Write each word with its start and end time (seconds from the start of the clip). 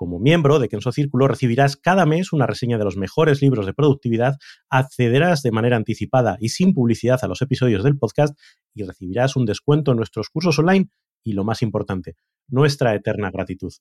Como 0.00 0.18
miembro 0.18 0.58
de 0.58 0.70
Kenso 0.70 0.92
Círculo 0.92 1.28
recibirás 1.28 1.76
cada 1.76 2.06
mes 2.06 2.32
una 2.32 2.46
reseña 2.46 2.78
de 2.78 2.84
los 2.84 2.96
mejores 2.96 3.42
libros 3.42 3.66
de 3.66 3.74
productividad, 3.74 4.38
accederás 4.70 5.42
de 5.42 5.52
manera 5.52 5.76
anticipada 5.76 6.38
y 6.40 6.48
sin 6.48 6.72
publicidad 6.72 7.18
a 7.20 7.26
los 7.26 7.42
episodios 7.42 7.84
del 7.84 7.98
podcast 7.98 8.34
y 8.72 8.82
recibirás 8.84 9.36
un 9.36 9.44
descuento 9.44 9.90
en 9.90 9.98
nuestros 9.98 10.30
cursos 10.30 10.58
online 10.58 10.88
y, 11.22 11.34
lo 11.34 11.44
más 11.44 11.60
importante, 11.60 12.14
nuestra 12.48 12.94
eterna 12.94 13.30
gratitud. 13.30 13.74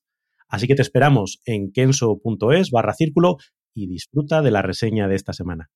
Así 0.50 0.68
que 0.68 0.76
te 0.76 0.82
esperamos 0.82 1.40
en 1.46 1.72
kenso.es 1.72 2.70
barra 2.70 2.94
círculo 2.96 3.38
y 3.74 3.88
disfruta 3.88 4.42
de 4.42 4.52
la 4.52 4.62
reseña 4.62 5.08
de 5.08 5.16
esta 5.16 5.32
semana. 5.32 5.70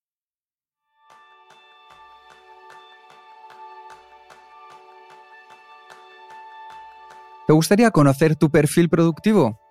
¿Te 7.47 7.53
gustaría 7.53 7.91
conocer 7.91 8.35
tu 8.35 8.49
perfil 8.49 8.89
productivo? 8.89 9.62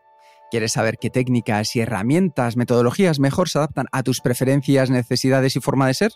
¿Quieres 0.53 0.73
saber 0.73 0.99
qué 0.99 1.09
técnicas 1.09 1.75
y 1.77 1.81
herramientas, 1.81 2.59
metodologías 2.59 3.19
mejor 3.19 3.49
se 3.49 3.57
adaptan 3.57 3.87
a 3.91 4.03
tus 4.03 4.21
preferencias, 4.21 4.91
necesidades 4.91 5.57
y 5.57 5.61
forma 5.61 5.87
de 5.87 5.95
ser? 5.95 6.13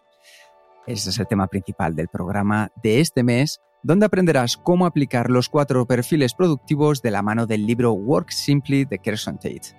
Ese 0.87 1.09
es 1.09 1.19
el 1.19 1.27
tema 1.27 1.47
principal 1.47 1.97
del 1.97 2.09
programa 2.09 2.71
de 2.83 3.01
este 3.01 3.23
mes, 3.23 3.63
donde 3.83 4.05
aprenderás 4.05 4.59
cómo 4.59 4.85
aplicar 4.85 5.31
los 5.31 5.49
cuatro 5.49 5.87
perfiles 5.87 6.35
productivos 6.35 7.01
de 7.01 7.13
la 7.13 7.23
mano 7.23 7.47
del 7.47 7.67
libro 7.67 7.95
Work 7.95 8.29
Simply 8.29 8.85
de 8.85 8.99
Kerson 8.99 9.37
Tate. 9.37 9.75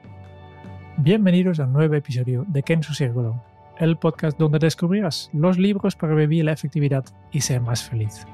Bienvenidos 0.97 1.59
a 1.59 1.65
un 1.65 1.73
nuevo 1.73 1.93
episodio 1.93 2.43
de 2.47 2.63
Kenzo 2.63 2.95
Círculo, 2.95 3.39
el 3.77 3.99
podcast 3.99 4.39
donde 4.39 4.57
descubrirás 4.57 5.29
los 5.33 5.59
libros 5.59 5.95
para 5.95 6.15
vivir 6.15 6.45
la 6.45 6.53
efectividad 6.53 7.05
y 7.31 7.41
ser 7.41 7.61
más 7.61 7.87
feliz. 7.87 8.25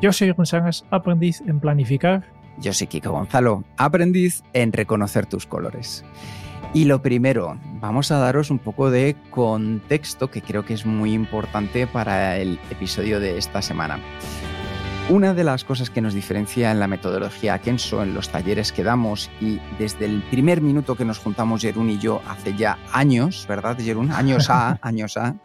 Yo 0.00 0.10
soy 0.10 0.30
González, 0.30 0.86
aprendiz 0.90 1.42
en 1.46 1.60
planificar 1.60 2.24
yo 2.58 2.72
soy 2.72 2.86
Kiko 2.86 3.10
Gonzalo, 3.10 3.64
aprendiz 3.76 4.42
en 4.52 4.72
reconocer 4.72 5.26
tus 5.26 5.46
colores. 5.46 6.04
Y 6.74 6.84
lo 6.84 7.00
primero, 7.00 7.58
vamos 7.80 8.10
a 8.10 8.18
daros 8.18 8.50
un 8.50 8.58
poco 8.58 8.90
de 8.90 9.16
contexto 9.30 10.30
que 10.30 10.42
creo 10.42 10.64
que 10.64 10.74
es 10.74 10.84
muy 10.84 11.12
importante 11.12 11.86
para 11.86 12.36
el 12.38 12.58
episodio 12.70 13.20
de 13.20 13.38
esta 13.38 13.62
semana. 13.62 14.00
Una 15.08 15.34
de 15.34 15.44
las 15.44 15.64
cosas 15.64 15.88
que 15.88 16.00
nos 16.00 16.14
diferencia 16.14 16.72
en 16.72 16.80
la 16.80 16.88
metodología 16.88 17.60
Kenso, 17.60 18.02
en 18.02 18.12
los 18.12 18.28
talleres 18.28 18.72
que 18.72 18.82
damos 18.82 19.30
y 19.40 19.60
desde 19.78 20.04
el 20.04 20.20
primer 20.30 20.60
minuto 20.60 20.96
que 20.96 21.04
nos 21.04 21.18
juntamos 21.18 21.62
Jerún 21.62 21.90
y 21.90 21.98
yo 21.98 22.20
hace 22.26 22.56
ya 22.56 22.76
años, 22.92 23.46
¿verdad, 23.48 23.78
Jerún? 23.78 24.10
Años 24.10 24.50
A, 24.50 24.78
años 24.82 25.16
A, 25.16 25.36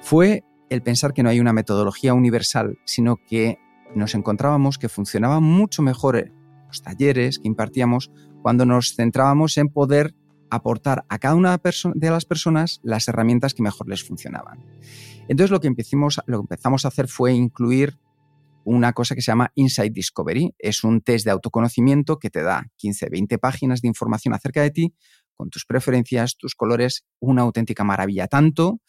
fue 0.00 0.44
el 0.70 0.82
pensar 0.82 1.12
que 1.12 1.22
no 1.22 1.28
hay 1.28 1.40
una 1.40 1.52
metodología 1.52 2.14
universal, 2.14 2.78
sino 2.86 3.18
que 3.18 3.58
nos 3.94 4.14
encontrábamos 4.14 4.78
que 4.78 4.88
funcionaba 4.88 5.40
mucho 5.40 5.82
mejor 5.82 6.32
los 6.66 6.82
talleres 6.82 7.38
que 7.38 7.48
impartíamos 7.48 8.10
cuando 8.42 8.64
nos 8.64 8.94
centrábamos 8.94 9.56
en 9.58 9.68
poder 9.68 10.14
aportar 10.50 11.04
a 11.08 11.18
cada 11.18 11.34
una 11.34 11.58
de 11.94 12.10
las 12.10 12.24
personas 12.24 12.80
las 12.82 13.08
herramientas 13.08 13.54
que 13.54 13.62
mejor 13.62 13.88
les 13.88 14.04
funcionaban. 14.04 14.64
Entonces 15.28 15.50
lo 15.50 15.60
que, 15.60 15.68
lo 16.26 16.38
que 16.38 16.42
empezamos 16.42 16.84
a 16.84 16.88
hacer 16.88 17.08
fue 17.08 17.32
incluir 17.32 17.98
una 18.64 18.92
cosa 18.92 19.14
que 19.14 19.22
se 19.22 19.30
llama 19.30 19.50
Insight 19.54 19.92
Discovery. 19.92 20.54
Es 20.58 20.84
un 20.84 21.00
test 21.00 21.24
de 21.24 21.30
autoconocimiento 21.30 22.18
que 22.18 22.30
te 22.30 22.42
da 22.42 22.66
15, 22.76 23.08
20 23.10 23.38
páginas 23.38 23.80
de 23.80 23.88
información 23.88 24.34
acerca 24.34 24.62
de 24.62 24.70
ti, 24.70 24.94
con 25.34 25.50
tus 25.50 25.64
preferencias, 25.64 26.36
tus 26.36 26.54
colores, 26.54 27.04
una 27.18 27.42
auténtica 27.42 27.84
maravilla. 27.84 28.28
Tanto 28.28 28.80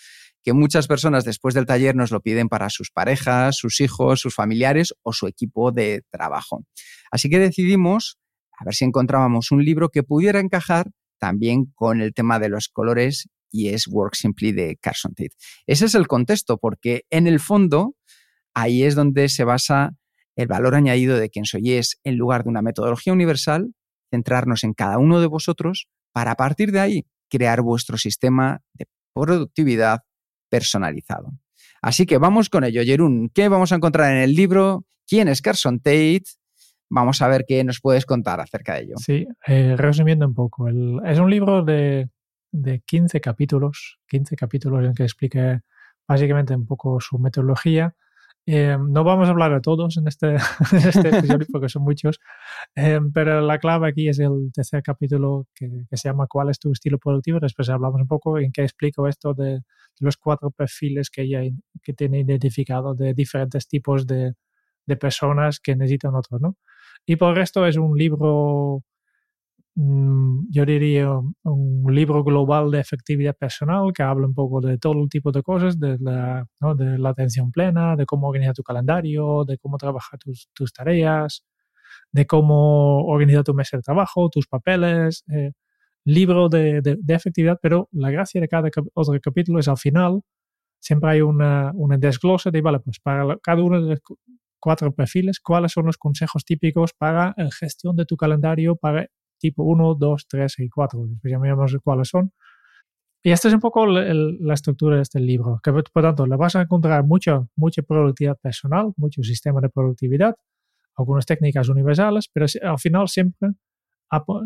que 0.44 0.54
muchas 0.54 0.88
personas 0.88 1.24
después 1.24 1.56
del 1.56 1.66
taller 1.66 1.96
nos 1.96 2.12
lo 2.12 2.22
piden 2.22 2.50
para 2.50 2.70
sus 2.70 2.92
parejas, 2.92 3.56
sus 3.58 3.80
hijos, 3.82 4.20
sus 4.20 4.36
familiares 4.36 4.94
o 5.02 5.14
su 5.14 5.28
equipo 5.28 5.72
de 5.72 6.04
trabajo. 6.12 6.66
Así 7.12 7.30
que 7.30 7.40
decidimos 7.40 8.18
a 8.58 8.66
ver 8.66 8.76
si 8.76 8.86
encontrábamos 8.86 9.52
un 9.52 9.64
libro 9.64 9.90
que 9.90 10.04
pudiera 10.04 10.40
encajar 10.40 10.92
también 11.20 11.66
con 11.76 12.02
el 12.02 12.14
tema 12.14 12.40
de 12.40 12.50
los 12.50 12.68
colores 12.68 13.30
y 13.50 13.70
es 13.70 13.88
Work 13.88 14.16
Simply 14.16 14.52
de 14.52 14.78
Carson 14.82 15.14
Tate. 15.14 15.36
Ese 15.68 15.86
es 15.86 15.96
el 15.96 16.08
contexto 16.08 16.58
porque 16.58 17.06
en 17.10 17.28
el 17.28 17.40
fondo 17.40 17.96
ahí 18.54 18.84
es 18.84 18.96
donde 18.96 19.30
se 19.30 19.44
basa 19.44 19.96
el 20.36 20.48
valor 20.48 20.76
añadido 20.76 21.18
de 21.18 21.30
quien 21.30 21.46
soy 21.46 21.74
es, 21.74 22.00
en 22.04 22.18
lugar 22.18 22.44
de 22.44 22.50
una 22.50 22.62
metodología 22.62 23.14
universal, 23.14 23.74
centrarnos 24.10 24.64
en 24.64 24.74
cada 24.74 24.98
uno 24.98 25.22
de 25.22 25.28
vosotros 25.28 25.88
para 26.12 26.32
a 26.32 26.36
partir 26.36 26.72
de 26.72 26.80
ahí 26.80 27.06
crear 27.30 27.62
vuestro 27.62 27.98
sistema 27.98 28.62
de 28.74 28.86
productividad, 29.14 30.02
personalizado. 30.54 31.32
Así 31.82 32.06
que 32.06 32.20
vamos 32.20 32.48
con 32.48 32.64
ello, 32.64 32.84
Jerún. 32.84 33.32
¿Qué 33.34 33.50
vamos 33.50 33.72
a 33.72 33.76
encontrar 33.78 34.12
en 34.12 34.20
el 34.20 34.36
libro? 34.36 34.86
¿Quién 35.08 35.28
es 35.28 35.42
Carson 35.42 35.80
Tate? 35.80 36.26
Vamos 36.92 37.24
a 37.24 37.28
ver 37.28 37.46
qué 37.48 37.64
nos 37.64 37.80
puedes 37.82 38.06
contar 38.06 38.40
acerca 38.40 38.76
de 38.76 38.82
ello. 38.84 38.96
Sí, 38.98 39.26
eh, 39.48 39.74
resumiendo 39.76 40.28
un 40.28 40.36
poco, 40.36 40.70
es 40.70 41.18
un 41.18 41.32
libro 41.32 41.64
de, 41.64 42.08
de 42.52 42.82
15 42.82 43.20
capítulos, 43.20 43.98
15 44.10 44.36
capítulos 44.36 44.86
en 44.86 44.94
que 44.94 45.02
explica 45.02 45.64
básicamente 46.08 46.56
un 46.56 46.68
poco 46.68 47.00
su 47.00 47.18
metodología 47.18 47.96
eh, 48.46 48.78
no 48.78 49.04
vamos 49.04 49.28
a 49.28 49.32
hablar 49.32 49.54
de 49.54 49.62
todos 49.62 49.98
en 49.98 50.08
este, 50.08 50.36
este 50.74 51.18
episodio 51.18 51.46
porque 51.52 51.70
son 51.70 51.84
muchos, 51.84 52.20
eh, 52.76 53.00
pero 53.14 53.42
la 53.42 53.58
clave 53.58 53.90
aquí 53.90 54.10
es 54.10 54.20
el 54.20 54.52
tercer 54.54 54.84
capítulo 54.84 55.48
que, 55.56 55.70
se 55.92 56.10
llama 56.10 56.28
¿Cuál 56.28 56.50
es 56.50 56.60
tu 56.60 56.72
estilo 56.72 56.98
productivo? 56.98 57.40
Después 57.40 57.70
hablamos 57.70 58.02
un 58.02 58.08
poco 58.08 58.38
en 58.40 58.52
qué 58.52 58.64
explico 58.64 59.08
esto 59.08 59.34
de, 59.34 59.62
los 60.00 60.18
cuatro 60.18 60.52
perfiles 60.52 61.10
que 61.10 61.30
ya 61.30 61.42
que 61.82 61.94
tiene 61.94 62.20
identificado 62.22 62.96
de 62.96 63.14
diferentes 63.14 63.68
tipos 63.68 64.06
de, 64.08 64.34
de 64.86 64.98
personas 64.98 65.60
que 65.60 65.76
necesitan 65.76 66.16
otros, 66.16 66.42
¿no? 66.42 66.58
Y 67.06 67.16
por 67.16 67.30
el 67.30 67.36
resto 67.38 67.66
es 67.66 67.78
un 67.78 67.98
libro 67.98 68.84
yo 69.76 70.66
diría, 70.66 71.10
un 71.44 71.96
libro 71.96 72.24
global 72.24 72.70
de 72.72 72.80
efectividad 72.80 73.36
personal 73.36 73.92
que 73.94 74.04
habla 74.04 74.28
un 74.28 74.36
poco 74.36 74.62
de 74.62 74.78
todo 74.78 75.08
tipo 75.08 75.32
de 75.32 75.42
cosas, 75.42 75.80
de 75.80 75.98
la, 76.00 76.48
de 76.76 76.98
la 77.00 77.10
atención 77.10 77.52
plena, 77.52 77.96
de 77.96 78.06
cómo 78.06 78.28
organizar 78.28 78.54
tu 78.54 78.64
calendario, 78.64 79.44
de 79.46 79.58
cómo 79.58 79.78
trabajar 79.78 80.20
tus, 80.20 80.50
tus 80.54 80.72
tareas, 80.74 81.44
de 82.12 82.28
cómo 82.28 83.06
organizar 83.06 83.44
tu 83.44 83.54
mesa 83.54 83.78
de 83.78 83.84
trabajo, 83.84 84.30
tus 84.30 84.48
papeles. 84.48 85.24
Eh, 85.34 85.52
libro 86.06 86.50
de, 86.50 86.82
de, 86.82 87.14
efectividad, 87.14 87.58
pero 87.62 87.88
la 87.94 88.12
gracia 88.12 88.42
de 88.42 88.50
cada 88.50 88.70
otro 88.94 89.20
capítulo 89.22 89.60
es 89.60 89.70
al 89.70 89.78
final 89.78 90.22
siempre 90.80 91.12
hay 91.12 91.22
una, 91.22 91.72
una 91.76 91.98
desglose 91.98 92.52
de, 92.52 92.62
vale, 92.62 92.80
pues 92.80 93.00
para 93.00 93.38
cada 93.42 93.64
uno 93.64 93.82
de 93.82 93.90
los 93.92 94.02
cuatro 94.60 94.94
perfiles, 94.94 95.40
cuáles 95.40 95.72
son 95.72 95.86
los 95.86 95.98
consejos 95.98 96.44
típicos 96.44 96.94
para 96.94 97.34
la 97.38 97.52
gestión 97.52 97.96
de 97.96 98.06
tu 98.06 98.18
calendario, 98.18 98.76
para 98.76 99.08
tipo 99.44 99.64
1, 99.64 99.96
2, 99.96 100.28
3 100.30 100.60
y 100.60 100.70
4. 100.70 101.06
Después 101.08 101.32
ya 101.32 101.38
miramos 101.38 101.76
cuáles 101.84 102.08
son. 102.08 102.32
Y 103.22 103.32
esta 103.32 103.50
es 103.50 103.54
un 103.54 103.60
poco 103.60 103.86
la 103.86 104.54
estructura 104.54 104.98
de 104.98 105.02
este 105.02 105.20
libro, 105.20 105.60
que 105.64 105.72
por 105.72 106.04
tanto 106.04 106.26
le 106.26 106.36
vas 106.36 106.56
a 106.56 106.62
encontrar 106.62 107.06
mucha, 107.06 107.46
mucha 107.56 107.82
productividad 107.82 108.38
personal, 108.38 108.94
mucho 108.98 109.24
sistema 109.24 109.62
de 109.62 109.70
productividad, 109.70 110.36
algunas 110.96 111.26
técnicas 111.26 111.70
universales, 111.70 112.30
pero 112.34 112.46
al 112.64 112.80
final 112.80 113.08
siempre 113.08 113.52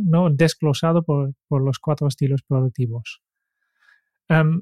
¿no? 0.03 0.29
desglosado 0.29 1.03
por, 1.03 1.33
por 1.47 1.63
los 1.63 1.79
cuatro 1.79 2.07
estilos 2.07 2.44
productivos. 2.44 3.21
Em, 4.29 4.61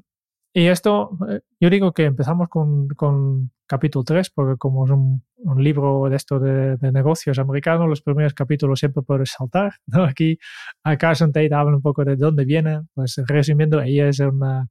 y 0.56 0.68
esto, 0.68 1.18
eh, 1.28 1.42
yo 1.60 1.68
digo 1.68 1.92
que 1.92 2.04
empezamos 2.04 2.48
con, 2.48 2.88
con 2.88 3.50
capítulo 3.66 4.04
3, 4.04 4.30
porque 4.30 4.56
como 4.56 4.86
es 4.86 4.90
un, 4.90 5.22
un 5.36 5.62
libro 5.62 6.08
de 6.08 6.16
esto 6.16 6.40
de, 6.40 6.78
de, 6.78 6.92
negocios 6.92 7.38
americanos, 7.38 7.86
los 7.86 8.00
primeros 8.00 8.32
capítulos 8.32 8.78
siempre 8.78 9.02
puedes 9.02 9.32
saltar. 9.32 9.74
¿no? 9.86 10.04
Aquí 10.04 10.38
a 10.82 10.96
Carson 10.96 11.30
Tate 11.30 11.52
habla 11.52 11.76
un 11.76 11.82
poco 11.82 12.06
de 12.06 12.16
dónde 12.16 12.46
viene. 12.46 12.80
Pues 12.94 13.20
resumiendo, 13.26 13.82
ella 13.82 14.08
es 14.08 14.18
una, 14.20 14.66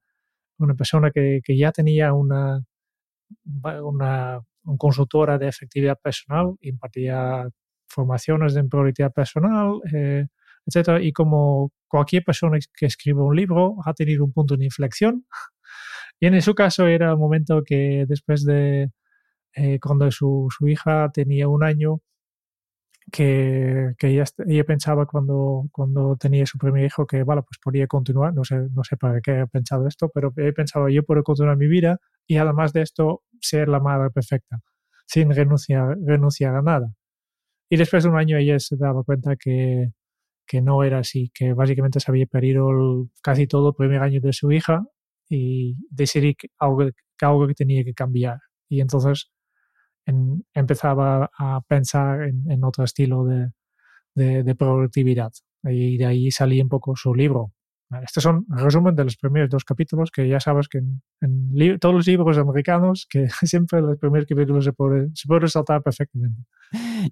una 0.57 0.73
persona 0.73 1.11
que, 1.11 1.41
que 1.43 1.55
ya 1.55 1.71
tenía 1.71 2.13
una, 2.13 2.63
una, 3.45 3.83
una, 3.83 4.41
consultora 4.79 5.38
de 5.38 5.49
efectividad 5.49 5.99
personal, 6.01 6.55
impartía 6.61 7.47
formaciones 7.88 8.55
en 8.55 8.69
productividad 8.69 9.13
personal, 9.13 9.81
eh, 9.93 10.25
etc. 10.65 10.99
Y 10.99 11.13
como 11.13 11.71
cualquier 11.88 12.23
persona 12.23 12.57
que 12.73 12.88
escribe 12.88 13.21
un 13.21 13.35
libro 13.35 13.75
ha 13.85 13.93
tenido 13.93 14.25
un 14.25 14.33
punto 14.33 14.57
de 14.57 14.65
inflexión 14.65 15.25
en 16.33 16.42
su 16.42 16.56
caso 16.56 16.88
era 16.88 17.12
el 17.12 17.18
momento 17.18 17.63
que 17.63 18.06
después 18.07 18.45
de 18.45 18.92
eh, 19.56 19.80
cuando 19.80 20.10
su, 20.12 20.48
su, 20.56 20.68
hija 20.68 21.10
tenía 21.13 21.48
un 21.48 21.63
año, 21.63 22.01
que, 23.12 23.94
que 23.98 24.07
ella, 24.07 24.25
pensaba 24.66 25.06
cuando, 25.06 25.68
cuando 25.72 26.16
tenía 26.18 26.45
su 26.45 26.57
primer 26.57 26.86
hijo 26.86 27.06
que, 27.06 27.24
vale, 27.24 27.44
pues 27.44 27.60
podría 27.63 27.88
continuar, 27.88 28.33
no 28.33 28.44
sé, 28.44 28.68
no 28.74 28.83
sé 28.83 28.98
para 28.98 29.22
qué 29.22 29.42
he 29.42 29.48
pensado 29.48 29.88
esto, 29.88 30.10
pero 30.13 30.33
he 30.38 30.54
pensado 30.54 30.89
yo 30.89 31.04
puedo 31.04 31.24
continuar 31.24 31.57
mi 31.57 31.68
vida 31.68 32.00
y 32.27 32.38
además 32.38 32.74
de 32.74 32.81
esto 32.81 33.24
ser 33.42 33.69
la 33.69 33.80
madre 33.80 34.10
perfecta, 34.12 34.60
sin 35.06 35.31
renunciar, 35.33 35.98
renunciar 36.04 36.56
a 36.56 36.62
nada. 36.62 36.94
Y 37.69 37.77
después 37.77 38.04
de 38.04 38.10
un 38.10 38.18
año 38.18 38.38
ella 38.38 38.60
se 38.60 38.75
daba 38.77 39.04
cuenta 39.04 39.36
que, 39.36 39.92
que 40.48 40.62
no 40.62 40.83
era 40.83 41.00
así, 41.00 41.31
que 41.33 41.54
básicamente 41.54 42.00
se 42.00 42.12
había 42.12 42.25
perdido 42.27 43.07
casi 43.22 43.48
todo 43.48 43.69
el 43.69 43.75
primer 43.75 44.01
año 44.01 44.22
de 44.22 44.33
su 44.33 44.51
hija 44.51 44.86
y 45.30 45.75
decidí 45.89 46.36
que 46.36 46.50
algo, 46.60 46.89
que 47.18 47.25
algo 47.25 47.48
que 47.48 47.54
tenía 47.54 47.83
que 47.83 47.94
cambiar. 47.94 48.39
Y 48.69 48.81
entonces 48.81 49.31
en, 50.06 50.45
empezaba 50.54 51.30
a 51.38 51.62
pensar 51.68 52.24
en, 52.24 52.50
en 52.50 52.63
otro 52.63 52.83
estilo 52.83 53.25
de, 53.25 53.51
de, 54.16 54.44
de, 54.44 54.56
productividad. 54.56 55.31
Y 55.63 55.98
de 55.98 56.06
ahí 56.06 56.31
salí 56.31 56.62
un 56.62 56.69
poco 56.69 56.95
su 56.95 57.13
libro. 57.13 57.51
Estos 58.04 58.24
son 58.24 58.45
resumen 58.50 58.95
de 58.95 59.04
los 59.04 59.16
primeros 59.16 59.50
dos 59.50 59.63
capítulos, 59.63 60.10
que 60.12 60.27
ya 60.27 60.39
sabes 60.39 60.68
que 60.68 60.80
en, 60.80 61.01
en 61.22 61.80
todos 61.80 61.95
los 61.95 62.07
libros 62.07 62.38
americanos, 62.38 63.07
que 63.10 63.27
siempre 63.44 63.81
los 63.81 63.98
primeros 63.98 64.27
capítulos 64.27 64.66
se 64.66 64.74
puede, 64.74 65.10
se 65.13 65.27
puede 65.27 65.48
saltar 65.48 65.81
perfectamente. 65.81 66.42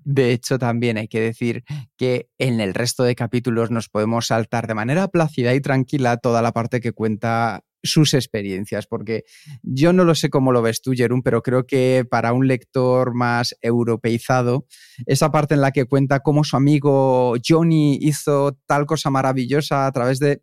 De 0.03 0.31
hecho, 0.31 0.57
también 0.57 0.97
hay 0.97 1.07
que 1.07 1.21
decir 1.21 1.63
que 1.95 2.27
en 2.39 2.59
el 2.59 2.73
resto 2.73 3.03
de 3.03 3.15
capítulos 3.15 3.69
nos 3.69 3.87
podemos 3.87 4.27
saltar 4.27 4.67
de 4.67 4.73
manera 4.73 5.07
plácida 5.07 5.53
y 5.53 5.61
tranquila 5.61 6.17
toda 6.17 6.41
la 6.41 6.51
parte 6.51 6.81
que 6.81 6.91
cuenta 6.91 7.63
sus 7.83 8.13
experiencias, 8.13 8.87
porque 8.87 9.25
yo 9.61 9.93
no 9.93 10.05
lo 10.05 10.15
sé 10.15 10.29
cómo 10.29 10.51
lo 10.51 10.61
ves 10.61 10.81
tú, 10.81 10.93
Jerón, 10.95 11.21
pero 11.21 11.43
creo 11.43 11.65
que 11.65 12.05
para 12.09 12.33
un 12.33 12.47
lector 12.47 13.13
más 13.13 13.55
europeizado, 13.61 14.65
esa 15.05 15.31
parte 15.31 15.53
en 15.53 15.61
la 15.61 15.71
que 15.71 15.85
cuenta 15.85 16.21
cómo 16.21 16.43
su 16.43 16.55
amigo 16.55 17.35
Johnny 17.45 17.97
hizo 18.01 18.57
tal 18.65 18.85
cosa 18.85 19.09
maravillosa 19.09 19.85
a 19.85 19.91
través 19.91 20.19
de... 20.19 20.41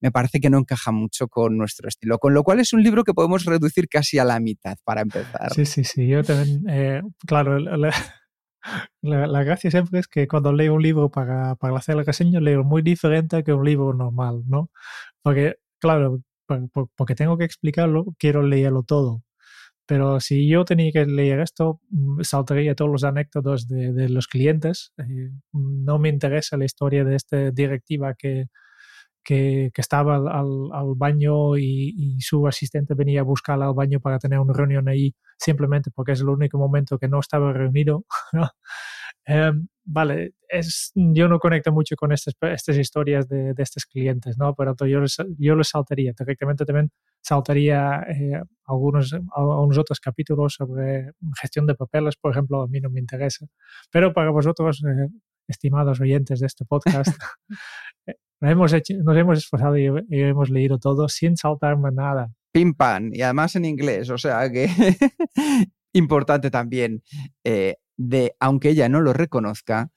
me 0.00 0.10
parece 0.10 0.40
que 0.40 0.48
no 0.48 0.58
encaja 0.58 0.90
mucho 0.90 1.28
con 1.28 1.58
nuestro 1.58 1.88
estilo, 1.88 2.18
con 2.18 2.32
lo 2.32 2.42
cual 2.42 2.60
es 2.60 2.72
un 2.72 2.82
libro 2.82 3.04
que 3.04 3.14
podemos 3.14 3.44
reducir 3.44 3.88
casi 3.88 4.18
a 4.18 4.24
la 4.24 4.40
mitad 4.40 4.76
para 4.84 5.02
empezar. 5.02 5.52
Sí, 5.54 5.66
sí, 5.66 5.84
sí, 5.84 6.08
yo 6.08 6.24
también, 6.24 6.64
eh, 6.70 7.02
claro, 7.26 7.58
la, 7.58 7.92
la, 9.02 9.44
gracia 9.44 9.70
siempre 9.70 10.00
es 10.00 10.08
que 10.08 10.26
cuando 10.26 10.52
leo 10.52 10.74
un 10.74 10.82
libro 10.82 11.10
para, 11.10 11.54
para 11.56 11.76
hacer 11.76 11.96
la 11.96 12.02
reseña, 12.02 12.40
leo 12.40 12.64
muy 12.64 12.82
diferente 12.82 13.44
que 13.44 13.52
un 13.52 13.64
libro 13.64 13.92
normal, 13.92 14.42
¿no? 14.46 14.70
Porque, 15.22 15.56
claro, 15.78 16.22
porque 16.96 17.14
tengo 17.14 17.38
que 17.38 17.44
explicarlo, 17.44 18.06
quiero 18.18 18.42
leerlo 18.42 18.82
todo. 18.82 19.22
Pero 19.86 20.20
si 20.20 20.48
yo 20.48 20.64
tenía 20.66 20.92
que 20.92 21.06
leer 21.06 21.40
esto, 21.40 21.80
mm, 21.90 22.22
saltaría 22.22 22.74
todos 22.74 22.90
los 22.90 23.04
anécdotas 23.04 23.68
de, 23.68 23.92
de 23.92 24.08
los 24.10 24.28
clientes. 24.28 24.92
Eh, 24.98 25.30
no 25.52 25.98
me 25.98 26.10
interesa 26.10 26.58
la 26.58 26.66
historia 26.66 27.04
de 27.04 27.16
esta 27.16 27.50
directiva 27.52 28.14
que, 28.14 28.48
que, 29.24 29.70
que 29.74 29.80
estaba 29.80 30.16
al, 30.16 30.28
al, 30.72 30.94
baño 30.96 31.56
y, 31.56 31.94
y, 31.96 32.20
su 32.20 32.46
asistente 32.48 32.94
venía 32.94 33.20
a 33.20 33.24
buscarla 33.24 33.66
al 33.66 33.74
baño 33.74 34.00
para 34.00 34.18
tener 34.18 34.38
una 34.40 34.54
reunión 34.54 34.88
ahí 34.88 35.14
simplemente 35.38 35.90
porque 35.90 36.12
es 36.12 36.20
el 36.20 36.28
único 36.30 36.58
momento 36.58 36.98
que 36.98 37.08
no 37.08 37.20
estaba 37.20 37.52
reunido. 37.52 38.04
eh, 39.28 39.52
vale, 39.84 40.32
es, 40.48 40.90
yo 40.94 41.28
no 41.28 41.38
conecto 41.38 41.70
mucho 41.70 41.96
con 41.96 42.12
estas, 42.12 42.34
estas 42.40 42.78
historias 42.78 43.28
de, 43.28 43.52
de 43.52 43.62
estos 43.62 43.84
clientes, 43.84 44.38
¿no? 44.38 44.54
Pero 44.54 44.74
yo 44.86 45.00
les, 45.00 45.16
yo 45.38 45.54
les 45.54 45.68
saltaría, 45.68 46.12
directamente 46.18 46.64
también 46.64 46.90
saltaría 47.20 48.06
eh, 48.08 48.40
algunos, 48.66 49.14
algunos 49.34 49.76
otros 49.76 50.00
capítulos 50.00 50.54
sobre 50.54 51.12
gestión 51.40 51.66
de 51.66 51.74
papeles, 51.74 52.16
por 52.16 52.32
ejemplo, 52.32 52.62
a 52.62 52.68
mí 52.68 52.80
no 52.80 52.88
me 52.88 53.00
interesa. 53.00 53.46
Pero 53.90 54.14
para 54.14 54.30
vosotros, 54.30 54.82
eh, 54.84 55.08
estimados 55.46 56.00
oyentes 56.00 56.40
de 56.40 56.46
este 56.46 56.64
podcast, 56.64 57.12
nos, 58.40 58.50
hemos 58.50 58.72
hecho, 58.72 58.94
nos 59.04 59.16
hemos 59.16 59.38
esforzado 59.38 59.76
y, 59.76 59.84
y, 60.08 60.20
hemos 60.22 60.48
leído 60.48 60.78
todo 60.78 61.06
sin 61.08 61.36
saltarme 61.36 61.90
nada. 61.92 62.32
Pim 62.50 62.74
pam, 62.74 63.10
y 63.12 63.20
además 63.20 63.56
en 63.56 63.66
inglés, 63.66 64.08
o 64.08 64.16
sea 64.16 64.50
que 64.50 64.68
importante 65.92 66.50
también. 66.50 67.02
Eh, 67.44 67.76
de, 67.98 68.34
aunque 68.40 68.70
ella 68.70 68.88
no 68.88 69.02
lo 69.02 69.12
reconozca, 69.12 69.90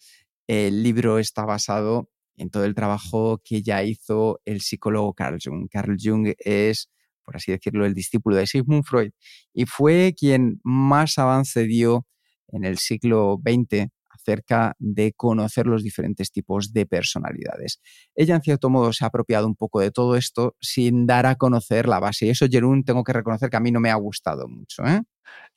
el 0.47 0.83
libro 0.83 1.19
está 1.19 1.45
basado 1.45 2.09
en 2.35 2.49
todo 2.49 2.65
el 2.65 2.75
trabajo 2.75 3.41
que 3.45 3.61
ya 3.61 3.83
hizo 3.83 4.41
el 4.45 4.61
psicólogo 4.61 5.13
Carl 5.13 5.37
Jung. 5.41 5.69
Carl 5.69 5.95
Jung 6.01 6.33
es, 6.39 6.89
por 7.23 7.37
así 7.37 7.51
decirlo, 7.51 7.85
el 7.85 7.93
discípulo 7.93 8.35
de 8.35 8.47
Sigmund 8.47 8.83
Freud 8.83 9.11
y 9.53 9.65
fue 9.65 10.13
quien 10.17 10.59
más 10.63 11.17
avance 11.17 11.63
dio 11.65 12.07
en 12.49 12.65
el 12.65 12.79
siglo 12.79 13.39
XX 13.45 13.89
acerca 14.21 14.75
de 14.79 15.13
conocer 15.13 15.65
los 15.67 15.83
diferentes 15.83 16.31
tipos 16.31 16.73
de 16.73 16.85
personalidades. 16.85 17.81
Ella, 18.15 18.35
en 18.35 18.41
cierto 18.41 18.69
modo, 18.69 18.93
se 18.93 19.03
ha 19.03 19.07
apropiado 19.07 19.47
un 19.47 19.55
poco 19.55 19.79
de 19.79 19.91
todo 19.91 20.15
esto 20.15 20.55
sin 20.59 21.05
dar 21.05 21.25
a 21.25 21.35
conocer 21.35 21.87
la 21.87 21.99
base. 21.99 22.27
Y 22.27 22.29
eso, 22.29 22.45
Jerún, 22.49 22.83
tengo 22.83 23.03
que 23.03 23.13
reconocer 23.13 23.49
que 23.49 23.57
a 23.57 23.61
mí 23.61 23.71
no 23.71 23.79
me 23.79 23.91
ha 23.91 23.95
gustado 23.95 24.47
mucho. 24.47 24.83
¿eh? 24.85 25.01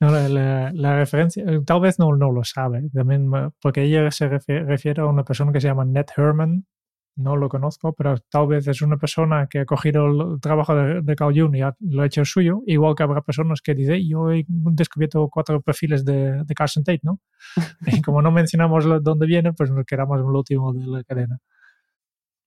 No, 0.00 0.10
la, 0.10 0.96
referencia, 0.96 1.44
tal 1.64 1.80
vez 1.80 1.98
no, 1.98 2.12
lo 2.12 2.44
sabe, 2.44 2.88
también 2.92 3.30
porque 3.60 3.82
ella 3.82 4.10
se 4.10 4.28
refiere, 4.28 4.64
refiere, 4.64 5.02
a 5.02 5.06
una 5.06 5.24
persona 5.24 5.52
que 5.52 5.60
se 5.60 5.68
llama 5.68 5.84
Ned 5.84 6.06
Herman, 6.16 6.66
no 7.16 7.36
lo 7.36 7.48
conozco, 7.48 7.92
pero 7.92 8.16
tal 8.28 8.48
vez 8.48 8.66
es 8.66 8.82
una 8.82 8.96
persona 8.96 9.46
que 9.48 9.60
ha 9.60 9.64
cogido 9.66 10.06
el 10.06 10.40
trabajo 10.40 10.74
de, 10.74 11.02
de 11.02 11.16
Carl 11.16 11.38
Jung 11.38 11.54
y 11.56 11.62
ha, 11.62 11.74
lo 11.80 12.02
ha 12.02 12.06
hecho 12.06 12.24
suyo, 12.24 12.62
igual 12.66 12.94
que 12.94 13.02
habrá 13.02 13.22
personas 13.22 13.60
que 13.62 13.74
dicen, 13.74 14.08
yo 14.08 14.30
he 14.32 14.44
descubierto 14.48 15.28
cuatro 15.30 15.60
perfiles 15.60 16.04
de, 16.04 16.44
de 16.44 16.54
Carson 16.54 16.84
Tate, 16.84 17.00
¿no? 17.02 17.20
y 17.86 18.02
como 18.02 18.22
no 18.22 18.30
mencionamos 18.30 18.84
dónde 19.02 19.26
viene, 19.26 19.52
pues 19.52 19.70
nos 19.70 19.84
quedamos 19.84 20.20
en 20.20 20.26
el 20.26 20.34
último 20.34 20.72
de 20.72 20.86
la 20.86 21.04
cadena. 21.04 21.38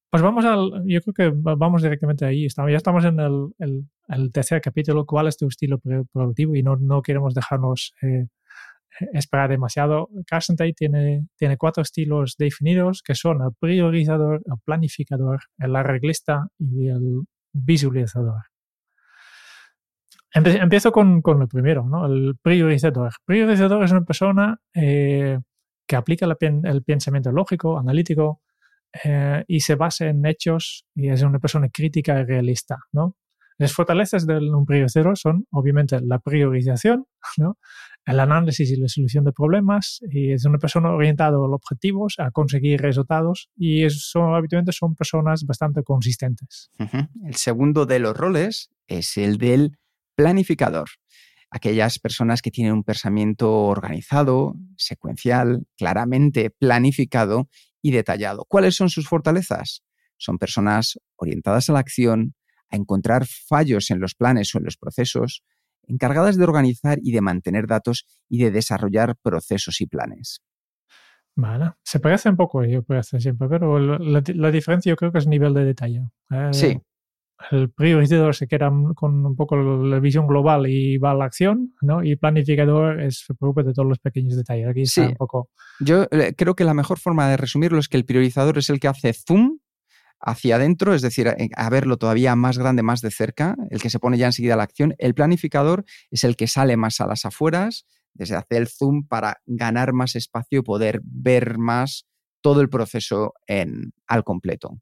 Pues 0.09 0.23
vamos 0.23 0.45
al, 0.45 0.83
yo 0.85 1.01
creo 1.01 1.13
que 1.13 1.31
vamos 1.35 1.81
directamente 1.81 2.25
ahí. 2.25 2.45
Estamos, 2.45 2.71
ya 2.71 2.77
estamos 2.77 3.03
en 3.03 3.19
el, 3.19 3.49
el, 3.59 3.89
el, 4.07 4.31
tercer 4.31 4.61
capítulo, 4.61 5.05
¿cuál 5.05 5.27
es 5.27 5.37
tu 5.37 5.47
estilo 5.47 5.79
productivo? 6.13 6.55
Y 6.55 6.63
no, 6.63 6.77
no 6.77 7.01
queremos 7.01 7.33
dejarnos 7.33 7.93
eh, 8.01 8.27
esperar 9.13 9.49
demasiado. 9.49 10.09
Carson 10.25 10.55
tiene, 10.55 11.27
tiene 11.35 11.57
cuatro 11.57 11.83
estilos 11.83 12.35
definidos 12.37 13.01
que 13.03 13.15
son 13.15 13.41
el 13.41 13.49
priorizador, 13.59 14.41
el 14.45 14.59
planificador, 14.63 15.39
el 15.57 15.75
arreglista 15.75 16.47
y 16.57 16.87
el 16.87 17.23
visualizador. 17.53 18.43
Empiezo 20.33 20.91
con, 20.91 21.21
con 21.21 21.41
el 21.41 21.47
primero, 21.47 21.85
¿no? 21.87 22.05
el 22.05 22.35
priorizador. 22.41 23.13
Priorizador 23.25 23.83
es 23.83 23.91
una 23.91 24.03
persona 24.03 24.59
eh, 24.73 25.39
que 25.87 25.95
aplica 25.95 26.25
el, 26.25 26.83
pensamiento 26.83 27.31
lógico, 27.31 27.79
analítico 27.79 28.41
eh, 29.03 29.43
y 29.47 29.61
se 29.61 29.75
basa 29.75 30.07
en 30.07 30.25
hechos 30.25 30.85
y 30.93 31.09
es 31.09 31.23
una 31.23 31.39
persona 31.39 31.69
crítica 31.69 32.19
y 32.19 32.25
realista. 32.25 32.77
¿no? 32.91 33.15
Las 33.59 33.73
fortalezas 33.73 34.27
de 34.27 34.37
un 34.37 34.65
priorizador 34.65 35.17
son, 35.17 35.47
obviamente, 35.51 35.99
la 36.01 36.19
priorización, 36.19 37.05
el 38.05 38.19
análisis 38.19 38.71
y 38.71 38.75
la 38.75 38.87
solución 38.87 39.23
de 39.23 39.31
problemas, 39.31 39.99
y 40.11 40.31
es 40.31 40.45
una 40.45 40.59
persona 40.59 40.91
orientada 40.91 41.37
a 41.37 41.47
los 41.47 41.53
objetivos, 41.53 42.15
a 42.19 42.29
conseguir 42.31 42.81
resultados, 42.81 43.49
y 43.55 43.83
habitualmente 43.83 44.71
son 44.71 44.95
personas 44.95 45.43
bastante 45.45 45.83
consistentes. 45.83 46.69
El 47.25 47.35
segundo 47.35 47.85
de 47.85 47.99
los 47.99 48.15
roles 48.15 48.69
es 48.87 49.17
el 49.17 49.37
del 49.37 49.77
planificador. 50.15 50.87
Aquellas 51.49 51.97
personas 51.97 52.41
que 52.41 52.51
tienen 52.51 52.73
un 52.73 52.83
pensamiento 52.83 53.51
organizado, 53.51 54.55
secuencial, 54.77 55.65
claramente 55.77 56.49
planificado 56.49 57.49
y 57.81 57.91
detallado. 57.91 58.45
¿Cuáles 58.47 58.75
son 58.75 58.89
sus 58.89 59.07
fortalezas? 59.07 59.83
Son 60.17 60.37
personas 60.37 60.99
orientadas 61.15 61.69
a 61.69 61.73
la 61.73 61.79
acción, 61.79 62.35
a 62.69 62.75
encontrar 62.75 63.25
fallos 63.25 63.91
en 63.91 63.99
los 63.99 64.15
planes 64.15 64.53
o 64.53 64.57
en 64.57 64.65
los 64.65 64.77
procesos, 64.77 65.43
encargadas 65.87 66.37
de 66.37 66.43
organizar 66.43 66.99
y 67.01 67.11
de 67.11 67.21
mantener 67.21 67.67
datos 67.67 68.05
y 68.29 68.43
de 68.43 68.51
desarrollar 68.51 69.15
procesos 69.21 69.81
y 69.81 69.87
planes. 69.87 70.41
Vale, 71.35 71.73
se 71.83 71.99
parece 71.99 72.29
un 72.29 72.35
poco, 72.35 72.65
yo 72.65 72.81
parece 72.81 73.19
siempre, 73.19 73.47
pero 73.47 73.77
la, 73.79 74.51
diferencia 74.51 74.89
yo 74.89 74.95
creo 74.95 75.11
que 75.11 75.19
es 75.19 75.27
nivel 75.27 75.53
de 75.53 75.65
detalle. 75.65 76.09
Eh, 76.31 76.49
sí. 76.51 76.81
el 77.51 77.69
priorizador 77.69 78.33
se 78.33 78.47
queda 78.47 78.71
con 78.95 79.23
un 79.23 79.35
poco 79.35 79.55
la 79.55 79.99
visión 79.99 80.25
global 80.25 80.65
y 80.65 80.97
va 80.97 81.11
a 81.11 81.13
la 81.13 81.25
acción, 81.25 81.75
¿no? 81.81 82.03
Y 82.03 82.15
planificador 82.15 83.01
es, 83.01 83.23
se 83.27 83.35
preocupa 83.35 83.61
de 83.61 83.73
todos 83.73 83.87
los 83.87 83.99
pequeños 83.99 84.35
detalles. 84.35 84.67
Aquí 84.67 84.87
sí. 84.87 85.01
un 85.01 85.13
poco... 85.13 85.49
Yo 85.79 86.07
eh, 86.09 86.33
creo 86.35 86.55
que 86.55 86.63
la 86.63 86.73
mejor 86.73 86.97
forma 86.97 87.29
de 87.29 87.37
resumirlo 87.37 87.77
es 87.77 87.87
que 87.87 87.97
el 87.97 88.05
priorizador 88.05 88.57
es 88.57 88.71
el 88.71 88.79
que 88.79 88.87
hace 88.87 89.13
zoom 89.13 89.59
hacia 90.19 90.55
adentro, 90.55 90.93
es 90.93 91.01
decir, 91.01 91.27
eh, 91.27 91.49
a 91.55 91.69
verlo 91.69 91.97
todavía 91.97 92.35
más 92.35 92.57
grande, 92.57 92.83
más 92.83 93.01
de 93.01 93.11
cerca, 93.11 93.55
el 93.69 93.81
que 93.81 93.89
se 93.89 93.99
pone 93.99 94.17
ya 94.17 94.27
enseguida 94.27 94.55
a 94.55 94.57
la 94.57 94.63
acción. 94.63 94.95
El 94.97 95.13
planificador 95.13 95.85
es 96.11 96.23
el 96.23 96.35
que 96.35 96.47
sale 96.47 96.77
más 96.77 96.99
a 97.01 97.07
las 97.07 97.25
afueras, 97.25 97.85
desde 98.13 98.35
hacer 98.35 98.57
el 98.61 98.67
zoom 98.67 99.07
para 99.07 99.37
ganar 99.45 99.93
más 99.93 100.15
espacio 100.15 100.59
y 100.59 100.63
poder 100.63 101.01
ver 101.03 101.57
más 101.57 102.07
todo 102.41 102.61
el 102.61 102.69
proceso 102.69 103.33
en, 103.45 103.93
al 104.07 104.23
completo. 104.23 104.79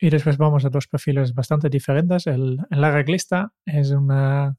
Y 0.00 0.10
después 0.10 0.36
vamos 0.36 0.64
a 0.64 0.70
dos 0.70 0.86
perfiles 0.86 1.34
bastante 1.34 1.68
diferentes. 1.68 2.26
El, 2.26 2.58
el 2.70 2.84
arreglista 2.84 3.52
es 3.64 3.90
una, 3.90 4.56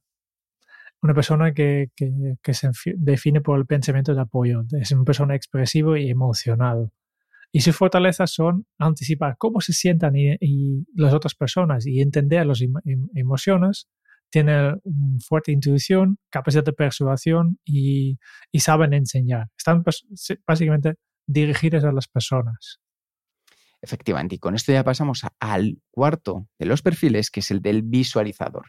una 1.01 1.13
persona 1.13 1.53
que, 1.53 1.91
que, 1.95 2.53
se 2.53 2.71
define 2.97 3.41
por 3.41 3.57
el 3.57 3.65
pensamiento 3.65 4.13
de 4.13 4.21
apoyo. 4.21 4.63
Es 4.79 4.91
una 4.91 5.05
persona 5.05 5.35
expresivo 5.35 5.95
y 5.95 6.09
emocional. 6.09 6.91
Y 7.51 7.61
sus 7.61 7.75
fortalezas 7.75 8.31
son 8.31 8.65
anticipar 8.77 9.35
cómo 9.37 9.59
se 9.61 9.73
sientan 9.73 10.15
y, 10.15 10.85
las 10.93 11.13
otras 11.13 11.35
personas 11.35 11.87
y 11.87 12.01
entender 12.01 12.45
las 12.45 12.61
emociones. 13.15 13.87
Tiene 14.31 14.75
una 14.83 15.17
fuerte 15.27 15.51
intuición, 15.51 16.19
capacidad 16.29 16.63
de 16.63 16.73
persuasión 16.73 17.59
y, 17.65 18.19
saben 18.59 18.93
enseñar. 18.93 19.47
Están 19.57 19.83
básicamente 20.45 20.95
dirigidas 21.25 21.83
a 21.83 21.91
las 21.91 22.07
personas. 22.07 22.79
Efectivamente, 23.81 24.35
y 24.35 24.39
con 24.39 24.55
esto 24.55 24.71
ya 24.71 24.83
pasamos 24.83 25.23
al 25.39 25.81
cuarto 25.89 26.47
de 26.59 26.65
los 26.65 26.81
perfiles, 26.81 27.31
que 27.31 27.39
es 27.39 27.49
el 27.49 27.61
del 27.61 27.81
visualizador. 27.81 28.67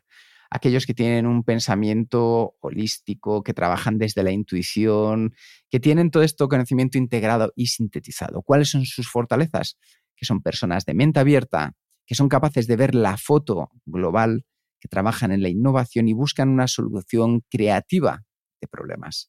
Aquellos 0.51 0.85
que 0.85 0.95
tienen 0.95 1.27
un 1.27 1.45
pensamiento 1.45 2.57
holístico, 2.61 3.43
que 3.43 3.55
trabajan 3.55 3.99
desde 3.99 4.25
la 4.25 4.33
intuición, 4.33 5.35
que 5.71 5.79
tienen 5.79 6.11
todo 6.11 6.25
esto 6.25 6.49
conocimiento 6.49 6.99
integrado 6.99 7.53
y 7.55 7.67
sintetizado. 7.67 8.43
¿Cuáles 8.43 8.71
son 8.71 8.85
sus 8.85 9.09
fortalezas? 9.09 9.79
Que 10.17 10.27
son 10.27 10.43
personas 10.43 10.85
de 10.85 10.95
mente 10.95 11.21
abierta, 11.21 11.75
que 12.05 12.17
son 12.17 12.29
capaces 12.29 12.67
de 12.67 12.77
ver 12.77 12.97
la 12.97 13.17
foto 13.17 13.71
global, 13.87 14.45
que 14.81 14.89
trabajan 14.89 15.31
en 15.31 15.43
la 15.43 15.49
innovación 15.49 16.09
y 16.09 16.15
buscan 16.15 16.49
una 16.49 16.67
solución 16.67 17.43
creativa 17.49 18.25
de 18.61 18.67
problemas. 18.67 19.29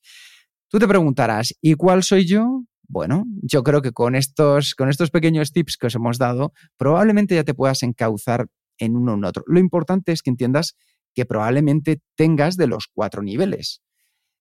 Tú 0.69 0.79
te 0.79 0.87
preguntarás, 0.87 1.53
¿y 1.61 1.75
cuál 1.75 2.01
soy 2.01 2.25
yo? 2.25 2.63
Bueno, 2.87 3.25
yo 3.41 3.63
creo 3.63 3.81
que 3.81 3.91
con 3.91 4.15
estos, 4.15 4.73
con 4.73 4.89
estos 4.89 5.11
pequeños 5.11 5.51
tips 5.51 5.77
que 5.77 5.87
os 5.87 5.95
hemos 5.95 6.17
dado, 6.17 6.53
probablemente 6.77 7.35
ya 7.35 7.43
te 7.43 7.53
puedas 7.53 7.83
encauzar 7.83 8.47
en 8.77 8.95
uno 8.95 9.13
en 9.13 9.25
otro. 9.25 9.43
Lo 9.47 9.59
importante 9.59 10.11
es 10.11 10.21
que 10.21 10.29
entiendas 10.29 10.75
que 11.13 11.25
probablemente 11.25 12.01
tengas 12.15 12.57
de 12.57 12.67
los 12.67 12.87
cuatro 12.93 13.21
niveles. 13.21 13.81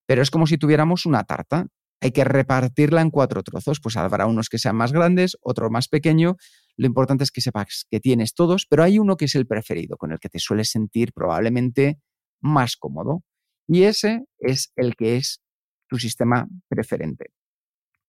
Pero 0.07 0.23
es 0.23 0.31
como 0.31 0.47
si 0.47 0.59
tuviéramos 0.59 1.07
una 1.07 1.25
tarta. 1.25 1.67
Hay 2.01 2.13
que 2.13 2.25
repartirla 2.25 3.01
en 3.03 3.11
cuatro 3.11 3.43
trozos. 3.43 3.81
Pues 3.81 3.97
habrá 3.97 4.27
unos 4.27 4.49
que 4.49 4.59
sean 4.59 4.77
más 4.77 4.93
grandes, 4.93 5.37
otro 5.41 5.71
más 5.71 5.89
pequeño. 5.89 6.37
Lo 6.77 6.87
importante 6.87 7.25
es 7.25 7.31
que 7.31 7.41
sepas 7.41 7.87
que 7.91 8.01
tienes 8.01 8.35
todos, 8.35 8.67
pero 8.69 8.83
hay 8.83 8.99
uno 8.99 9.17
que 9.17 9.27
es 9.27 9.35
el 9.35 9.47
preferido, 9.47 9.97
con 9.97 10.13
el 10.13 10.19
que 10.19 10.29
te 10.29 10.39
sueles 10.39 10.71
sentir 10.71 11.13
probablemente 11.13 12.01
más 12.41 12.77
cómodo. 12.77 13.23
Y 13.69 13.85
ese 13.85 14.25
es 14.39 14.73
el 14.77 14.97
que 14.97 15.17
es 15.17 15.43
tu 15.89 15.99
sistema 15.99 16.49
preferente. 16.69 17.27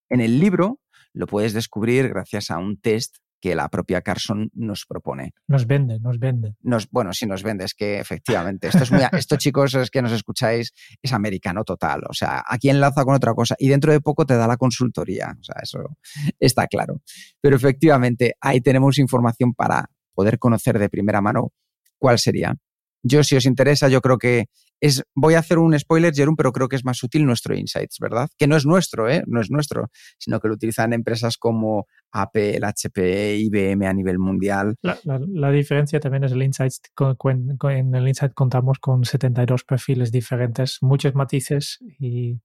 En 0.10 0.22
el 0.22 0.39
libro 0.39 0.80
lo 1.13 1.27
puedes 1.27 1.53
descubrir 1.53 2.10
gracias 2.10 2.50
a 2.51 2.58
un 2.58 2.80
test 2.80 3.18
que 3.41 3.55
la 3.55 3.67
propia 3.69 4.01
Carson 4.01 4.50
nos 4.53 4.86
propone. 4.86 5.33
Nos 5.48 5.65
vende, 5.65 6.00
nos 6.00 6.19
vende. 6.19 6.55
Nos, 6.62 6.89
bueno, 6.89 7.12
si 7.12 7.25
nos 7.25 7.43
vende, 7.43 7.65
es 7.65 7.74
que 7.74 8.00
efectivamente, 8.00 8.67
esto, 8.67 8.83
es 8.83 8.91
esto 9.13 9.36
chicos, 9.38 9.74
es 9.74 9.89
que 9.89 10.01
nos 10.01 10.12
escucháis, 10.12 10.71
es 11.01 11.13
americano 11.13 11.63
total. 11.63 12.03
O 12.07 12.13
sea, 12.13 12.43
aquí 12.48 12.69
enlaza 12.69 13.03
con 13.03 13.15
otra 13.15 13.33
cosa 13.33 13.55
y 13.57 13.67
dentro 13.67 13.91
de 13.91 14.00
poco 14.00 14.25
te 14.25 14.36
da 14.36 14.48
la 14.48 14.57
consultoría. 14.57 15.36
O 15.39 15.43
sea, 15.43 15.55
eso 15.62 15.98
está 16.39 16.67
claro. 16.67 17.01
Pero 17.41 17.55
efectivamente, 17.55 18.36
ahí 18.39 18.62
tenemos 18.62 19.00
información 19.00 19.53
para 19.53 19.89
poder 20.13 20.38
conocer 20.38 20.77
de 20.77 20.89
primera 20.89 21.19
mano 21.19 21.51
cuál 21.98 22.19
sería. 22.19 22.55
Yo, 23.03 23.24
si 23.24 23.36
os 23.36 23.46
interesa, 23.46 23.88
yo 23.88 24.01
creo 24.01 24.17
que 24.17 24.46
es, 24.81 25.03
voy 25.15 25.36
a 25.36 25.39
hacer 25.39 25.60
un 25.60 25.77
spoiler, 25.77 26.13
Jerón, 26.13 26.36
pero 26.36 26.51
creo 26.51 26.67
que 26.67 26.75
es 26.75 26.84
más 26.84 27.01
útil 27.03 27.25
nuestro 27.25 27.55
Insights, 27.55 27.98
¿verdad? 28.00 28.29
Que 28.38 28.48
no 28.48 28.55
es 28.58 28.65
nuestro, 28.65 29.10
¿eh? 29.10 29.24
No 29.27 29.39
es 29.39 29.51
nuestro, 29.51 29.89
sino 30.17 30.39
que 30.39 30.48
lo 30.48 30.55
utilizan 30.55 30.91
empresas 30.91 31.38
como 31.38 31.86
Apple, 32.12 32.60
HP, 32.63 33.38
IBM 33.38 33.86
a 33.86 33.93
nivel 33.93 34.17
mundial. 34.17 34.75
La, 34.81 35.51
diferencia 35.51 36.00
también 36.00 36.24
es 36.24 36.31
el 36.31 36.41
Insights. 36.41 36.81
en 37.20 37.96
el 37.96 38.08
Insight 38.08 38.34
contamos 38.34 38.79
con 38.79 39.05
72 39.05 39.63
perfiles 39.63 40.12
diferentes, 40.12 40.79
muchos 40.81 41.13
matices 41.13 41.79
y, 42.00 42.39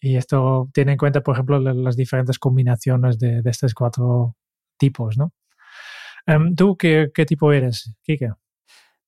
esto 0.00 0.70
tiene 0.72 0.92
en 0.92 0.98
cuenta, 0.98 1.20
por 1.20 1.34
ejemplo, 1.34 1.58
las 1.58 1.96
diferentes 1.96 2.38
combinaciones 2.38 3.18
de, 3.18 3.42
estos 3.44 3.74
cuatro 3.74 4.36
tipos, 4.78 5.18
¿no? 5.18 5.32
Em, 6.26 6.54
¿Tú 6.54 6.76
qué, 6.76 7.10
qué 7.12 7.26
tipo 7.26 7.52
eres, 7.52 7.92
Kike? 8.02 8.30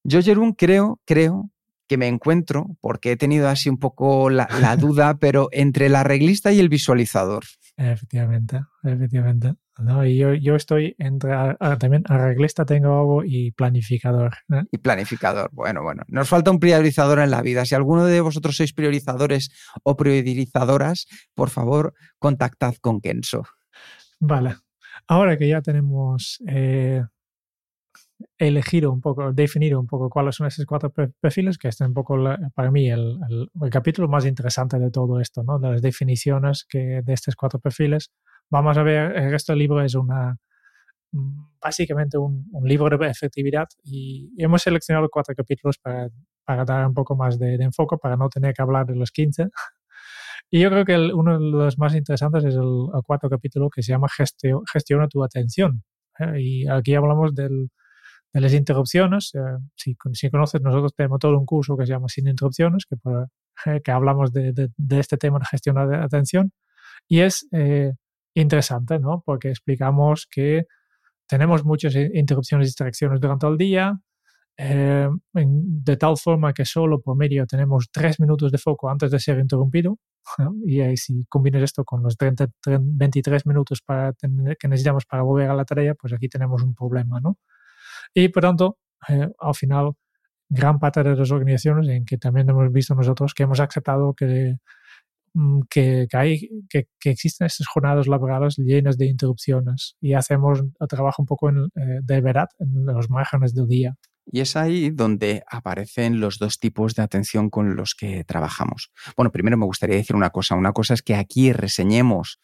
Yo, 0.09 0.23
Jerún, 0.23 0.55
creo, 0.55 1.01
creo 1.05 1.51
que 1.87 1.99
me 1.99 2.09
encuentro, 2.09 2.79
porque 2.81 3.13
he 3.13 3.17
tenido 3.19 3.47
así 3.47 3.69
un 3.69 3.79
poco 3.79 4.31
la, 4.31 4.47
duda, 4.79 5.19
pero 5.19 5.49
entre 5.53 5.91
la 5.91 6.03
reglista 6.03 6.51
y 6.51 6.61
el 6.61 6.71
visualizador. 6.71 7.45
Efectivamente, 7.77 8.61
efectivamente. 8.85 9.55
No, 9.79 10.05
y 10.05 10.17
yo, 10.17 10.33
yo 10.33 10.57
estoy 10.57 10.97
entre 10.99 11.31
también 11.79 12.05
arreglista 12.09 12.65
tengo 12.65 12.99
algo 12.99 13.23
y 13.25 13.53
planificador. 13.53 14.35
¿eh? 14.51 14.65
Y 14.73 14.79
planificador, 14.79 15.51
bueno, 15.53 15.83
bueno. 15.83 16.05
Nos 16.09 16.29
falta 16.29 16.51
un 16.51 16.59
priorizador 16.59 17.19
en 17.21 17.31
la 17.31 17.43
vida. 17.43 17.67
Si 17.67 17.75
alguno 17.75 18.07
de 18.07 18.21
vosotros 18.23 18.57
sois 18.57 18.73
priorizadores 18.73 19.51
o 19.85 19.95
priorizadoras, 19.95 21.07
por 21.35 21.51
favor, 21.51 21.95
contactad 22.19 22.75
con 22.81 23.01
Kenso. 23.01 23.45
Vale. 24.19 24.57
Ahora 25.07 25.39
que 25.39 25.49
ya 25.49 25.61
tenemos 25.61 26.43
eh, 26.49 27.05
elegido 28.37 28.93
un 28.93 29.01
poco, 29.01 29.33
definido 29.33 29.79
un 29.81 29.87
poco 29.87 30.11
cuáles 30.11 30.37
son 30.37 30.47
esos 30.47 30.67
cuatro 30.67 30.93
perfiles, 31.21 31.59
que 31.59 31.69
es 31.69 31.81
un 31.81 31.95
poco 31.95 32.17
para 32.55 32.71
mí 32.71 32.91
el, 32.91 33.19
capítulo 33.71 34.09
más 34.09 34.27
interesante 34.27 34.79
de 34.79 34.91
todo 34.91 35.21
esto, 35.21 35.43
¿no? 35.43 35.59
de 35.59 35.71
las 35.73 35.83
definiciones 35.83 36.65
que, 36.69 37.03
de 37.03 37.13
estos 37.13 37.37
cuatro 37.37 37.61
perfiles. 37.61 38.11
Vamos 38.51 38.79
a 38.79 38.83
ver, 38.83 39.17
el 39.17 39.31
resto 39.31 39.53
del 39.53 39.61
libro 39.61 39.83
es 39.83 39.95
una 39.95 40.37
básicamente 41.61 42.19
un, 42.19 42.47
libro 42.65 42.97
de 42.99 43.09
efectividad 43.09 43.67
y, 43.85 44.31
hemos 44.37 44.63
seleccionado 44.63 45.09
cuatro 45.11 45.35
capítulos 45.35 45.79
para, 45.79 46.09
para 46.45 46.65
dar 46.65 46.87
un 46.87 46.95
poco 46.95 47.17
más 47.17 47.39
de, 47.39 47.55
enfoque, 47.57 47.97
para 48.01 48.17
no 48.17 48.29
tener 48.29 48.55
que 48.55 48.63
hablar 48.63 48.87
de 48.87 48.97
los 48.97 49.11
15. 49.11 49.49
Y 50.51 50.61
yo 50.61 50.71
creo 50.71 50.87
que 50.87 50.97
uno 50.97 51.39
de 51.39 51.45
los 51.45 51.77
más 51.77 51.95
interesantes 51.95 52.43
es 52.43 52.55
el, 52.55 52.89
cuarto 53.05 53.29
capítulo 53.29 53.69
que 53.69 53.83
se 53.83 53.93
llama 53.93 54.09
Gestiona 54.09 55.07
tu 55.07 55.23
atención. 55.23 55.83
¿eh? 56.19 56.41
Y 56.41 56.69
aquí 56.69 56.95
hablamos 56.95 57.35
del, 57.35 57.69
de 58.33 58.41
las 58.41 58.53
interrupciones. 58.53 59.35
Eh, 59.35 59.41
si, 59.75 59.97
si, 60.13 60.31
conoces, 60.31 60.61
nosotros 60.61 60.95
tenemos 60.95 61.19
todo 61.19 61.39
un 61.39 61.47
curso 61.47 61.77
que 61.77 61.87
se 61.87 61.93
llama 61.93 62.09
Sin 62.09 62.29
Interrupciones, 62.29 62.87
que, 62.87 62.97
que 63.85 63.91
hablamos 63.91 64.33
de, 64.33 64.53
de, 64.53 64.99
este 64.99 65.17
tema 65.17 65.39
de 65.39 65.47
gestión 65.47 65.77
de 65.89 65.97
atención. 65.97 66.53
Y 67.09 67.21
es 67.21 67.47
eh, 67.53 67.93
interesante, 68.35 68.99
¿no? 68.99 69.23
Porque 69.25 69.49
explicamos 69.51 70.27
que 70.31 70.67
tenemos 71.27 71.65
muchas 71.65 71.95
interrupciones 71.95 72.67
y 72.67 72.69
distracciones 72.69 73.21
durante 73.21 73.47
el 73.47 73.57
día, 73.59 74.01
eh, 74.57 75.09
de 75.33 75.97
tal 75.97 76.17
forma 76.17 76.53
que 76.53 76.65
solo 76.65 77.01
por 77.01 77.17
medio 77.17 77.47
tenemos 77.47 77.89
tres 77.93 78.19
minutos 78.19 78.51
de 78.51 78.59
foco 78.59 78.91
antes 78.91 79.11
de 79.11 79.21
ser 79.21 79.39
interrumpido. 79.39 79.99
Y 80.67 80.81
ahí, 80.81 80.97
si 80.97 81.25
combinas 81.29 81.63
esto 81.63 81.85
con 81.85 82.03
los 82.03 82.17
30, 82.17 82.49
23 82.67 83.47
minutos 83.47 83.81
para 83.83 84.13
que 84.13 84.69
necesitamos 84.69 85.07
para 85.07 85.23
volver 85.23 85.51
a 85.51 85.55
la 85.55 85.65
tarea, 85.65 85.95
pues 85.95 86.13
aquí 86.13 86.29
tenemos 86.29 86.63
un 86.63 86.75
problema, 86.75 87.21
¿no? 87.21 87.39
Y 88.15 88.29
por 88.29 88.43
tanto, 88.43 88.79
eh, 89.09 89.29
al 89.39 89.55
final, 89.55 89.93
gran 90.49 90.79
parte 90.79 91.03
de 91.03 91.15
las 91.15 91.31
organizaciones 91.31 91.89
en 91.89 92.05
que 92.05 92.19
también 92.19 92.49
hemos 92.49 92.73
visto 92.73 92.95
nosotros 92.95 93.35
que 93.35 93.43
hemos 93.45 93.61
aceptado 93.61 94.15
que, 94.15 94.57
mm, 95.35 95.61
que, 95.71 96.07
que 96.11 96.17
hay, 96.17 96.49
que, 96.69 96.89
que, 96.99 97.11
existen 97.11 97.47
estas 97.47 97.67
jornadas 97.67 98.07
laborales 98.07 98.57
llenas 98.57 98.97
de 98.99 99.07
interrupciones 99.07 99.97
y 100.01 100.15
hacemos 100.15 100.61
el 100.61 100.89
trabajo 100.89 101.23
un 101.23 101.27
poco 101.27 101.51
en, 101.51 101.67
eh, 101.77 102.01
de 102.03 102.21
verdad 102.21 102.49
en 102.59 102.87
los 102.87 103.11
márgenes 103.11 103.55
del 103.55 103.67
día. 103.67 103.95
Y 104.31 104.41
es 104.41 104.57
ahí 104.57 104.91
donde 104.91 105.43
aparecen 105.51 106.21
los 106.21 106.39
dos 106.39 106.59
tipos 106.59 106.95
de 106.95 107.03
atención 107.03 107.49
con 107.49 107.77
los 107.77 107.95
que 107.95 108.25
trabajamos. 108.25 108.91
Bueno, 109.17 109.33
primero 109.33 109.57
me 109.57 109.65
gustaría 109.65 109.97
decir 109.97 110.15
una 110.17 110.31
cosa. 110.31 110.55
Una 110.55 110.73
cosa 110.73 110.93
es 110.93 111.03
que 111.03 111.15
aquí 111.15 111.53
reseñemos 111.53 112.39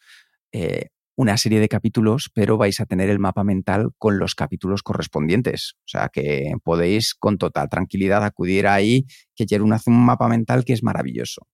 eh, 0.51 0.89
una 1.15 1.37
serie 1.37 1.59
de 1.59 1.69
capítulos, 1.69 2.29
pero 2.33 2.57
vais 2.57 2.79
a 2.79 2.85
tener 2.85 3.09
el 3.09 3.19
mapa 3.19 3.43
mental 3.43 3.91
con 3.97 4.19
los 4.19 4.35
capítulos 4.35 4.83
correspondientes. 4.83 5.73
O 5.79 5.87
sea 5.87 6.09
que 6.09 6.53
podéis 6.63 7.13
con 7.13 7.37
total 7.37 7.69
tranquilidad 7.69 8.23
acudir 8.23 8.67
ahí, 8.67 9.05
que 9.35 9.45
Jerún 9.47 9.73
hace 9.73 9.89
un 9.89 10.05
mapa 10.05 10.27
mental 10.27 10.65
que 10.65 10.73
es 10.73 10.83
maravilloso. 10.83 11.47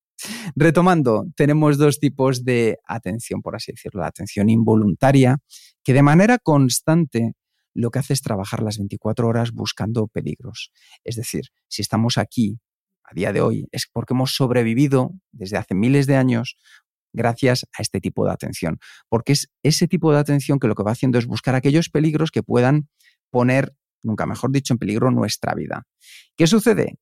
Retomando, 0.56 1.26
tenemos 1.36 1.78
dos 1.78 2.00
tipos 2.00 2.44
de 2.44 2.78
atención, 2.86 3.42
por 3.42 3.56
así 3.56 3.72
decirlo. 3.72 4.02
La 4.02 4.08
atención 4.08 4.50
involuntaria, 4.50 5.38
que 5.84 5.94
de 5.94 6.04
manera 6.04 6.38
constante 6.38 7.34
lo 7.74 7.90
que 7.90 8.00
hace 8.00 8.14
es 8.14 8.22
trabajar 8.22 8.62
las 8.62 8.78
24 8.78 9.28
horas 9.28 9.52
buscando 9.52 10.08
peligros. 10.08 10.72
Es 11.04 11.16
decir, 11.16 11.46
si 11.68 11.82
estamos 11.82 12.18
aquí 12.18 12.60
a 13.04 13.14
día 13.14 13.34
de 13.34 13.42
hoy 13.42 13.68
es 13.72 13.88
porque 13.92 14.14
hemos 14.14 14.36
sobrevivido 14.36 15.12
desde 15.32 15.58
hace 15.58 15.76
miles 15.76 16.08
de 16.08 16.16
años 16.16 16.58
gracias 17.14 17.66
a 17.78 17.82
este 17.82 18.00
tipo 18.00 18.26
de 18.26 18.32
atención. 18.32 18.80
Porque 19.10 19.34
es 19.34 19.50
ese 19.64 19.88
tipo 19.88 20.12
de 20.12 20.20
atención 20.20 20.60
que 20.60 20.68
lo 20.68 20.76
que 20.76 20.84
va 20.84 20.92
haciendo 20.92 21.18
es 21.18 21.26
buscar 21.26 21.56
aquellos 21.56 21.90
peligros 21.90 22.32
que 22.32 22.44
puedan 22.44 22.90
poner, 23.30 23.74
nunca 24.04 24.26
mejor 24.26 24.52
dicho, 24.52 24.74
en 24.74 24.78
peligro 24.80 25.12
nuestra 25.12 25.54
vida. 25.56 25.84
¿Qué 26.36 26.48
sucede? 26.48 26.98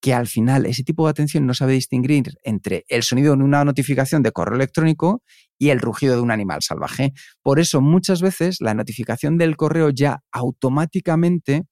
Que 0.00 0.14
al 0.14 0.26
final 0.26 0.66
ese 0.66 0.82
tipo 0.82 1.04
de 1.06 1.10
atención 1.10 1.46
no 1.46 1.54
sabe 1.54 1.74
distinguir 1.74 2.34
entre 2.42 2.84
el 2.88 3.02
sonido 3.02 3.36
de 3.36 3.42
una 3.42 3.64
notificación 3.64 4.22
de 4.22 4.32
correo 4.32 4.56
electrónico 4.56 5.22
y 5.58 5.70
el 5.70 5.80
rugido 5.80 6.16
de 6.16 6.22
un 6.22 6.32
animal 6.32 6.62
salvaje. 6.62 7.12
Por 7.42 7.60
eso 7.60 7.80
muchas 7.80 8.20
veces 8.20 8.56
la 8.60 8.74
notificación 8.74 9.38
del 9.38 9.56
correo 9.56 9.90
ya 9.90 10.20
automáticamente 10.32 11.62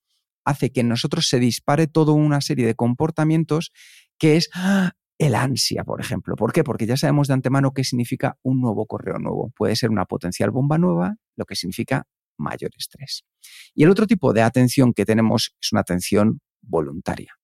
hace 0.45 0.71
que 0.71 0.81
en 0.81 0.89
nosotros 0.89 1.29
se 1.29 1.39
dispare 1.39 1.87
toda 1.87 2.13
una 2.13 2.41
serie 2.41 2.67
de 2.67 2.75
comportamientos 2.75 3.73
que 4.19 4.37
es 4.37 4.49
¡ah! 4.55 4.93
El 5.21 5.35
ansia, 5.35 5.85
por 5.85 6.01
ejemplo. 6.01 6.35
¿Por 6.35 6.51
qué? 6.51 6.65
Porque 6.65 6.87
ya 6.87 6.97
sabemos 6.97 7.29
de 7.29 7.35
antemano 7.35 7.73
qué 7.73 7.85
significa 7.85 8.39
un 8.43 8.59
nuevo 8.59 8.87
correo 8.87 9.19
nuevo. 9.19 9.53
Puede 9.55 9.77
ser 9.77 9.91
una 9.91 10.07
potencial 10.07 10.51
bomba 10.51 10.79
nueva, 10.79 11.17
lo 11.37 11.45
que 11.45 11.57
significa 11.57 12.07
mayor 12.39 12.71
estrés. 12.79 13.25
Y 13.75 13.85
el 13.85 13.91
otro 13.91 14.07
tipo 14.07 14.33
de 14.33 14.41
atención 14.41 14.95
que 14.95 15.05
tenemos 15.05 15.55
es 15.61 15.73
una 15.73 15.83
atención 15.83 16.41
voluntaria. 16.63 17.35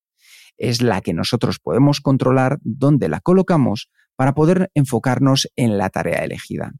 Es 0.56 0.80
la 0.80 1.02
que 1.02 1.12
nosotros 1.12 1.58
podemos 1.58 2.00
controlar 2.00 2.58
dónde 2.62 3.10
la 3.10 3.20
colocamos 3.20 3.90
para 4.16 4.32
poder 4.32 4.70
enfocarnos 4.72 5.46
en 5.54 5.76
la 5.76 5.90
tarea 5.90 6.24
elegida. 6.24 6.72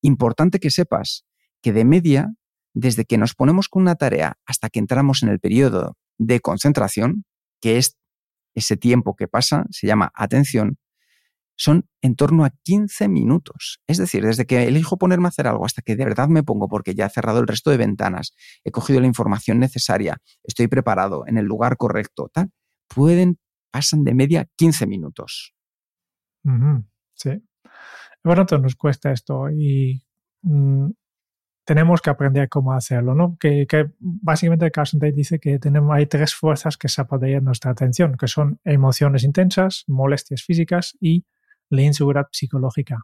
Importante 0.00 0.60
que 0.60 0.70
sepas 0.70 1.26
que 1.60 1.74
de 1.74 1.84
media, 1.84 2.32
desde 2.72 3.04
que 3.04 3.18
nos 3.18 3.34
ponemos 3.34 3.68
con 3.68 3.82
una 3.82 3.96
tarea 3.96 4.38
hasta 4.46 4.70
que 4.70 4.78
entramos 4.78 5.22
en 5.22 5.28
el 5.28 5.40
periodo 5.40 5.98
de 6.16 6.40
concentración, 6.40 7.26
que 7.60 7.76
es 7.76 7.98
ese 8.58 8.76
tiempo 8.76 9.16
que 9.16 9.28
pasa 9.28 9.64
se 9.70 9.86
llama 9.86 10.10
atención, 10.14 10.78
son 11.56 11.88
en 12.02 12.14
torno 12.14 12.44
a 12.44 12.50
15 12.62 13.08
minutos. 13.08 13.80
Es 13.88 13.98
decir, 13.98 14.24
desde 14.24 14.46
que 14.46 14.62
elijo 14.68 14.96
ponerme 14.96 15.26
a 15.26 15.30
hacer 15.30 15.48
algo 15.48 15.64
hasta 15.64 15.82
que 15.82 15.96
de 15.96 16.04
verdad 16.04 16.28
me 16.28 16.44
pongo 16.44 16.68
porque 16.68 16.94
ya 16.94 17.06
he 17.06 17.10
cerrado 17.10 17.40
el 17.40 17.48
resto 17.48 17.70
de 17.70 17.76
ventanas, 17.76 18.34
he 18.64 18.70
cogido 18.70 19.00
la 19.00 19.08
información 19.08 19.58
necesaria, 19.58 20.18
estoy 20.44 20.68
preparado 20.68 21.24
en 21.26 21.36
el 21.36 21.46
lugar 21.46 21.76
correcto, 21.76 22.30
tal, 22.32 22.50
pueden, 22.86 23.38
pasan 23.72 24.04
de 24.04 24.14
media 24.14 24.48
15 24.56 24.86
minutos. 24.86 25.52
sí. 27.14 27.42
Bueno, 28.22 28.46
nos 28.62 28.76
cuesta 28.76 29.12
esto 29.12 29.50
y 29.50 30.00
mm, 30.42 30.90
tenemos 31.68 32.00
que 32.00 32.08
aprender 32.08 32.48
cómo 32.48 32.72
hacerlo, 32.72 33.14
¿no? 33.14 33.36
Que, 33.38 33.66
básicamente 34.00 34.70
Carson 34.70 35.00
Tate 35.00 35.12
dice 35.12 35.38
que 35.38 35.58
tenemos, 35.58 35.94
hay 35.94 36.06
tres 36.06 36.34
fuerzas 36.34 36.78
que 36.78 36.88
se 36.88 37.02
apoderan 37.02 37.44
nuestra 37.44 37.72
atención, 37.72 38.16
que 38.16 38.26
son 38.26 38.58
emociones 38.64 39.22
intensas, 39.22 39.84
molestias 39.86 40.42
físicas 40.42 40.96
y 40.98 41.26
la 41.68 41.82
inseguridad 41.82 42.28
psicológica. 42.32 43.02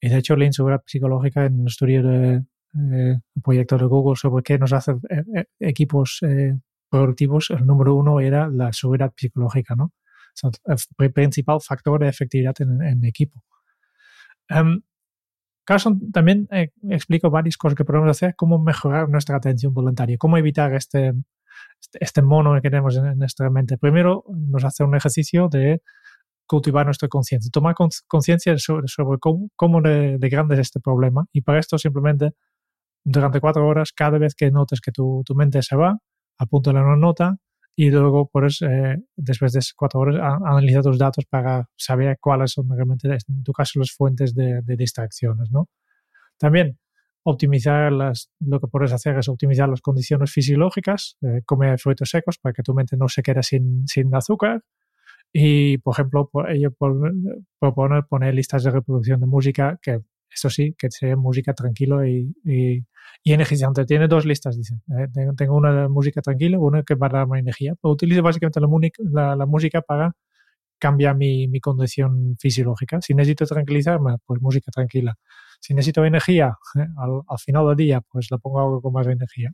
Y 0.00 0.08
de 0.08 0.16
hecho, 0.16 0.34
la 0.34 0.46
inseguridad 0.46 0.82
psicológica 0.84 1.44
en 1.44 1.60
el 1.60 1.66
estudio 1.68 2.02
de 2.02 2.44
eh, 2.74 3.20
proyecto 3.40 3.78
de 3.78 3.84
Google 3.84 4.16
sobre 4.16 4.42
qué 4.42 4.58
nos 4.58 4.72
hace 4.72 4.96
eh, 5.08 5.22
eh, 5.36 5.44
equipos 5.60 6.20
productivos, 6.90 7.50
el 7.50 7.64
número 7.64 7.94
uno 7.94 8.18
era 8.18 8.48
la 8.48 8.72
seguridad 8.72 9.12
psicológica, 9.16 9.76
¿no? 9.76 9.92
el 10.98 11.12
principal 11.12 11.60
factor 11.60 12.00
de 12.00 12.08
efectividad 12.08 12.56
en, 12.58 13.04
equipo. 13.04 13.44
Em, 14.48 14.82
Carson 15.68 16.10
también 16.12 16.48
eh, 16.50 16.70
explica 16.88 17.28
varias 17.28 17.58
cosas 17.58 17.76
que 17.76 17.84
podemos 17.84 18.08
hacer, 18.08 18.34
cómo 18.36 18.58
mejorar 18.58 19.10
nuestra 19.10 19.36
atención 19.36 19.74
voluntaria, 19.74 20.16
cómo 20.16 20.38
evitar 20.38 20.72
este, 20.72 21.12
este, 21.78 21.98
este 22.00 22.22
mono 22.22 22.54
que 22.54 22.70
tenemos 22.70 22.96
en, 22.96 23.18
nuestra 23.18 23.50
mente. 23.50 23.76
Primero, 23.76 24.24
nos 24.30 24.64
hace 24.64 24.82
un 24.82 24.96
ejercicio 24.96 25.50
de 25.50 25.82
cultivar 26.46 26.86
nuestra 26.86 27.08
conciencia, 27.08 27.50
tomar 27.52 27.74
conciencia 28.06 28.56
sobre, 28.56 28.88
sobre, 28.88 29.18
cómo, 29.18 29.82
de, 29.82 30.16
grande 30.30 30.54
es 30.54 30.60
este 30.62 30.80
problema. 30.80 31.26
Y 31.34 31.42
para 31.42 31.58
esto, 31.58 31.76
simplemente, 31.76 32.30
durante 33.04 33.38
cuatro 33.38 33.68
horas, 33.68 33.92
cada 33.92 34.16
vez 34.16 34.34
que 34.34 34.50
notes 34.50 34.80
que 34.80 34.90
tu, 34.90 35.22
tu 35.26 35.34
mente 35.34 35.60
se 35.60 35.76
va, 35.76 35.98
apúntale 36.38 36.80
una 36.80 36.96
nota 36.96 37.36
y 37.80 37.90
luego 37.90 38.28
puedes, 38.28 38.60
eh, 38.62 38.96
después 39.14 39.52
de 39.52 39.60
cuatro 39.76 40.00
horas, 40.00 40.16
analizar 40.44 40.82
tus 40.82 40.98
datos 40.98 41.24
para 41.26 41.70
saber 41.76 42.18
cuáles 42.20 42.50
son 42.50 42.68
realmente, 42.68 43.06
en 43.06 43.44
tu 43.44 43.52
caso, 43.52 43.78
las 43.78 43.92
fuentes 43.92 44.34
de, 44.34 44.60
distracciones. 44.76 45.48
¿no? 45.52 45.68
También 46.38 46.76
optimizar 47.22 47.92
las, 47.92 48.32
lo 48.40 48.58
que 48.58 48.66
puedes 48.66 48.92
hacer 48.92 49.16
es 49.16 49.28
optimizar 49.28 49.68
las 49.68 49.80
condiciones 49.80 50.32
fisiológicas, 50.32 51.18
eh, 51.22 51.42
comer 51.46 51.78
frutos 51.78 52.10
secos 52.10 52.38
para 52.38 52.52
que 52.52 52.64
tu 52.64 52.74
mente 52.74 52.96
no 52.96 53.08
se 53.08 53.22
quede 53.22 53.44
sin, 53.44 53.86
sin 53.86 54.12
azúcar. 54.12 54.64
Y, 55.32 55.78
por 55.78 55.94
ejemplo, 55.94 56.28
ello 56.48 56.72
proponer 57.60 58.06
poner 58.08 58.34
listas 58.34 58.64
de 58.64 58.72
reproducción 58.72 59.20
de 59.20 59.26
música 59.28 59.78
que 59.80 60.00
eso 60.30 60.50
sí, 60.50 60.74
que 60.78 60.90
sea 60.90 61.16
música 61.16 61.54
tranquilo 61.54 62.06
y, 62.06 62.34
y, 62.44 62.84
energizante. 63.24 63.84
Tiene 63.84 64.08
dos 64.08 64.24
listas, 64.24 64.56
dicen. 64.56 64.82
¿eh? 64.88 65.06
Tengo 65.36 65.56
una 65.56 65.82
de 65.82 65.88
música 65.88 66.20
tranquila, 66.22 66.58
una 66.58 66.82
que 66.82 66.96
para 66.96 67.18
darme 67.18 67.38
energía. 67.38 67.74
Utilizo 67.82 68.22
básicamente 68.22 68.60
la, 69.12 69.36
la, 69.36 69.46
música 69.46 69.82
para 69.82 70.12
cambiar 70.78 71.16
mi, 71.16 71.48
mi, 71.48 71.60
condición 71.60 72.36
fisiológica. 72.38 73.00
Si 73.00 73.14
necesito 73.14 73.46
tranquilizarme, 73.46 74.16
pues 74.24 74.40
música 74.40 74.70
tranquila. 74.70 75.16
Si 75.60 75.74
necesito 75.74 76.04
energía 76.04 76.56
¿eh? 76.76 76.86
al, 76.96 77.38
final 77.38 77.66
del 77.68 77.76
día, 77.76 78.00
pues 78.00 78.30
la 78.30 78.38
pongo 78.38 78.60
algo 78.60 78.80
con 78.80 78.92
más 78.92 79.06
energía. 79.06 79.52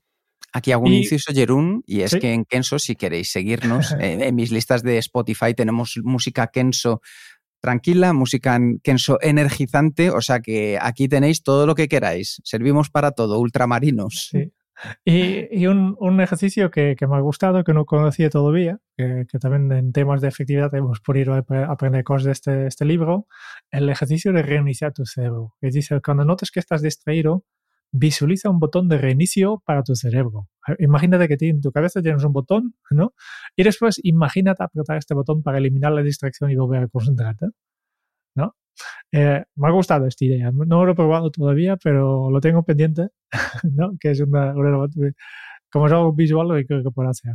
Aquí 0.52 0.70
hago 0.70 0.84
un 0.84 0.92
inciso, 0.92 1.32
Jerún, 1.32 1.82
y 1.84 2.02
es 2.02 2.14
que 2.14 2.32
en 2.32 2.44
Kenso, 2.44 2.78
si 2.78 2.94
queréis 2.94 3.32
seguirnos, 3.32 3.90
eh, 4.00 4.28
en 4.28 4.34
mis 4.36 4.52
listas 4.52 4.84
de 4.84 4.98
Spotify 4.98 5.52
tenemos 5.52 5.98
música 6.04 6.46
Kenso 6.46 7.00
tranquila, 7.64 8.12
música 8.12 8.60
energizante, 9.22 10.10
o 10.10 10.20
sea 10.20 10.40
que 10.40 10.76
aquí 10.78 11.08
tenéis 11.08 11.42
todo 11.42 11.66
lo 11.66 11.74
que 11.74 11.88
queráis. 11.88 12.42
Servimos 12.44 12.90
para 12.90 13.12
todo, 13.12 13.38
ultramarinos. 13.38 14.28
Sí. 14.30 14.52
Y, 15.02 15.66
un, 15.66 16.20
ejercicio 16.20 16.70
que, 16.70 16.94
me 17.08 17.16
ha 17.16 17.20
gustado, 17.20 17.64
que 17.64 17.72
no 17.72 17.86
conocía 17.86 18.28
todavía, 18.28 18.80
que, 18.98 19.24
también 19.40 19.72
en 19.72 19.92
temas 19.92 20.20
de 20.20 20.28
efectividad 20.28 20.74
hemos 20.74 21.00
podido 21.00 21.32
aprender 21.32 22.04
cosas 22.04 22.24
de 22.26 22.32
este, 22.32 22.66
este 22.66 22.84
libro, 22.84 23.26
el 23.70 23.88
ejercicio 23.88 24.34
de 24.34 24.42
reiniciar 24.42 24.92
tu 24.92 25.06
cerebro. 25.06 25.54
Es 25.62 25.72
decir, 25.72 26.02
cuando 26.04 26.26
notes 26.26 26.50
que 26.50 26.60
estás 26.60 26.82
distraído, 26.82 27.44
visualiza 27.96 28.50
un 28.50 28.58
botón 28.58 28.88
de 28.88 28.98
reinicio 28.98 29.62
para 29.64 29.84
tu 29.84 29.94
cerebro. 29.94 30.48
Imagínate 30.80 31.28
que 31.28 31.48
en 31.48 31.60
tu 31.60 31.70
cabeza 31.70 32.02
tienes 32.02 32.24
un 32.24 32.32
botón, 32.32 32.74
¿no? 32.90 33.14
Y 33.54 33.62
después 33.62 34.00
imagínate 34.02 34.64
apretar 34.64 34.96
este 34.96 35.14
botón 35.14 35.42
para 35.44 35.58
eliminar 35.58 35.92
la 35.92 36.02
distracción 36.02 36.50
y 36.50 36.56
volver 36.56 36.82
a 36.82 36.88
concentrarte, 36.88 37.46
¿no? 38.34 38.56
Eh, 39.12 39.44
me 39.56 39.68
ha 39.68 39.70
gustado 39.70 40.06
esta 40.06 40.24
idea. 40.24 40.50
No 40.52 40.84
lo 40.84 40.92
he 40.92 40.94
probado 40.96 41.30
todavía, 41.30 41.76
pero 41.76 42.30
lo 42.30 42.40
tengo 42.40 42.64
pendiente, 42.64 43.10
¿no? 43.72 43.92
Que 44.00 44.10
es 44.10 44.20
una, 44.20 44.54
como 45.70 45.86
es 45.86 45.92
algo 45.92 46.12
visual, 46.12 46.48
lo 46.48 46.56
que 46.56 46.66
creo 46.66 46.82
que 46.82 46.90
puedo 46.90 47.08
hacer. 47.08 47.34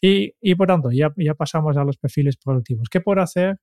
Y, 0.00 0.34
y 0.40 0.56
por 0.56 0.66
tanto, 0.66 0.90
ya, 0.90 1.12
ya 1.16 1.34
pasamos 1.34 1.76
a 1.76 1.84
los 1.84 1.98
perfiles 1.98 2.36
productivos. 2.36 2.88
¿Qué 2.90 3.00
puedo 3.00 3.20
hacer 3.20 3.58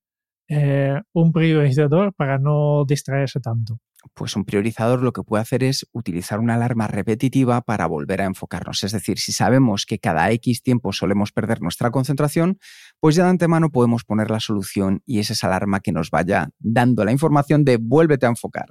eh, 0.50 1.02
un 1.14 1.34
priorizador 1.34 2.14
para 2.14 2.40
no 2.40 2.86
distraerse 2.88 3.42
tanto? 3.42 3.80
Pues 4.14 4.36
un 4.36 4.46
priorizador 4.46 5.02
lo 5.04 5.14
que 5.14 5.24
puede 5.24 5.42
hacer 5.42 5.64
es 5.64 5.88
utilizar 5.92 6.40
una 6.40 6.56
alarma 6.56 6.88
repetitiva 6.88 7.62
para 7.62 7.86
volver 7.88 8.22
a 8.22 8.26
enfocarnos. 8.26 8.84
Es 8.84 8.92
decir, 8.92 9.20
si 9.20 9.32
sabemos 9.32 9.86
que 9.86 10.00
cada 10.00 10.32
X 10.32 10.64
tiempo 10.64 10.92
solemos 10.94 11.32
perder 11.32 11.62
nuestra 11.62 11.92
concentración, 11.92 12.60
pues 13.00 13.16
ya 13.16 13.24
de 13.24 13.30
antemano 13.30 13.70
podemos 13.70 14.04
poner 14.04 14.32
la 14.32 14.40
solución 14.40 15.02
y 15.06 15.20
es 15.20 15.30
esa 15.30 15.48
alarma 15.48 15.80
que 15.80 15.92
nos 15.92 16.10
vaya 16.10 16.50
dando 16.60 17.06
la 17.06 17.12
información 17.12 17.64
de 17.64 17.78
vuélvete 17.78 18.26
a 18.26 18.30
enfocar. 18.30 18.70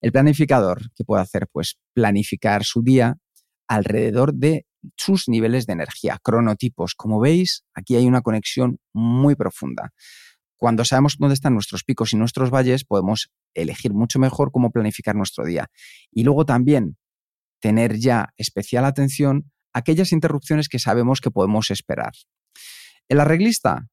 El 0.00 0.12
planificador, 0.12 0.92
que 0.94 1.04
puede 1.04 1.22
hacer? 1.22 1.48
Pues 1.50 1.78
planificar 1.92 2.64
su 2.64 2.82
día 2.82 3.16
alrededor 3.66 4.34
de 4.34 4.66
sus 4.96 5.28
niveles 5.28 5.66
de 5.66 5.72
energía, 5.72 6.18
cronotipos. 6.22 6.94
Como 6.94 7.20
veis, 7.20 7.64
aquí 7.74 7.96
hay 7.96 8.06
una 8.06 8.22
conexión 8.22 8.78
muy 8.92 9.34
profunda. 9.34 9.92
Cuando 10.58 10.84
sabemos 10.84 11.16
dónde 11.18 11.34
están 11.34 11.54
nuestros 11.54 11.84
picos 11.84 12.12
y 12.12 12.16
nuestros 12.16 12.50
valles, 12.50 12.84
podemos 12.84 13.30
elegir 13.54 13.94
mucho 13.94 14.18
mejor 14.18 14.50
cómo 14.50 14.70
planificar 14.70 15.14
nuestro 15.14 15.44
día. 15.44 15.68
Y 16.10 16.24
luego 16.24 16.44
también 16.44 16.98
tener 17.60 17.96
ya 17.96 18.34
especial 18.36 18.84
atención 18.84 19.50
a 19.72 19.78
aquellas 19.78 20.12
interrupciones 20.12 20.68
que 20.68 20.78
sabemos 20.78 21.20
que 21.20 21.30
podemos 21.30 21.70
esperar. 21.70 22.12
El 23.08 23.20
arreglista, 23.20 23.88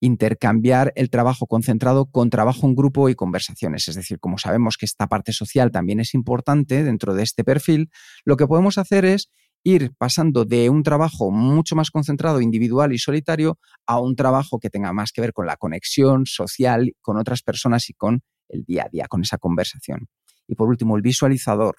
intercambiar 0.00 0.92
el 0.96 1.10
trabajo 1.10 1.46
concentrado 1.46 2.06
con 2.06 2.30
trabajo 2.30 2.66
en 2.66 2.76
grupo 2.76 3.08
y 3.08 3.14
conversaciones. 3.14 3.88
Es 3.88 3.94
decir, 3.96 4.20
como 4.20 4.38
sabemos 4.38 4.76
que 4.76 4.86
esta 4.86 5.06
parte 5.06 5.32
social 5.32 5.70
también 5.70 5.98
es 5.98 6.14
importante 6.14 6.84
dentro 6.84 7.14
de 7.14 7.22
este 7.22 7.42
perfil, 7.42 7.90
lo 8.24 8.36
que 8.36 8.46
podemos 8.46 8.78
hacer 8.78 9.04
es 9.04 9.30
ir 9.64 9.92
pasando 9.96 10.44
de 10.44 10.70
un 10.70 10.82
trabajo 10.82 11.30
mucho 11.30 11.74
más 11.74 11.90
concentrado, 11.90 12.40
individual 12.40 12.92
y 12.92 12.98
solitario, 12.98 13.58
a 13.86 13.98
un 13.98 14.14
trabajo 14.14 14.60
que 14.60 14.70
tenga 14.70 14.92
más 14.92 15.10
que 15.10 15.22
ver 15.22 15.32
con 15.32 15.46
la 15.46 15.56
conexión 15.56 16.26
social 16.26 16.92
con 17.00 17.16
otras 17.16 17.42
personas 17.42 17.88
y 17.88 17.94
con 17.94 18.22
el 18.48 18.64
día 18.64 18.84
a 18.84 18.88
día, 18.90 19.06
con 19.08 19.22
esa 19.22 19.38
conversación. 19.38 20.06
Y 20.46 20.54
por 20.54 20.68
último, 20.68 20.96
el 20.96 21.02
visualizador 21.02 21.76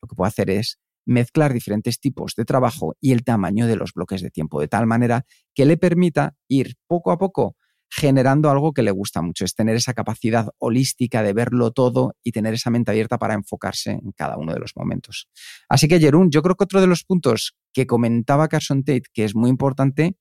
lo 0.00 0.08
que 0.08 0.14
puede 0.14 0.28
hacer 0.28 0.50
es 0.50 0.78
mezclar 1.04 1.52
diferentes 1.52 2.00
tipos 2.00 2.34
de 2.36 2.44
trabajo 2.44 2.94
y 3.00 3.12
el 3.12 3.24
tamaño 3.24 3.66
de 3.66 3.76
los 3.76 3.92
bloques 3.92 4.22
de 4.22 4.30
tiempo, 4.30 4.60
de 4.60 4.68
tal 4.68 4.86
manera 4.86 5.24
que 5.54 5.64
le 5.64 5.76
permita 5.76 6.34
ir 6.48 6.74
poco 6.86 7.12
a 7.12 7.18
poco 7.18 7.56
generando 7.90 8.50
algo 8.50 8.72
que 8.72 8.82
le 8.82 8.90
gusta 8.90 9.22
mucho, 9.22 9.44
es 9.44 9.54
tener 9.54 9.76
esa 9.76 9.94
capacidad 9.94 10.48
holística 10.58 11.22
de 11.22 11.32
verlo 11.32 11.70
todo 11.70 12.14
y 12.22 12.32
tener 12.32 12.54
esa 12.54 12.70
mente 12.70 12.90
abierta 12.90 13.18
para 13.18 13.34
enfocarse 13.34 13.92
en 13.92 14.12
cada 14.12 14.36
uno 14.36 14.52
de 14.52 14.60
los 14.60 14.72
momentos. 14.76 15.28
Así 15.68 15.88
que, 15.88 16.00
Jerún, 16.00 16.30
yo 16.30 16.42
creo 16.42 16.56
que 16.56 16.64
otro 16.64 16.80
de 16.80 16.86
los 16.86 17.04
puntos 17.04 17.56
que 17.72 17.86
comentaba 17.86 18.48
Carson 18.48 18.84
Tate, 18.84 19.04
que 19.12 19.24
es 19.24 19.34
muy 19.34 19.50
importante, 19.50 20.16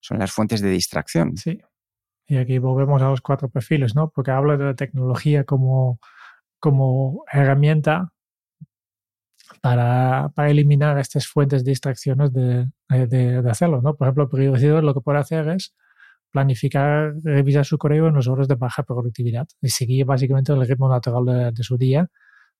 son 0.00 0.18
las 0.18 0.32
fuentes 0.32 0.60
de 0.60 0.70
distracción. 0.70 1.36
Sí. 1.36 1.60
Y 2.26 2.36
aquí 2.36 2.58
volvemos 2.58 3.02
a 3.02 3.08
los 3.08 3.20
cuatro 3.20 3.48
perfiles, 3.50 3.94
¿no? 3.94 4.10
Porque 4.10 4.30
habla 4.30 4.56
de 4.56 4.64
la 4.64 4.74
tecnología 4.74 5.44
como, 5.44 5.98
como 6.60 7.24
herramienta 7.30 8.12
para, 9.60 10.30
para, 10.34 10.50
eliminar 10.50 10.98
estas 10.98 11.26
fuentes 11.26 11.64
de 11.64 11.70
distracciones 11.72 12.32
de, 12.32 12.68
de, 12.88 13.50
hacerlo, 13.50 13.82
¿no? 13.82 13.96
Por 13.96 14.06
ejemplo, 14.06 14.24
el 14.24 14.30
periodista 14.30 14.80
lo 14.80 14.94
que 14.94 15.00
puede 15.00 15.18
hacer 15.18 15.48
es 15.48 15.74
planificar, 16.32 17.14
revisar 17.22 17.64
su 17.64 17.78
correo 17.78 18.08
en 18.08 18.14
los 18.14 18.26
horas 18.26 18.48
de 18.48 18.56
baja 18.56 18.82
productividad 18.82 19.46
y 19.60 19.68
seguir 19.68 20.06
básicamente 20.06 20.52
el 20.52 20.66
ritmo 20.66 20.88
natural 20.88 21.52
de, 21.54 21.62
su 21.62 21.76
día, 21.76 22.08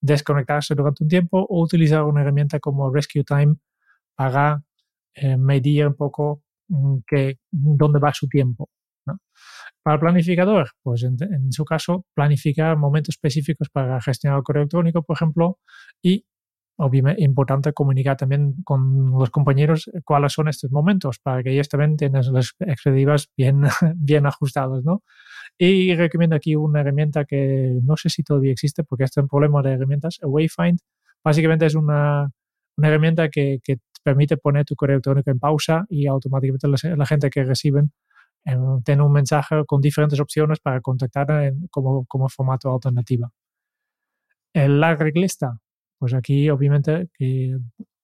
desconectarse 0.00 0.74
durante 0.74 1.04
un 1.04 1.08
tiempo 1.08 1.44
o 1.48 1.62
utilizar 1.62 2.04
una 2.04 2.20
herramienta 2.20 2.60
como 2.60 2.92
Rescue 2.92 3.24
Time 3.24 3.56
para 4.14 4.62
eh, 5.14 5.36
medir 5.36 5.86
un 5.86 5.96
poco 5.96 6.42
mm, 6.68 6.98
que, 7.06 7.38
dónde 7.50 7.98
va 7.98 8.12
su 8.12 8.28
tiempo. 8.28 8.68
Para 9.82 9.94
el 9.94 10.00
planificador, 10.00 10.70
pues 10.80 11.02
en, 11.02 11.16
en, 11.20 11.50
su 11.50 11.64
caso, 11.64 12.06
planificar 12.14 12.76
momentos 12.76 13.16
específicos 13.16 13.68
para 13.68 14.00
gestionar 14.00 14.38
el 14.38 14.44
correo 14.44 14.62
electrónico, 14.62 15.02
por 15.02 15.16
ejemplo, 15.16 15.58
y 16.00 16.24
obviamente 16.82 17.22
importante 17.22 17.72
comunicar 17.72 18.16
también 18.16 18.54
con 18.64 19.12
los 19.12 19.30
compañeros 19.30 19.88
cuáles 20.04 20.32
son 20.32 20.48
estos 20.48 20.70
momentos 20.72 21.18
para 21.20 21.42
que 21.42 21.50
ellos 21.52 21.68
también 21.68 21.96
tengan 21.96 22.22
las 22.32 22.54
expectativas 22.58 23.30
bien, 23.36 23.62
bien 23.96 24.26
ajustadas, 24.26 24.84
¿no? 24.84 25.02
Y 25.58 25.94
recomiendo 25.94 26.34
aquí 26.36 26.56
una 26.56 26.80
herramienta 26.80 27.24
que 27.24 27.78
no 27.84 27.96
sé 27.96 28.08
si 28.10 28.22
todavía 28.24 28.52
existe 28.52 28.82
porque 28.84 29.04
este 29.04 29.20
es 29.20 29.22
un 29.22 29.28
problema 29.28 29.62
de 29.62 29.72
herramientas, 29.72 30.18
Wayfind. 30.22 30.80
Básicamente 31.22 31.66
es 31.66 31.74
una, 31.76 32.30
herramienta 32.78 33.28
que, 33.28 33.60
permite 34.04 34.36
poner 34.36 34.64
tu 34.64 34.74
correo 34.74 34.96
electrónico 34.96 35.30
en 35.30 35.38
pausa 35.38 35.86
y 35.88 36.08
automáticamente 36.08 36.66
la, 36.96 37.06
gente 37.06 37.30
que 37.30 37.44
reciben 37.44 37.92
eh, 38.44 38.56
tiene 38.84 39.02
un 39.02 39.12
mensaje 39.12 39.64
con 39.64 39.80
diferentes 39.80 40.18
opciones 40.18 40.58
para 40.58 40.80
contactar 40.80 41.30
en, 41.44 41.68
como, 41.70 42.04
como 42.06 42.28
formato 42.28 42.72
alternativa. 42.72 43.30
La 44.54 44.96
reglista 44.96 45.60
pues 46.02 46.14
aquí 46.14 46.50
obviamente 46.50 47.10
que 47.16 47.56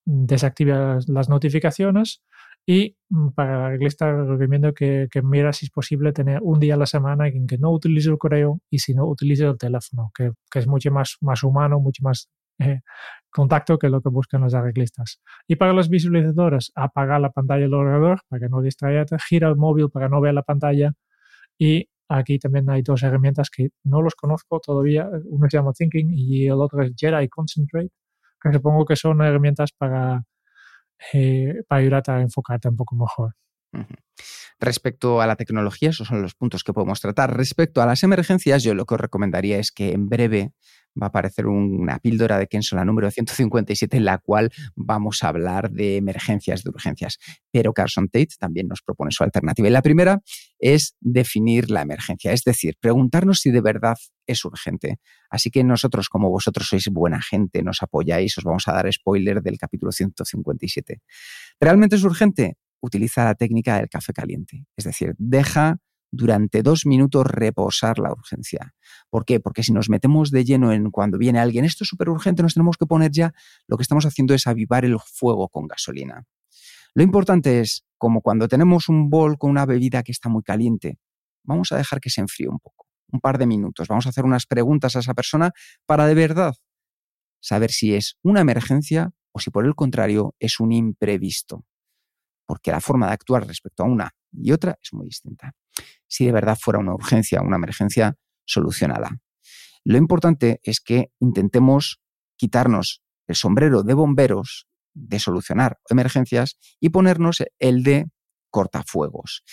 desactiva 0.05 1.01
las 1.09 1.29
notificaciones 1.29 2.23
y 2.65 2.97
mm, 3.09 3.31
para 3.31 3.63
la 3.63 3.69
reglista 3.71 4.13
recomiendo 4.25 4.73
que, 4.73 5.09
que 5.11 5.21
mira 5.21 5.53
si 5.53 5.67
es 5.67 5.73
posible 5.73 6.13
tener 6.13 6.39
un 6.41 6.61
día 6.61 6.75
a 6.75 6.77
la 6.77 6.87
semana 6.87 7.27
en 7.27 7.49
que 7.49 7.59
no 7.59 7.73
utilice 7.73 8.09
el 8.09 8.17
correo 8.17 8.61
y 8.71 8.79
si 8.79 8.95
no 8.95 9.05
utilice 9.05 9.47
el 9.47 9.59
teléfono, 9.59 10.13
que, 10.17 10.31
que 10.49 10.61
es 10.61 10.69
mucho 10.69 10.93
más, 10.93 11.17
más 11.21 11.43
humano, 11.43 11.81
mucho 11.81 12.05
más 12.05 12.31
eh, 12.61 12.83
contacto 13.31 13.81
que 13.81 13.89
lo 13.89 14.01
que 14.01 14.11
buscan 14.11 14.43
los 14.43 14.55
arreglistas. 14.55 15.21
Y 15.49 15.57
para 15.57 15.73
los 15.73 15.89
visualizadores, 15.89 16.71
apagar 16.77 17.21
la 17.21 17.31
pantalla 17.31 17.63
del 17.63 17.75
ordenador 17.75 18.21
para 18.29 18.39
que 18.39 18.49
no 18.49 18.63
distraiga, 18.63 19.07
gira 19.29 19.49
el 19.49 19.57
móvil 19.57 19.91
para 19.91 20.09
no 20.09 20.21
ver 20.21 20.35
la 20.35 20.43
pantalla 20.45 20.93
y 21.59 21.89
Aquí 22.09 22.39
también 22.39 22.71
hay 22.71 22.83
dos 22.83 23.03
herramientas 23.03 23.51
que 23.51 23.69
no 23.85 24.03
los 24.03 24.15
conozco 24.15 24.61
todavía. 24.61 25.09
Uno 25.27 25.47
se 25.51 25.59
llama 25.59 25.73
Thinking 25.73 26.11
y 26.13 26.47
el 26.47 26.55
otro 26.61 26.83
es 26.83 26.93
Jedi 26.97 27.29
Concentrate, 27.29 27.91
que 28.43 28.53
supongo 28.53 28.85
que 28.87 28.97
son 28.97 29.23
herramientas 29.23 29.73
para, 29.77 30.25
eh, 31.13 31.55
ayudarte 31.71 32.13
a 32.13 32.21
enfocarte 32.21 32.69
un 32.69 32.77
poco 32.77 32.97
mejor. 32.97 33.35
Respecto 34.61 35.21
a 35.21 35.27
la 35.27 35.37
tecnología, 35.37 35.91
esos 35.91 36.09
son 36.09 36.23
los 36.23 36.35
puntos 36.35 36.65
que 36.65 36.73
podemos 36.73 37.01
tratar. 37.01 37.37
Respecto 37.37 37.81
a 37.81 37.87
las 37.87 38.03
emergencias, 38.03 38.63
yo 38.63 38.75
lo 38.75 38.87
que 38.87 38.95
os 38.95 39.01
recomendaría 39.01 39.59
es 39.59 39.71
que 39.71 39.93
en 39.93 40.09
breve 40.09 40.53
va 41.01 41.07
a 41.07 41.09
aparecer 41.09 41.47
una 41.47 41.99
píldora 42.01 42.39
de 42.39 42.47
Kenso, 42.47 42.75
la 42.77 42.85
número 42.85 43.11
157, 43.11 43.97
en 43.97 44.05
la 44.05 44.19
cual 44.19 44.51
vamos 44.75 45.23
a 45.23 45.29
hablar 45.29 45.71
de 45.71 45.97
emergencias, 45.97 46.65
de 46.65 46.71
urgencias. 46.71 47.19
Pero 47.53 47.73
Carson 47.73 48.09
Tate 48.09 48.35
también 48.39 48.67
nos 48.67 48.83
propone 48.83 49.13
su 49.13 49.23
alternativa. 49.23 49.69
Y 49.69 49.71
la 49.71 49.83
primera 49.83 50.21
es 50.59 50.97
definir 51.01 51.71
la 51.71 51.83
emergencia, 51.83 52.33
es 52.33 52.43
decir, 52.43 52.77
preguntarnos 52.81 53.41
si 53.41 53.51
de 53.51 53.61
verdad 53.61 53.97
es 54.27 54.45
urgente. 54.45 54.99
Así 55.31 55.51
que 55.51 55.63
nosotros, 55.63 56.09
como 56.09 56.31
vosotros 56.31 56.69
sois 56.69 56.89
buena 56.89 57.23
gente, 57.23 57.63
nos 57.63 57.83
apoyáis, 57.83 58.37
os 58.39 58.45
vamos 58.45 58.67
a 58.67 58.73
dar 58.73 58.93
spoiler 58.93 59.41
del 59.41 59.57
capítulo 59.57 59.93
157. 59.93 61.01
¿Realmente 61.61 61.97
es 61.97 62.03
urgente? 62.03 62.57
Utiliza 62.81 63.25
la 63.25 63.35
técnica 63.35 63.77
del 63.77 63.89
café 63.89 64.13
caliente. 64.13 64.67
Es 64.77 64.85
decir, 64.85 65.15
deja 65.19 65.79
durante 66.11 66.63
dos 66.63 66.87
minutos 66.87 67.27
reposar 67.27 67.99
la 67.99 68.13
urgencia. 68.13 68.75
¿Por 69.11 69.25
qué? 69.25 69.41
Porque 69.41 69.63
si 69.63 69.73
nos 69.73 69.91
metemos 69.91 70.31
de 70.31 70.45
lleno 70.45 70.73
en 70.73 70.91
cuando 70.91 71.19
viene 71.19 71.39
alguien, 71.39 71.65
esto 71.65 71.85
es 71.85 71.89
súper 71.89 72.09
urgente, 72.09 72.43
nos 72.43 72.55
tenemos 72.55 72.77
que 72.77 72.87
poner 72.87 73.11
ya, 73.11 73.35
lo 73.67 73.77
que 73.77 73.83
estamos 73.83 74.07
haciendo 74.07 74.35
es 74.35 74.47
avivar 74.47 74.85
el 74.85 74.99
fuego 74.99 75.49
con 75.49 75.67
gasolina. 75.67 76.25
Lo 76.95 77.03
importante 77.03 77.61
es, 77.61 77.85
como 77.99 78.23
cuando 78.23 78.49
tenemos 78.49 78.89
un 78.89 79.11
bol 79.11 79.39
con 79.39 79.51
una 79.51 79.67
bebida 79.67 80.03
que 80.03 80.13
está 80.13 80.29
muy 80.29 80.43
caliente, 80.43 80.99
vamos 81.45 81.73
a 81.73 81.77
dejar 81.77 82.01
que 82.01 82.11
se 82.11 82.21
enfríe 82.21 82.49
un 82.49 82.59
poco, 82.59 82.87
un 83.13 83.21
par 83.21 83.39
de 83.39 83.47
minutos. 83.47 83.89
Vamos 83.89 84.07
a 84.07 84.11
hacer 84.11 84.25
unas 84.25 84.47
preguntas 84.47 84.97
a 84.97 85.01
esa 85.01 85.15
persona 85.15 85.53
para 85.87 86.07
de 86.07 86.15
verdad 86.15 86.55
saber 87.41 87.71
si 87.71 87.95
es 87.95 88.19
una 88.23 88.41
emergencia 88.41 89.11
o 89.33 89.41
si 89.41 89.51
por 89.51 89.67
el 89.67 89.75
contrario 89.75 90.35
es 90.39 90.61
un 90.61 90.73
imprevisto. 90.73 91.65
Porque 92.49 92.71
la 92.71 92.81
forma 92.81 93.09
de 93.09 93.13
actuar 93.13 93.47
respecto 93.47 93.83
a 93.83 93.87
una 93.87 94.11
y 94.33 94.53
otra 94.53 94.79
es 94.83 94.93
muy 94.95 95.05
distinta 95.07 95.53
si 96.09 96.25
de 96.25 96.33
verdad 96.33 96.59
fuera 96.61 96.81
una 96.81 96.95
urgencia, 96.95 97.43
una 97.43 97.57
emergencia, 97.57 98.17
solucionada. 98.45 99.21
Lo 99.85 99.99
importante 99.99 100.61
es 100.63 100.81
que 100.81 101.13
intentemos 101.21 102.01
quitarnos 102.37 103.03
el 103.27 103.37
sombrero 103.37 103.83
de 103.83 103.95
bomberos 103.95 104.67
de 104.95 105.19
solucionar 105.19 105.79
emergencias 105.89 106.59
y 106.81 106.89
ponernos 106.89 107.43
el 107.59 107.83
de 107.83 108.07
cortafuegos. 108.51 109.45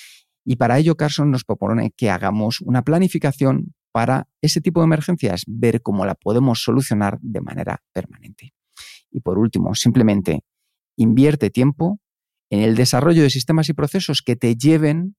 Y 0.46 0.56
para 0.56 0.78
ello 0.78 0.96
Carson 0.96 1.30
nos 1.30 1.44
propone 1.44 1.92
que 1.92 2.10
hagamos 2.10 2.62
una 2.62 2.84
planificación 2.84 3.76
para 3.92 4.28
ese 4.42 4.62
tipo 4.62 4.80
de 4.80 4.86
emergencias, 4.86 5.44
ver 5.48 5.82
cómo 5.82 6.06
la 6.06 6.16
podemos 6.16 6.62
solucionar 6.62 7.18
de 7.22 7.42
manera 7.42 7.84
permanente. 7.94 8.54
Y 9.12 9.22
por 9.22 9.38
último, 9.38 9.76
simplemente 9.76 10.44
invierte 10.98 11.50
tiempo 11.50 12.00
en 12.50 12.62
el 12.62 12.76
desarrollo 12.76 13.24
de 13.24 13.30
sistemas 13.30 13.70
y 13.70 13.74
procesos 13.74 14.22
que 14.22 14.36
te 14.36 14.56
lleven 14.56 15.16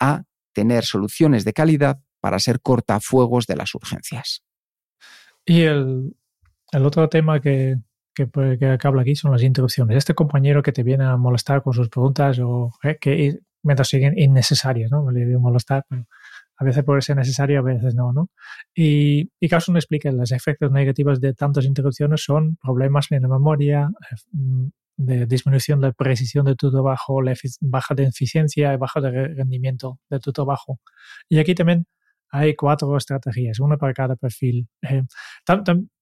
a 0.00 0.24
tener 0.52 0.84
soluciones 0.84 1.44
de 1.44 1.52
calidad 1.52 2.00
para 2.20 2.38
ser 2.38 2.60
cortafuegos 2.60 3.46
de 3.46 3.56
las 3.56 3.74
urgencias. 3.74 4.42
Y 5.44 5.62
el, 5.62 6.14
otro 6.72 7.08
tema 7.08 7.40
que, 7.40 7.76
que, 8.14 8.78
habla 8.84 9.02
aquí 9.02 9.16
son 9.16 9.32
las 9.32 9.42
interrupciones. 9.42 9.96
Este 9.96 10.14
compañero 10.14 10.62
que 10.62 10.72
te 10.72 10.82
viene 10.82 11.04
a 11.04 11.16
molestar 11.16 11.62
con 11.62 11.72
sus 11.72 11.88
preguntas 11.88 12.38
o 12.38 12.70
eh, 12.82 12.96
que 13.00 13.40
mientras 13.62 13.88
siguen 13.88 14.18
innecesarias, 14.18 14.90
¿no? 14.90 15.10
Le 15.10 15.24
digo 15.24 15.40
molestar, 15.40 15.84
pero 15.88 16.06
a 16.56 16.64
veces 16.64 16.84
puede 16.84 17.00
ser 17.02 17.16
necesario, 17.16 17.58
a 17.58 17.62
veces 17.62 17.94
no, 17.94 18.12
¿no? 18.12 18.28
Y, 18.74 19.30
y 19.40 19.48
Carson 19.48 19.76
explica 19.76 20.10
que 20.10 20.16
los 20.16 20.32
efectos 20.32 20.70
negativos 20.70 21.20
de 21.20 21.34
tantas 21.34 21.64
interrupciones 21.64 22.22
son 22.22 22.56
problemas 22.62 23.10
en 23.10 23.22
la 23.22 23.28
memoria, 23.28 23.90
eh, 24.10 24.70
de 25.04 25.26
disminución 25.26 25.80
de 25.80 25.92
precisión 25.92 26.44
de 26.46 26.54
tu 26.56 26.70
trabajo, 26.70 27.22
la 27.22 27.34
baja 27.60 27.94
de 27.94 28.04
eficiencia 28.04 28.72
y 28.72 28.76
baja 28.76 29.00
de 29.00 29.10
rendimiento 29.28 29.98
de 30.10 30.20
tu 30.20 30.32
trabajo. 30.32 30.80
Y 31.28 31.38
aquí 31.38 31.54
también 31.54 31.86
hay 32.30 32.54
cuatro 32.54 32.96
estrategias, 32.96 33.60
una 33.60 33.76
para 33.76 33.92
cada 33.92 34.16
perfil. 34.16 34.68
Eh, 34.82 35.02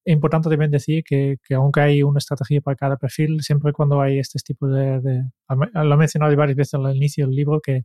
importante 0.05 0.49
también 0.49 0.71
decir 0.71 1.03
que, 1.05 1.37
que, 1.47 1.55
aunque 1.55 1.81
hay 1.81 2.03
una 2.03 2.19
estrategia 2.19 2.61
para 2.61 2.77
cada 2.77 2.97
perfil, 2.97 3.43
siempre 3.43 3.73
cuando 3.73 4.01
hay 4.01 4.19
este 4.19 4.39
tipo 4.45 4.69
de, 4.69 5.01
de 5.01 5.25
lo 5.49 5.95
he 5.95 5.97
mencionado 5.97 6.35
varias 6.37 6.57
veces 6.57 6.75
al 6.75 6.95
inicio 6.97 7.27
del 7.27 7.37
libro, 7.37 7.61
que 7.61 7.85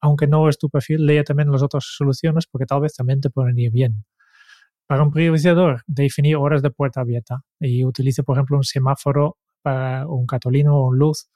aunque 0.00 0.26
no 0.26 0.48
es 0.48 0.58
tu 0.58 0.68
perfil, 0.70 1.06
lea 1.06 1.24
también 1.24 1.50
las 1.50 1.62
otras 1.62 1.84
soluciones 1.86 2.46
porque 2.46 2.66
tal 2.66 2.80
vez 2.80 2.94
también 2.94 3.20
te 3.20 3.30
pueden 3.30 3.58
ir 3.58 3.70
bien. 3.72 4.04
Para 4.86 5.02
un 5.02 5.10
priorizador, 5.10 5.82
definir 5.86 6.36
horas 6.36 6.62
de 6.62 6.70
puerta 6.70 7.00
abierta 7.00 7.42
y 7.58 7.84
utilice, 7.84 8.22
por 8.22 8.36
ejemplo, 8.36 8.58
un 8.58 8.64
semáforo 8.64 9.38
para 9.64 10.06
un 10.06 10.26
catolino 10.26 10.76
o 10.76 10.88
un 10.88 10.98
luz 10.98 11.28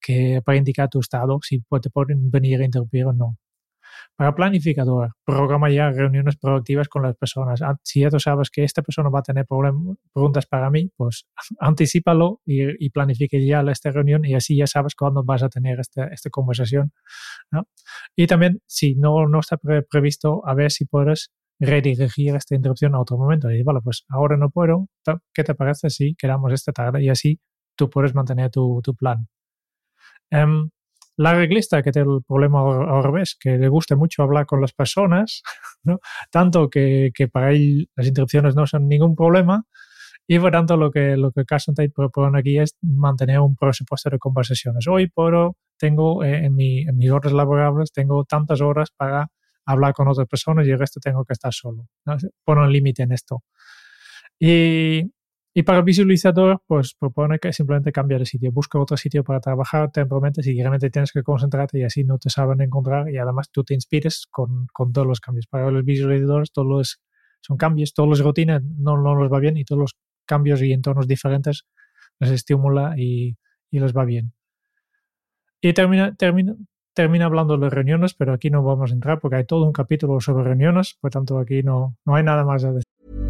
que 0.00 0.42
para 0.44 0.58
indicar 0.58 0.88
tu 0.88 1.00
estado, 1.00 1.38
si 1.42 1.62
te 1.82 1.90
pueden 1.90 2.30
venir 2.30 2.60
a 2.60 2.64
interrumpir 2.64 3.06
o 3.06 3.12
no. 3.12 3.36
Para 4.16 4.34
planificador, 4.34 5.12
programa 5.24 5.70
ya 5.70 5.90
reuniones 5.90 6.36
proactivas 6.36 6.88
con 6.88 7.02
las 7.02 7.16
personas. 7.16 7.62
Ah, 7.62 7.76
si 7.82 8.00
ya 8.00 8.10
tú 8.10 8.20
sabes 8.20 8.50
que 8.50 8.64
esta 8.64 8.82
persona 8.82 9.08
va 9.08 9.20
a 9.20 9.22
tener 9.22 9.46
preguntas 9.46 10.46
para 10.46 10.70
mí, 10.70 10.90
pues 10.96 11.26
anticipalo 11.58 12.40
y, 12.44 12.84
y, 12.84 12.90
planifique 12.90 13.44
ya 13.44 13.62
esta 13.62 13.90
reunión 13.90 14.24
y 14.24 14.34
así 14.34 14.56
ya 14.56 14.66
sabes 14.66 14.94
cuándo 14.94 15.24
vas 15.24 15.42
a 15.42 15.48
tener 15.48 15.80
esta, 15.80 16.06
esta 16.08 16.30
conversación. 16.30 16.92
Y 18.16 18.26
también, 18.26 18.60
si 18.66 18.94
no, 18.94 19.26
no 19.26 19.40
está 19.40 19.58
previsto, 19.90 20.42
a 20.46 20.54
ver 20.54 20.70
si 20.70 20.84
puedes 20.84 21.30
redirigir 21.58 22.34
esta 22.34 22.54
interrupción 22.54 22.94
a 22.94 23.00
otro 23.00 23.18
momento. 23.18 23.50
Y 23.50 23.62
vale, 23.62 23.80
pues 23.82 24.04
ahora 24.08 24.36
no 24.36 24.50
puedo, 24.50 24.88
¿qué 25.32 25.44
te 25.44 25.54
parece 25.54 25.90
si 25.90 26.14
quedamos 26.14 26.52
esta 26.52 26.72
tarde? 26.72 27.02
Y 27.02 27.08
así 27.08 27.38
tú 27.80 27.88
puedes 27.88 28.14
mantener 28.14 28.50
tu, 28.50 28.82
plan. 28.94 29.26
Em, 30.30 30.68
la 31.16 31.32
reglista 31.32 31.82
que 31.82 31.92
tiene 31.92 32.12
el 32.12 32.22
problema 32.22 32.60
al 32.60 33.02
revés, 33.02 33.36
que 33.40 33.56
le 33.56 33.68
gusta 33.68 33.96
mucho 33.96 34.22
hablar 34.22 34.44
con 34.44 34.60
las 34.60 34.72
personas, 34.74 35.42
tanto 36.30 36.68
que, 36.68 37.10
para 37.32 37.52
él 37.52 37.88
las 37.96 38.06
interrupciones 38.06 38.54
no 38.54 38.66
son 38.66 38.86
ningún 38.86 39.16
problema, 39.16 39.64
y 40.26 40.38
por 40.38 40.52
tanto 40.52 40.76
lo 40.76 40.90
que, 40.90 41.16
lo 41.16 41.32
que 41.32 41.46
Carson 41.46 41.74
Tate 41.74 41.90
propone 41.90 42.38
aquí 42.38 42.58
es 42.58 42.76
mantener 42.82 43.40
un 43.40 43.56
presupuesto 43.56 44.10
de 44.10 44.18
conversaciones. 44.18 44.86
Hoy 44.86 45.08
por 45.08 45.54
tengo 45.78 46.22
eh, 46.22 46.44
en, 46.44 46.54
mi, 46.54 46.82
en 46.82 46.96
mis 46.98 47.10
horas 47.10 47.32
laborables, 47.32 47.92
tengo 47.92 48.24
tantas 48.24 48.60
horas 48.60 48.90
para 48.94 49.28
hablar 49.64 49.94
con 49.94 50.06
otras 50.06 50.28
personas 50.28 50.66
y 50.66 50.70
el 50.70 50.78
resto 50.78 51.00
tengo 51.00 51.24
que 51.24 51.32
estar 51.32 51.52
solo. 51.52 51.86
¿no? 52.04 52.16
Pone 52.44 52.60
un 52.60 52.72
límite 52.72 53.04
en 53.04 53.12
esto. 53.12 53.42
Y, 54.38 55.10
y, 55.52 55.62
para 55.62 55.78
el 55.78 55.84
visualizador, 55.84 56.62
pues 56.66 56.94
propone 56.94 57.38
que 57.38 57.52
simplemente 57.52 57.90
cambiar 57.90 58.20
de 58.20 58.26
sitio. 58.26 58.52
Busca 58.52 58.78
otro 58.78 58.96
sitio 58.96 59.24
para 59.24 59.40
trabajar 59.40 59.90
temporalmente 59.90 60.42
si 60.42 60.54
realmente 60.54 60.90
tienes 60.90 61.12
que 61.12 61.22
concentrarte 61.22 61.78
y 61.78 61.82
así 61.82 62.04
no 62.04 62.18
te 62.18 62.30
saben 62.30 62.60
encontrar 62.60 63.10
y 63.10 63.18
además 63.18 63.50
tú 63.50 63.64
te 63.64 63.74
inspires 63.74 64.26
con, 64.30 64.66
con 64.72 64.92
todos 64.92 65.06
los 65.06 65.20
cambios. 65.20 65.46
Para 65.46 65.70
los 65.70 65.84
visualizadores 65.84 66.52
todos 66.52 66.68
los, 66.68 67.00
son 67.40 67.56
cambios, 67.56 67.94
todos 67.94 68.08
los 68.08 68.20
rutinas 68.20 68.62
no, 68.62 68.96
no 68.96 69.14
los 69.14 69.32
va 69.32 69.40
bien 69.40 69.56
y 69.56 69.64
todos 69.64 69.80
los 69.80 69.96
cambios 70.24 70.62
y 70.62 70.72
entornos 70.72 71.08
diferentes 71.08 71.66
les 72.20 72.30
estimula 72.30 72.94
y, 72.96 73.36
y 73.70 73.80
les 73.80 73.96
va 73.96 74.04
bien. 74.04 74.32
Y 75.60 75.72
termina, 75.72 76.14
termina, 76.14 76.54
termina 76.94 77.26
hablando 77.26 77.58
de 77.58 77.68
reuniones, 77.70 78.14
pero 78.14 78.32
aquí 78.32 78.50
no 78.50 78.62
vamos 78.62 78.90
a 78.90 78.94
entrar 78.94 79.20
porque 79.20 79.36
hay 79.36 79.44
todo 79.44 79.64
un 79.64 79.72
capítulo 79.72 80.20
sobre 80.20 80.44
reuniones, 80.44 80.96
por 81.00 81.10
tanto 81.10 81.38
aquí 81.38 81.62
no, 81.62 81.96
no 82.04 82.14
hay 82.14 82.22
nada 82.22 82.44
más 82.44 82.64
a 82.64 82.72
decir. 82.72 83.29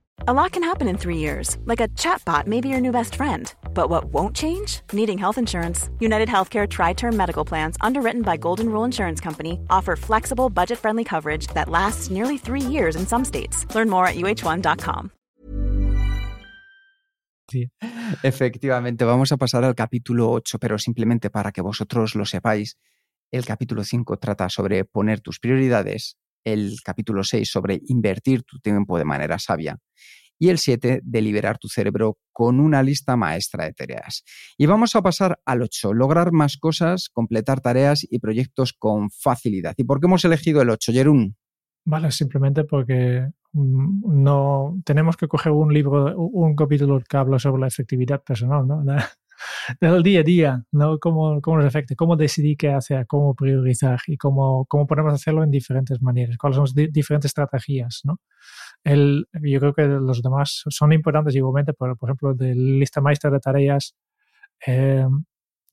A 0.27 0.33
lot 0.33 0.51
can 0.51 0.61
happen 0.61 0.87
in 0.87 0.97
three 0.97 1.17
years. 1.17 1.57
Like 1.65 1.81
a 1.81 1.87
chatbot 1.97 2.45
may 2.45 2.61
be 2.61 2.69
your 2.69 2.79
new 2.79 2.91
best 2.91 3.15
friend. 3.15 3.51
But 3.73 3.89
what 3.89 4.13
won't 4.13 4.35
change? 4.35 4.81
Needing 4.93 5.17
health 5.17 5.39
insurance. 5.39 5.89
United 5.99 6.29
Healthcare 6.29 6.69
Tri-Term 6.69 7.17
Medical 7.17 7.43
Plans, 7.43 7.75
underwritten 7.81 8.21
by 8.21 8.37
Golden 8.37 8.67
Rule 8.67 8.85
Insurance 8.85 9.19
Company, 9.19 9.59
offer 9.71 9.95
flexible, 9.95 10.51
budget-friendly 10.51 11.05
coverage 11.05 11.47
that 11.55 11.69
lasts 11.69 12.11
nearly 12.11 12.37
three 12.37 12.61
years 12.61 12.95
in 12.95 13.07
some 13.07 13.25
states. 13.25 13.65
Learn 13.73 13.89
more 13.89 14.05
at 14.05 14.15
uh1.com. 14.15 15.09
Efectivamente, 18.21 19.05
vamos 19.05 19.31
a 19.31 19.37
pasar 19.37 19.63
al 19.63 19.73
capítulo 19.73 20.29
8, 20.29 20.59
pero 20.59 20.77
simplemente 20.77 21.31
para 21.31 21.51
que 21.51 21.63
vosotros 21.63 22.13
lo 22.13 22.25
sepáis, 22.25 22.77
el 23.31 23.43
capítulo 23.43 23.83
5 23.83 24.17
trata 24.17 24.49
sobre 24.49 24.85
poner 24.85 25.19
tus 25.21 25.39
prioridades, 25.39 26.17
el 26.43 26.77
capítulo 26.83 27.23
6 27.23 27.49
sobre 27.49 27.81
invertir 27.87 28.43
tu 28.43 28.59
tiempo 28.59 28.97
de 28.97 29.05
manera 29.05 29.39
sabia 29.39 29.77
y 30.39 30.49
el 30.49 30.57
7 30.57 31.01
de 31.03 31.21
liberar 31.21 31.59
tu 31.59 31.67
cerebro 31.67 32.17
con 32.31 32.59
una 32.59 32.81
lista 32.81 33.15
maestra 33.15 33.65
de 33.65 33.73
tareas. 33.73 34.23
Y 34.57 34.65
vamos 34.65 34.95
a 34.95 35.03
pasar 35.03 35.39
al 35.45 35.61
8, 35.61 35.93
lograr 35.93 36.31
más 36.31 36.57
cosas, 36.57 37.09
completar 37.09 37.61
tareas 37.61 38.07
y 38.09 38.17
proyectos 38.17 38.73
con 38.73 39.11
facilidad. 39.11 39.75
¿Y 39.77 39.83
por 39.83 39.99
qué 39.99 40.07
hemos 40.07 40.25
elegido 40.25 40.61
el 40.63 40.71
8, 40.71 40.93
Jerún? 40.93 41.35
Vale, 41.85 42.11
simplemente 42.11 42.63
porque 42.63 43.27
Mm, 43.53 44.23
no 44.23 44.81
tenemos 44.85 45.17
que 45.17 45.27
coger 45.27 45.51
un 45.51 45.73
libro, 45.73 46.15
un 46.17 46.55
capítulo 46.55 47.01
que 47.01 47.17
habla 47.17 47.37
sobre 47.39 47.61
la 47.61 47.67
efectividad 47.67 48.23
personal, 48.23 48.65
¿no? 48.67 48.83
del 49.79 50.03
día 50.03 50.21
a 50.21 50.23
día, 50.23 50.63
¿no? 50.71 50.99
Cómo, 50.99 51.41
cómo 51.41 51.57
nos 51.57 51.65
afecta, 51.65 51.95
cómo 51.95 52.15
decidir 52.15 52.57
qué 52.57 52.71
hacer, 52.71 53.07
cómo 53.07 53.35
priorizar 53.35 53.99
y 54.07 54.17
cómo, 54.17 54.65
cómo 54.65 54.87
podemos 54.87 55.13
hacerlo 55.13 55.43
en 55.43 55.51
diferentes 55.51 56.01
maneras, 56.01 56.37
cuáles 56.37 56.55
son 56.57 56.65
las 56.65 56.93
diferentes 56.93 57.29
estrategias, 57.29 58.01
¿no? 58.03 58.19
El, 58.83 59.27
yo 59.33 59.59
creo 59.59 59.73
que 59.73 59.83
los 59.87 60.21
demás 60.21 60.63
son 60.69 60.93
importantes 60.93 61.35
igualmente, 61.35 61.73
por, 61.73 61.97
por 61.97 62.09
ejemplo, 62.09 62.33
de 62.33 62.55
lista 62.55 63.01
maestra 63.01 63.29
de 63.29 63.39
tareas, 63.39 63.95
eh, 64.65 65.05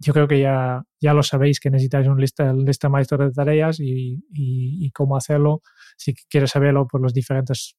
yo 0.01 0.13
creo 0.13 0.29
que 0.29 0.41
ya, 0.41 0.83
ya 1.01 1.13
lo 1.13 1.23
sabéis 1.23 1.59
que 1.61 1.71
necesitáis 1.71 2.07
una 2.07 2.21
lista, 2.21 2.53
lista 2.53 2.89
maestra 2.89 3.19
de 3.19 3.33
tareas 3.33 3.81
y, 3.81 4.23
y, 4.33 4.91
cómo 4.93 5.17
hacerlo. 5.17 5.63
Si 5.97 6.15
quieres 6.15 6.51
saberlo 6.51 6.87
por 6.87 7.01
los 7.01 7.13
diferentes 7.13 7.77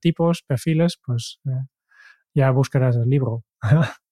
tipos, 0.00 0.42
perfiles, 0.46 0.98
pues 1.04 1.40
eh, 1.46 1.64
ya 2.34 2.50
buscarás 2.50 2.96
el 2.96 3.08
libro. 3.08 3.44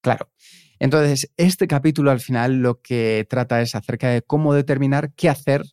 claro. 0.00 0.30
Entonces, 0.78 1.32
este 1.36 1.66
capítulo 1.66 2.10
al 2.10 2.20
final 2.20 2.62
lo 2.62 2.80
que 2.80 3.26
trata 3.28 3.60
es 3.60 3.74
acerca 3.74 4.10
de 4.10 4.22
cómo 4.22 4.54
determinar 4.54 5.12
qué 5.14 5.28
hacer 5.28 5.64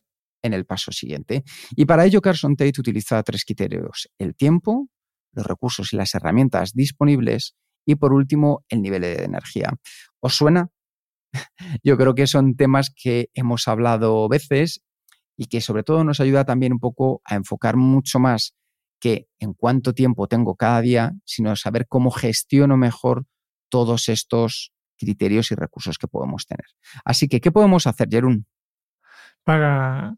en 0.42 0.52
el 0.52 0.64
paso 0.64 0.92
siguiente. 0.92 1.44
Y 1.76 1.84
para 1.84 2.04
ello 2.04 2.20
Carson 2.20 2.56
Tate 2.56 2.80
utiliza 2.80 3.22
tres 3.22 3.44
criterios. 3.44 4.08
El 4.18 4.34
tiempo, 4.34 4.88
los 5.32 5.46
recursos 5.46 5.92
y 5.92 5.96
las 5.96 6.14
herramientas 6.14 6.72
disponibles 6.72 7.54
y 7.86 7.94
por 7.94 8.12
último, 8.12 8.64
el 8.68 8.82
nivel 8.82 9.02
de 9.02 9.24
energía. 9.24 9.72
¿Os 10.20 10.34
suena? 10.34 10.70
Yo 11.84 11.96
creo 11.96 12.14
que 12.14 12.26
son 12.26 12.56
temas 12.56 12.90
que 12.90 13.30
hemos 13.34 13.68
hablado 13.68 14.28
veces 14.28 14.82
y 15.36 15.46
que 15.46 15.60
sobre 15.60 15.84
todo 15.84 16.02
nos 16.02 16.18
ayuda 16.20 16.44
también 16.44 16.72
un 16.72 16.80
poco 16.80 17.22
a 17.24 17.36
enfocar 17.36 17.76
mucho 17.76 18.18
más 18.18 18.54
que 18.98 19.28
en 19.38 19.52
cuánto 19.52 19.92
tiempo 19.92 20.26
tengo 20.26 20.56
cada 20.56 20.80
día, 20.80 21.12
sino 21.24 21.54
saber 21.54 21.86
cómo 21.86 22.10
gestiono 22.10 22.76
mejor 22.76 23.26
todos 23.68 24.08
estos 24.08 24.72
criterios 24.96 25.50
y 25.50 25.54
recursos 25.54 25.98
que 25.98 26.08
podemos 26.08 26.46
tener. 26.46 26.66
Así 27.04 27.28
que, 27.28 27.40
¿qué 27.40 27.52
podemos 27.52 27.86
hacer, 27.86 28.08
Jerún? 28.10 28.46
Para, 29.44 30.16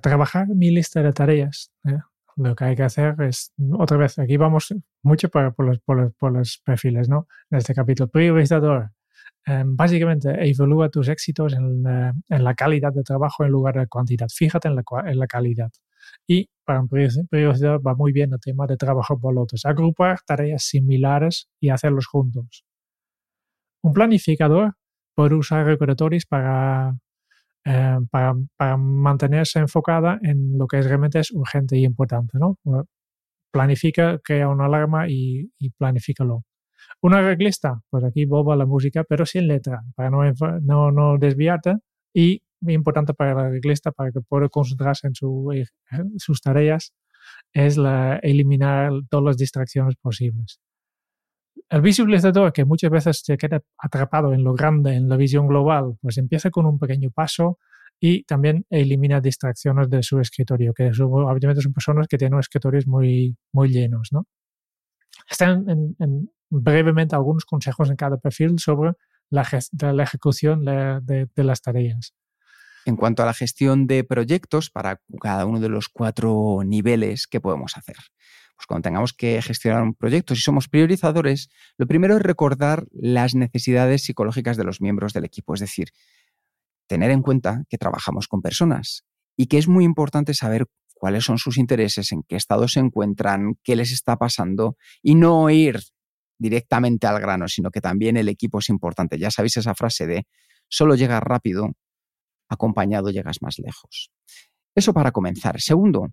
trabajar 0.00 0.46
mi 0.48 0.70
lista 0.70 1.02
de 1.02 1.12
tareas, 1.12 1.70
¿eh? 1.84 1.98
lo 2.36 2.54
que 2.56 2.64
hay 2.64 2.76
que 2.76 2.82
hacer 2.82 3.14
es, 3.20 3.52
otra 3.72 3.96
vez, 3.96 4.18
aquí 4.18 4.36
vamos 4.36 4.74
mucho 5.02 5.28
por, 5.28 5.54
los, 5.64 5.78
por, 5.80 6.32
los, 6.32 6.58
perfiles, 6.64 7.08
¿no? 7.08 7.28
En 7.50 7.58
este 7.58 7.74
capítulo, 7.74 8.08
priorizador. 8.08 8.92
Em, 9.46 9.76
básicamente, 9.76 10.30
evalúa 10.48 10.88
tus 10.88 11.08
éxitos 11.08 11.52
en 11.52 11.82
la, 11.82 12.54
calidad 12.54 12.92
de 12.92 13.02
trabajo 13.02 13.44
en 13.44 13.50
lugar 13.50 13.78
de 13.78 13.86
cantidad. 13.88 14.28
Fíjate 14.28 14.68
en 14.68 14.76
la, 14.76 14.84
en 15.06 15.18
la 15.18 15.26
calidad. 15.26 15.70
Y 16.26 16.48
para 16.64 16.80
un 16.80 16.88
priorizador 16.88 17.86
va 17.86 17.94
muy 17.94 18.12
bien 18.12 18.32
el 18.32 18.40
tema 18.40 18.66
de 18.66 18.76
trabajo 18.76 19.18
por 19.18 19.34
lotes. 19.34 19.64
Agrupar 19.66 20.20
tareas 20.26 20.64
similares 20.64 21.48
y 21.60 21.68
hacerlos 21.68 22.06
juntos. 22.06 22.64
Un 23.84 23.92
planificador 23.92 24.72
puede 25.14 25.34
usar 25.34 25.66
recordatorios 25.66 26.24
para 26.24 26.96
eh, 27.66 27.98
para, 28.10 28.34
para, 28.56 28.76
mantenerse 28.76 29.58
enfocada 29.58 30.18
en 30.22 30.58
lo 30.58 30.66
que 30.66 30.82
realmente 30.82 31.18
es 31.20 31.30
urgente 31.30 31.76
y 31.78 31.84
importante. 31.84 32.38
¿no? 32.38 32.58
Planifica, 33.50 34.18
crea 34.24 34.48
una 34.48 34.66
alarma 34.66 35.08
y, 35.08 35.50
y 35.58 35.70
planifícalo. 35.70 36.44
Una 37.02 37.20
reglista, 37.22 37.80
pues 37.90 38.04
aquí 38.04 38.24
boba 38.24 38.56
la 38.56 38.66
música, 38.66 39.04
pero 39.06 39.26
sin 39.26 39.48
letra, 39.48 39.82
para 39.94 40.10
no, 40.10 40.22
no, 40.62 40.90
no 40.90 41.18
desviarte. 41.18 41.76
Y 42.14 42.42
importante 42.66 43.12
para 43.14 43.34
la 43.34 43.50
reglista, 43.50 43.92
para 43.92 44.10
que 44.12 44.20
pueda 44.20 44.48
concentrarse 44.48 45.08
en, 45.08 45.14
su, 45.14 45.50
en 45.52 46.18
sus 46.18 46.40
tareas, 46.40 46.94
es 47.52 47.76
la, 47.76 48.16
eliminar 48.22 48.92
todas 49.10 49.24
las 49.24 49.36
distracciones 49.36 49.96
posibles. 49.96 50.60
El 51.68 51.80
visualizador, 51.80 52.52
que 52.52 52.64
muchas 52.64 52.90
veces 52.90 53.22
se 53.24 53.36
queda 53.36 53.62
atrapado 53.78 54.32
en 54.32 54.44
lo 54.44 54.52
grande, 54.52 54.94
en 54.94 55.08
la 55.08 55.16
visión 55.16 55.46
global, 55.46 55.96
pues 56.00 56.18
empieza 56.18 56.50
con 56.50 56.66
un 56.66 56.78
pequeño 56.78 57.10
paso 57.10 57.58
y 57.98 58.24
también 58.24 58.66
elimina 58.70 59.20
distracciones 59.20 59.88
de 59.88 60.02
su 60.02 60.20
escritorio, 60.20 60.74
que 60.74 60.90
obviamente 61.00 61.62
son 61.62 61.72
personas 61.72 62.06
que 62.06 62.18
tienen 62.18 62.38
escritorios 62.38 62.86
muy, 62.86 63.36
muy 63.52 63.70
llenos. 63.70 64.08
¿no? 64.12 64.26
Están 65.28 65.64
en, 65.68 66.30
brevemente 66.50 67.16
algunos 67.16 67.44
consejos 67.44 67.88
en 67.90 67.96
cada 67.96 68.18
perfil 68.18 68.58
sobre 68.58 68.92
la, 69.30 69.48
la 69.92 70.02
ejecución 70.02 70.64
de, 70.64 71.28
de 71.34 71.44
las 71.44 71.62
tareas. 71.62 72.14
En 72.84 72.96
cuanto 72.96 73.22
a 73.22 73.26
la 73.26 73.32
gestión 73.32 73.86
de 73.86 74.04
proyectos 74.04 74.70
para 74.70 75.00
cada 75.20 75.46
uno 75.46 75.58
de 75.58 75.70
los 75.70 75.88
cuatro 75.88 76.60
niveles 76.64 77.26
que 77.26 77.40
podemos 77.40 77.78
hacer 77.78 77.96
pues 78.56 78.66
cuando 78.66 78.82
tengamos 78.82 79.12
que 79.12 79.40
gestionar 79.42 79.82
un 79.82 79.94
proyecto, 79.94 80.34
si 80.34 80.42
somos 80.42 80.68
priorizadores, 80.68 81.48
lo 81.76 81.86
primero 81.86 82.16
es 82.16 82.22
recordar 82.22 82.86
las 82.92 83.34
necesidades 83.34 84.04
psicológicas 84.04 84.56
de 84.56 84.64
los 84.64 84.80
miembros 84.80 85.12
del 85.12 85.24
equipo, 85.24 85.54
es 85.54 85.60
decir, 85.60 85.88
tener 86.86 87.10
en 87.10 87.22
cuenta 87.22 87.64
que 87.68 87.78
trabajamos 87.78 88.28
con 88.28 88.42
personas 88.42 89.04
y 89.36 89.46
que 89.46 89.58
es 89.58 89.68
muy 89.68 89.84
importante 89.84 90.34
saber 90.34 90.66
cuáles 90.94 91.24
son 91.24 91.38
sus 91.38 91.58
intereses, 91.58 92.12
en 92.12 92.22
qué 92.22 92.36
estado 92.36 92.68
se 92.68 92.80
encuentran, 92.80 93.56
qué 93.62 93.76
les 93.76 93.92
está 93.92 94.16
pasando 94.16 94.76
y 95.02 95.16
no 95.16 95.50
ir 95.50 95.80
directamente 96.38 97.06
al 97.06 97.20
grano, 97.20 97.48
sino 97.48 97.70
que 97.70 97.80
también 97.80 98.16
el 98.16 98.28
equipo 98.28 98.58
es 98.58 98.68
importante. 98.68 99.18
Ya 99.18 99.30
sabéis 99.30 99.56
esa 99.56 99.74
frase 99.74 100.06
de 100.06 100.26
solo 100.68 100.94
llegas 100.94 101.22
rápido, 101.22 101.72
acompañado 102.48 103.10
llegas 103.10 103.42
más 103.42 103.58
lejos. 103.58 104.10
Eso 104.74 104.92
para 104.92 105.12
comenzar. 105.12 105.60
Segundo, 105.60 106.08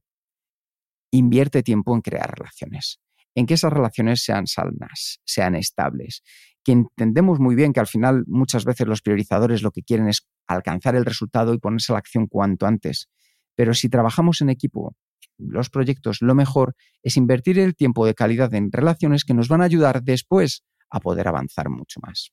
invierte 1.11 1.63
tiempo 1.63 1.93
en 1.93 2.01
crear 2.01 2.33
relaciones, 2.37 2.99
en 3.35 3.45
que 3.45 3.53
esas 3.53 3.71
relaciones 3.71 4.23
sean 4.23 4.47
sanas, 4.47 5.19
sean 5.25 5.55
estables, 5.55 6.23
que 6.63 6.71
entendemos 6.73 7.39
muy 7.39 7.55
bien 7.55 7.73
que 7.73 7.79
al 7.79 7.87
final 7.87 8.23
muchas 8.27 8.65
veces 8.65 8.87
los 8.87 9.01
priorizadores 9.01 9.61
lo 9.61 9.71
que 9.71 9.83
quieren 9.83 10.07
es 10.07 10.27
alcanzar 10.47 10.95
el 10.95 11.05
resultado 11.05 11.53
y 11.53 11.59
ponerse 11.59 11.91
a 11.91 11.95
la 11.95 11.99
acción 11.99 12.27
cuanto 12.27 12.65
antes. 12.65 13.09
Pero 13.55 13.73
si 13.73 13.89
trabajamos 13.89 14.41
en 14.41 14.49
equipo, 14.49 14.95
los 15.37 15.69
proyectos, 15.69 16.21
lo 16.21 16.35
mejor 16.35 16.75
es 17.03 17.17
invertir 17.17 17.57
el 17.59 17.75
tiempo 17.75 18.05
de 18.05 18.13
calidad 18.13 18.53
en 18.53 18.71
relaciones 18.71 19.25
que 19.25 19.33
nos 19.33 19.47
van 19.47 19.61
a 19.61 19.65
ayudar 19.65 20.03
después 20.03 20.63
a 20.89 20.99
poder 20.99 21.27
avanzar 21.27 21.69
mucho 21.69 21.99
más. 22.01 22.31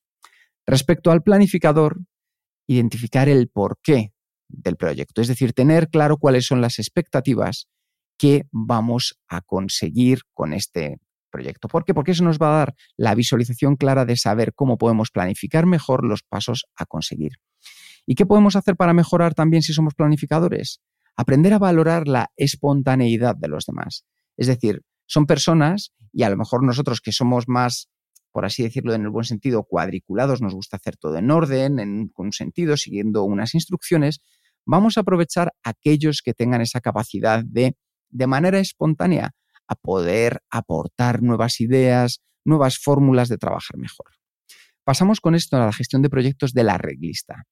Respecto 0.67 1.11
al 1.11 1.23
planificador, 1.23 2.01
identificar 2.67 3.29
el 3.29 3.49
porqué 3.49 4.13
del 4.49 4.77
proyecto, 4.77 5.23
es 5.23 5.29
decir, 5.29 5.55
tener 5.55 5.89
claro 5.89 6.19
cuáles 6.19 6.47
son 6.47 6.61
las 6.61 6.79
expectativas 6.79 7.69
que 8.19 8.47
vamos 8.51 9.19
a 9.29 9.41
conseguir 9.41 10.21
con 10.35 10.53
este 10.53 10.99
proyecto. 11.31 11.69
¿Por 11.69 11.85
qué? 11.85 11.95
Porque 11.95 12.11
eso 12.11 12.25
nos 12.25 12.39
va 12.39 12.49
a 12.49 12.59
dar 12.59 12.75
la 12.97 13.15
visualización 13.15 13.77
clara 13.77 14.05
de 14.05 14.17
saber 14.17 14.53
cómo 14.55 14.77
podemos 14.77 15.11
planificar 15.11 15.67
mejor 15.67 16.05
los 16.05 16.23
pasos 16.23 16.67
a 16.77 16.85
conseguir. 16.85 17.33
¿Y 18.07 18.15
qué 18.15 18.27
podemos 18.27 18.57
hacer 18.57 18.77
para 18.77 18.95
mejorar 18.95 19.35
también 19.35 19.63
si 19.63 19.73
somos 19.73 19.95
planificadores? 19.95 20.81
Aprender 21.17 21.53
a 21.53 21.59
valorar 21.59 22.09
la 22.09 22.31
espontaneidad 22.37 23.37
de 23.37 23.49
los 23.49 23.67
demás. 23.67 24.05
Es 24.37 24.47
decir, 24.47 24.83
son 25.07 25.27
personas 25.27 25.93
y 26.13 26.23
a 26.23 26.31
lo 26.31 26.37
mejor 26.37 26.65
nosotros 26.65 27.01
que 27.01 27.13
somos 27.13 27.49
más, 27.49 27.89
por 28.33 28.45
así 28.45 28.63
decirlo 28.63 28.95
en 28.95 29.03
el 29.03 29.11
buen 29.11 29.25
sentido, 29.25 29.65
cuadriculados, 29.65 30.41
nos 30.41 30.55
gusta 30.55 30.77
hacer 30.77 30.97
todo 30.97 31.17
en 31.17 31.31
orden, 31.31 31.79
en, 31.79 32.13
un 32.17 32.33
sentido, 32.33 32.77
siguiendo 32.77 33.25
unas 33.25 33.55
instrucciones, 33.55 34.21
vamos 34.65 34.97
a 34.97 35.01
aprovechar 35.01 35.53
aquellos 35.63 36.23
que 36.23 36.35
tengan 36.35 36.61
esa 36.61 36.81
capacidad 36.81 37.43
de 37.45 37.77
de 38.11 38.27
manera 38.27 38.59
espontánea 38.59 39.35
a 39.67 39.75
poder 39.75 40.43
aportar 40.51 41.23
nuevas 41.23 41.61
ideas, 41.61 42.21
nuevas 42.45 42.79
fórmulas 42.79 43.29
de 43.29 43.39
trabajar 43.39 43.77
mejor. 43.77 44.07
Pasamos 44.85 45.21
con 45.21 45.35
esto 45.35 45.57
a 45.57 45.67
la 45.67 45.73
gestión 45.73 46.01
de 46.01 46.11
proyectos 46.11 46.55
de 46.55 46.65
la 46.65 46.75
arreglista. 46.75 47.45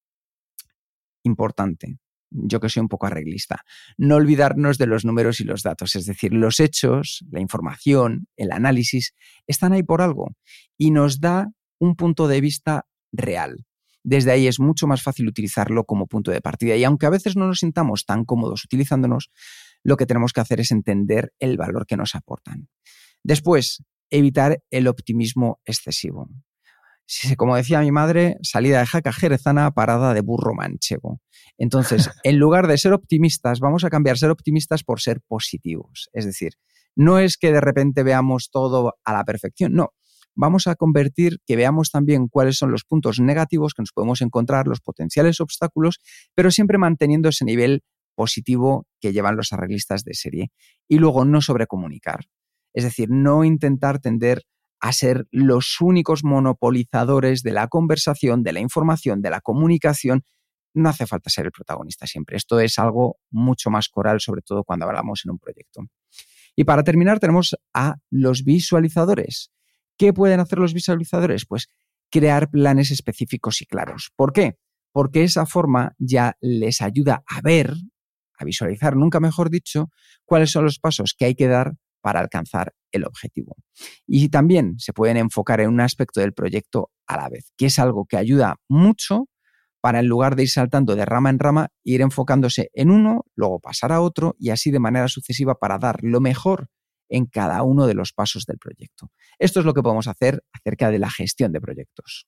Importante, 1.23 1.99
yo 2.31 2.61
que 2.61 2.69
soy 2.69 2.81
un 2.81 2.89
poco 2.89 3.07
arreglista, 3.07 3.61
no 3.99 4.17
olvidarnos 4.17 4.79
de 4.79 4.87
los 4.87 5.05
números 5.05 5.41
y 5.41 5.45
los 5.45 5.63
datos, 5.63 5.97
es 5.97 6.07
decir, 6.07 6.33
los 6.33 6.61
hechos, 6.61 7.25
la 7.31 7.41
información, 7.41 8.27
el 8.37 8.53
análisis, 8.53 9.15
están 9.47 9.73
ahí 9.73 9.83
por 9.83 10.03
algo 10.03 10.35
y 10.79 10.91
nos 10.91 11.21
da 11.21 11.49
un 11.79 11.95
punto 11.97 12.27
de 12.27 12.41
vista 12.41 12.87
real. 13.13 13.67
Desde 14.03 14.31
ahí 14.31 14.47
es 14.47 14.61
mucho 14.61 14.87
más 14.87 15.03
fácil 15.03 15.27
utilizarlo 15.27 15.85
como 15.85 16.07
punto 16.07 16.31
de 16.31 16.41
partida 16.41 16.77
y 16.77 16.85
aunque 16.85 17.07
a 17.07 17.11
veces 17.11 17.37
no 17.37 17.47
nos 17.49 17.59
sintamos 17.59 18.05
tan 18.07 18.25
cómodos 18.25 18.65
utilizándonos, 18.65 19.31
lo 19.87 19.97
que 19.97 20.07
tenemos 20.07 20.33
que 20.33 20.41
hacer 20.41 20.59
es 20.59 20.73
entender 20.73 21.33
el 21.39 21.57
valor 21.57 21.87
que 21.87 21.97
nos 21.97 22.17
aportan. 22.17 22.69
Después, 23.23 23.85
evitar 24.11 24.59
el 24.71 24.89
optimismo 24.89 25.61
excesivo. 25.65 26.29
Como 27.37 27.55
decía 27.55 27.81
mi 27.81 27.93
madre, 27.93 28.37
salida 28.43 28.81
de 28.81 28.87
jaca 28.87 29.13
jerezana, 29.13 29.71
parada 29.71 30.13
de 30.13 30.23
burro 30.23 30.55
manchego. 30.55 31.21
Entonces, 31.57 32.11
en 32.25 32.37
lugar 32.39 32.67
de 32.67 32.79
ser 32.79 32.93
optimistas, 32.95 33.61
vamos 33.61 33.85
a 33.85 33.89
cambiar 33.89 34.19
ser 34.19 34.31
optimistas 34.31 34.83
por 34.83 35.01
ser 35.01 35.21
positivos. 35.29 36.09
Es 36.13 36.27
decir, 36.27 36.55
no 36.97 37.21
es 37.21 37.37
que 37.37 37.53
de 37.53 37.61
repente 37.61 38.03
veamos 38.03 38.51
todo 38.51 38.95
a 39.05 39.13
la 39.13 39.25
perfección, 39.25 39.73
no. 39.75 39.91
Vamos 40.35 40.67
a 40.67 40.75
convertir 40.75 41.39
que 41.47 41.55
veamos 41.55 41.91
también 41.93 42.27
cuáles 42.27 42.59
son 42.59 42.73
los 42.73 42.85
puntos 42.85 43.21
negativos 43.21 43.73
que 43.73 43.83
nos 43.83 43.93
podemos 43.93 44.21
encontrar, 44.21 44.67
los 44.67 44.81
potenciales 44.81 45.41
obstáculos, 45.41 46.01
pero 46.35 46.51
siempre 46.51 46.77
manteniendo 46.77 47.29
ese 47.29 47.45
nivel 47.45 47.85
positivo 48.17 48.87
que 49.01 49.13
llevan 49.13 49.37
los 49.37 49.53
arreglistas 49.53 50.03
de 50.03 50.15
serie. 50.15 50.51
Y 50.89 50.99
luego 50.99 51.25
no 51.25 51.41
sobrecomunicar. 51.41 52.25
Es 52.73 52.85
decir, 52.85 53.09
no 53.11 53.45
intentar 53.45 54.01
tender 54.01 54.43
a 54.81 54.93
ser 54.93 55.27
los 55.31 55.81
únicos 55.81 56.25
monopolizadores 56.25 57.43
de 57.43 57.53
la 57.53 57.69
conversación, 57.69 58.43
de 58.43 58.53
la 58.53 58.61
información, 58.61 59.23
de 59.23 59.31
la 59.31 59.41
comunicación. 59.41 60.25
No 60.75 60.89
hace 60.89 61.07
falta 61.07 61.31
ser 61.31 61.47
el 61.47 61.53
protagonista 61.53 62.07
siempre. 62.07 62.37
Esto 62.37 62.61
es 62.61 62.79
algo 62.79 63.19
mucho 63.31 63.71
más 63.71 63.89
coral, 63.89 64.21
sobre 64.21 64.43
todo 64.43 64.65
cuando 64.65 64.87
hablamos 64.87 65.23
en 65.25 65.31
un 65.31 65.39
proyecto. 65.39 65.87
Y 66.55 66.65
para 66.65 66.83
terminar 66.83 67.19
tenemos 67.19 67.57
a 67.73 67.97
los 68.11 68.45
visualizadores. 68.45 69.51
¿Qué 69.97 70.13
pueden 70.13 70.41
hacer 70.41 70.59
los 70.59 70.75
visualizadores? 70.75 71.47
Pues 71.47 71.69
crear 72.11 72.51
planes 72.51 72.91
específicos 72.91 73.63
y 73.63 73.67
claros. 73.67 74.13
¿Por 74.17 74.33
qué? 74.33 74.59
Porque 74.93 75.25
esa 75.25 75.47
forma 75.47 75.95
ya 75.99 76.37
les 76.41 76.81
ayuda 76.81 77.23
a 77.27 77.41
ver 77.43 77.75
a 78.39 78.45
visualizar, 78.45 78.97
nunca 78.97 79.21
mejor 79.21 79.51
dicho, 79.51 79.91
cuáles 80.25 80.51
son 80.51 80.65
los 80.65 80.79
pasos 80.79 81.15
que 81.17 81.27
hay 81.27 81.35
que 81.35 81.49
dar 81.49 81.75
para 82.01 82.21
alcanzar 82.21 82.73
el 82.93 83.05
objetivo. 83.05 83.57
Y 84.07 84.29
también 84.29 84.75
se 84.79 84.93
pueden 84.93 85.17
enfocar 85.17 85.61
en 85.61 85.71
un 85.71 85.81
aspecto 85.81 86.21
del 86.21 86.33
proyecto 86.33 86.91
a 87.07 87.17
la 87.17 87.29
vez, 87.29 87.53
que 87.57 87.67
es 87.67 87.79
algo 87.79 88.07
que 88.07 88.17
ayuda 88.17 88.57
mucho 88.69 89.29
para 89.81 90.01
en 90.01 90.07
lugar 90.07 90.37
de 90.37 90.45
ir 90.45 90.51
saltando 90.51 90.97
de 90.97 91.05
rama 91.05 91.31
en 91.31 91.39
rama, 91.39 91.69
ir 91.85 92.01
enfocándose 92.01 92.71
en 92.73 92.91
uno, 92.91 93.25
luego 93.35 93.61
pasar 93.61 93.93
a 93.93 94.01
otro 94.01 94.35
y 94.39 94.51
así 94.51 94.71
de 94.71 94.81
manera 94.81 95.09
sucesiva 95.09 95.55
para 95.57 95.79
dar 95.79 95.99
lo 96.03 96.21
mejor 96.21 96.69
en 97.09 97.27
cada 97.27 97.63
uno 97.63 97.87
de 97.87 97.95
los 97.95 98.13
pasos 98.13 98.47
del 98.47 98.59
proyecto. 98.59 99.11
Esto 99.39 99.61
es 99.61 99.67
lo 99.67 99.75
que 99.75 99.83
podemos 99.83 100.09
hacer 100.09 100.43
acerca 100.53 100.91
de 100.91 100.99
la 100.99 101.11
gestión 101.11 101.53
de 101.53 101.61
proyectos. 101.61 102.27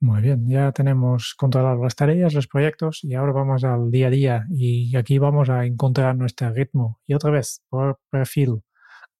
Muy 0.00 0.20
bien, 0.22 0.46
ya 0.48 0.70
tenemos 0.70 1.34
controladas 1.36 1.80
las 1.80 1.96
tareas, 1.96 2.32
los 2.32 2.46
proyectos 2.46 3.00
y 3.02 3.14
ahora 3.14 3.32
vamos 3.32 3.64
al 3.64 3.90
día 3.90 4.06
a 4.06 4.10
día 4.10 4.46
y 4.48 4.94
aquí 4.96 5.18
vamos 5.18 5.50
a 5.50 5.64
encontrar 5.66 6.16
nuestro 6.16 6.52
ritmo. 6.52 7.00
Y 7.06 7.14
otra 7.14 7.30
vez, 7.32 7.62
por 7.68 7.98
perfil. 8.08 8.62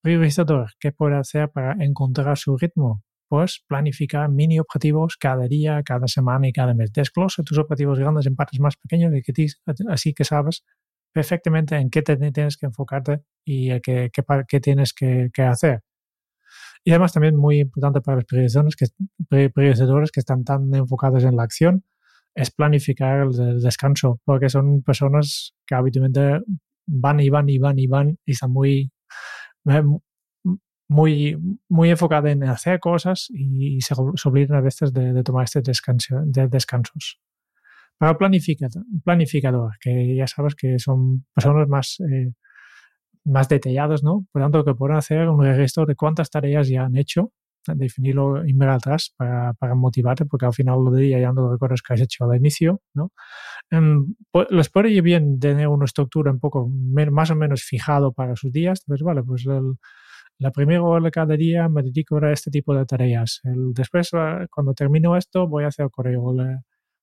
Priorizador, 0.03 0.71
¿qué 0.81 0.93
puede 0.93 1.17
hacer 1.17 1.51
para 1.51 1.73
encontrar 1.85 2.39
su 2.39 2.57
ritmo? 2.59 3.03
Pues 3.29 3.65
planificar 3.69 4.31
mini 4.31 4.61
objetivos 4.61 5.17
cada 5.19 5.49
día, 5.49 5.83
cada 5.85 6.09
semana 6.09 6.49
y 6.49 6.53
cada 6.53 6.75
mes. 6.75 6.93
Desglosa 6.93 7.43
tus 7.45 7.59
objetivos 7.59 7.99
grandes 7.99 8.27
en 8.27 8.37
partes 8.37 8.61
más 8.61 8.77
pequeñas 8.77 9.13
y 9.15 9.23
que 9.23 9.47
así 9.89 10.15
que 10.15 10.25
sabes 10.25 10.65
perfectamente 11.13 11.77
en 11.77 11.91
qué 11.91 12.03
te 12.03 12.17
tienes 12.17 12.57
que 12.57 12.67
enfocarte 12.67 13.23
y 13.45 13.71
qué, 13.81 14.11
qué, 14.13 14.23
qué 14.49 14.61
tienes 14.61 14.93
que 14.95 15.31
hacer. 15.43 15.83
Y 16.89 16.91
además 16.91 17.13
también 17.13 17.37
muy 17.37 17.61
importante 17.61 18.01
para 18.01 18.17
los 18.17 18.25
priorizadores 18.25 18.75
que, 18.75 18.87
que 20.11 20.21
están 20.21 20.43
tan 20.43 20.75
enfocados 20.75 21.23
en 21.23 21.37
la 21.37 21.43
acción 21.43 21.85
es 22.35 22.51
planificar 22.51 23.27
el 23.27 23.61
descanso, 23.61 24.23
porque 24.25 24.49
son 24.49 24.83
personas 24.83 25.55
que 25.67 25.75
habitualmente 25.75 26.41
van 26.87 27.21
y 27.21 27.29
van 27.29 27.47
y 27.51 27.59
van 27.59 27.79
y 27.79 27.87
van 27.89 28.19
y 28.25 28.33
están 28.33 28.53
muy, 28.53 28.91
muy, 30.89 31.37
muy 31.69 31.91
enfocadas 31.91 32.33
en 32.33 32.45
hacer 32.45 32.81
cosas 32.81 33.27
y 33.35 33.83
se, 33.83 33.93
olvidan 34.25 34.57
a 34.57 34.63
veces 34.63 34.91
de, 34.91 35.23
tomar 35.23 35.45
este 35.45 35.61
descanso, 35.61 36.23
de 36.25 36.49
descansos. 36.49 37.21
Para 37.99 38.17
planificador, 38.17 38.83
planificador, 39.05 39.77
que 39.79 40.17
ya 40.17 40.27
sabes 40.27 40.55
que 40.55 40.79
son 40.79 41.27
personas 41.35 41.69
más 41.69 42.01
eh, 42.01 42.33
más 43.29 43.49
detallados, 43.49 44.03
¿no? 44.03 44.27
Por 44.33 44.43
tanto, 44.43 44.65
que 44.65 44.75
pueden 44.75 44.97
hacer 44.97 45.29
un 45.29 45.43
registro 45.43 45.87
de 45.87 45.95
cuántas 45.95 46.31
tareas 46.31 46.69
ya 46.69 46.85
han 46.85 46.97
hecho, 46.97 47.33
definirlo 47.67 48.47
y 48.47 48.55
mirar 48.55 48.77
atrás 48.77 49.13
para, 49.17 49.53
para 49.55 49.75
motivarte, 49.75 50.25
porque 50.25 50.47
al 50.47 50.55
final 50.55 50.85
del 50.87 51.03
día 51.03 51.21
ya 51.21 51.33
no 51.33 51.51
recuerdas 51.51 51.83
que 51.83 51.95
has 51.95 52.01
hecho 52.01 52.25
al 52.25 52.37
inicio, 52.37 52.81
¿no? 52.95 53.13
Um, 53.71 54.15
les 54.51 54.71
puede 54.71 54.91
ir 54.91 55.03
bien 55.03 55.39
tener 55.39 55.69
una 55.69 55.85
estructura 55.85 56.31
un 56.31 56.41
poco 56.41 56.69
más 56.69 57.31
o 57.31 57.37
menos 57.37 57.63
fijado 57.63 58.13
para 58.13 58.37
sus 58.37 58.53
días, 58.53 58.83
pues 58.87 59.03
vale, 59.03 59.23
pues 59.23 59.45
la 60.39 60.51
primera 60.51 60.83
hora 60.83 61.05
de 61.05 61.11
cada 61.11 61.37
día 61.37 61.69
me 61.69 61.83
dedico 61.83 62.17
a 62.17 62.33
este 62.33 62.51
tipo 62.51 62.75
de 62.75 62.87
tareas. 62.87 63.41
El, 63.45 63.75
después, 63.75 64.11
cuando 64.51 64.73
termino 64.73 65.17
esto, 65.17 65.47
voy 65.47 65.65
a 65.65 65.69
hacer 65.69 65.91
correo, 65.91 66.33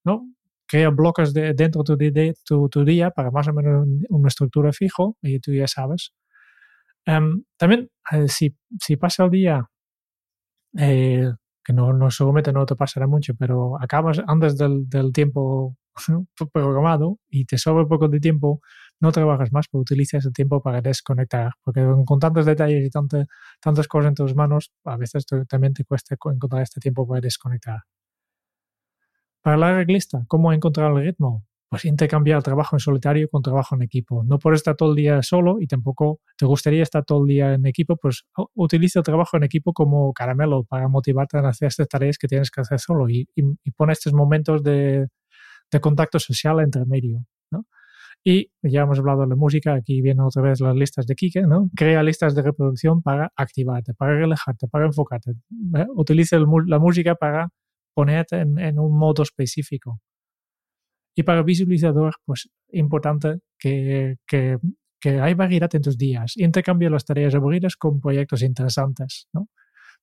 ¿no? 0.04 0.35
Crea 0.68 0.90
bloques 0.90 1.34
de, 1.34 1.54
dentro 1.54 1.84
de 1.84 2.34
tu, 2.44 2.70
tu, 2.70 2.86
día 2.86 3.12
para 3.12 3.32
más 3.32 3.48
o 3.48 3.54
menos 3.54 3.88
una 4.10 4.28
estructura 4.28 4.72
fijo 4.74 5.18
y 5.22 5.40
tú 5.40 5.54
ya 5.54 5.68
sabes. 5.68 6.14
Em, 7.06 7.44
también, 7.58 7.90
eh, 8.12 8.28
si, 8.28 8.56
si, 8.80 8.98
pasa 8.98 9.26
el 9.26 9.32
día, 9.32 9.70
eh, 10.78 11.32
que 11.64 11.74
no, 11.74 11.94
no 11.94 12.12
seguramente 12.12 12.52
no 12.54 12.66
te 12.66 12.76
pasará 12.76 13.08
mucho, 13.08 13.34
pero 13.38 13.82
acabas 13.82 14.22
antes 14.28 14.58
del, 14.58 14.90
del 14.90 15.12
tiempo 15.14 15.78
programado 16.54 17.20
y 17.30 17.46
te 17.46 17.58
sobra 17.58 17.84
un 17.84 17.90
poco 17.90 18.08
de 18.08 18.20
tiempo, 18.20 18.62
no 19.00 19.12
trabajas 19.12 19.52
más, 19.52 19.68
pero 19.72 19.82
utilizas 19.82 20.26
el 20.26 20.34
tiempo 20.34 20.62
para 20.62 20.82
desconectar, 20.82 21.54
porque 21.64 21.86
con 22.06 22.20
tantos 22.20 22.46
detalles 22.46 22.86
y 22.86 22.90
tantas 22.90 23.28
tantas 23.62 23.88
cosas 23.88 24.10
en 24.10 24.16
tus 24.16 24.36
manos, 24.36 24.72
a 24.86 24.98
veces 24.98 25.26
también 25.48 25.74
te 25.74 25.86
cuesta 25.86 26.16
encontrar 26.16 26.62
este 26.64 26.80
tiempo 26.80 27.08
para 27.08 27.22
desconectar. 27.22 27.82
Para 29.46 29.58
la 29.58 29.76
reglista, 29.76 30.26
¿cómo 30.28 30.52
encontrar 30.52 30.92
el 30.92 31.04
ritmo? 31.04 31.46
pues 31.70 31.86
intercambiar 31.86 32.42
trabajo 32.42 32.76
en 32.76 32.80
solitario 32.80 33.30
con 33.30 33.44
trabajo 33.44 33.76
en 33.76 33.84
equipo. 33.84 34.24
No 34.24 34.40
por 34.40 34.56
estar 34.56 34.76
todo 34.76 34.90
el 34.90 34.96
día 34.96 35.22
solo 35.22 35.58
y 35.60 35.68
tampoco 35.68 36.20
te 36.36 36.48
gustaría 36.48 36.82
estar 36.82 37.06
todo 37.06 37.22
el 37.22 37.28
día 37.28 37.54
en 37.54 37.66
equipo, 37.68 37.96
pues 37.96 38.26
utiliza 38.56 39.00
el 39.00 39.06
trabajo 39.06 39.38
en 39.38 39.44
equipo 39.44 39.72
como 39.72 40.14
caramelo 40.14 40.64
para 40.64 40.88
motivarte 40.88 41.38
a 41.38 41.48
hacer 41.48 41.68
estas 41.68 41.88
tareas 41.88 42.18
que 42.18 42.28
tienes 42.28 42.50
que 42.50 42.62
hacer 42.62 42.80
solo 42.80 43.08
y, 43.08 43.28
y, 43.36 43.72
pone 43.72 43.94
estos 43.94 44.14
momentos 44.14 44.64
de, 44.64 45.08
contacto 45.80 46.18
social 46.18 46.60
entre 46.62 46.84
medio. 46.86 47.24
Y 48.24 48.50
ya 48.64 48.82
hemos 48.82 48.98
hablado 48.98 49.22
de 49.22 49.28
la 49.28 49.36
música, 49.36 49.76
aquí 49.76 50.02
vienen 50.02 50.22
otra 50.22 50.42
vez 50.42 50.60
las 50.60 50.76
listas 50.76 51.06
de 51.06 51.14
Kike, 51.14 51.44
¿no? 51.44 51.70
Crea 51.76 52.02
listas 52.02 52.34
de 52.34 52.42
reproducción 52.42 53.04
para 53.04 53.32
activarte, 53.36 53.94
para 53.94 54.18
relajarte, 54.18 54.68
para 54.68 54.88
enfocarte. 54.88 55.32
¿eh? 55.76 55.86
Utiliza 55.94 56.40
la 56.40 56.80
música 56.80 57.14
para 57.14 57.50
ponerte 57.96 58.42
en, 58.42 58.78
un 58.78 58.98
modo 58.98 59.24
específico. 59.24 60.00
Y 61.16 61.24
para 61.24 61.40
el 61.40 61.46
visualizador, 61.46 62.14
pues 62.26 62.50
importante 62.72 63.40
que, 63.58 64.18
que, 64.28 64.58
que 65.00 65.22
hay 65.22 65.34
variedad 65.34 65.74
en 65.74 65.82
tus 65.82 65.98
días. 65.98 66.34
Intercambia 66.36 66.90
las 66.90 67.06
tareas 67.06 67.34
aburridas 67.34 67.78
con 67.78 68.02
proyectos 68.02 68.42
interesantes, 68.42 69.28
¿no? 69.34 69.48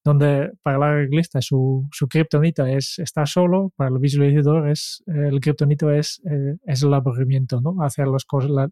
Donde 0.05 0.51
para 0.63 0.79
el 0.79 0.83
arreglista 0.83 1.41
su, 1.43 1.87
su 1.93 2.09
kriptonita 2.09 2.69
es 2.71 2.99
estar 2.99 3.29
solo, 3.29 3.73
para 3.77 3.91
el 3.91 3.99
visualizador 3.99 4.69
es, 4.69 5.03
el 5.07 5.39
kriptonito 5.41 5.91
es, 5.93 6.21
eh, 6.25 6.57
es 6.65 6.83
el 6.83 6.95
aburrimiento, 6.95 7.61
¿no? 7.61 7.83
Hacer 7.83 8.09
las 8.09 8.25
cosas, 8.25 8.51
la, 8.51 8.69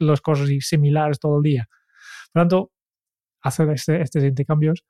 las 0.00 0.20
cosas 0.20 0.48
similares 0.60 1.20
todo 1.20 1.36
el 1.36 1.42
día. 1.42 1.68
Por 2.32 2.42
lo 2.42 2.48
tanto, 2.48 2.72
hacer 3.42 3.70
este, 3.70 4.02
estos 4.02 4.24
intercambios 4.24 4.84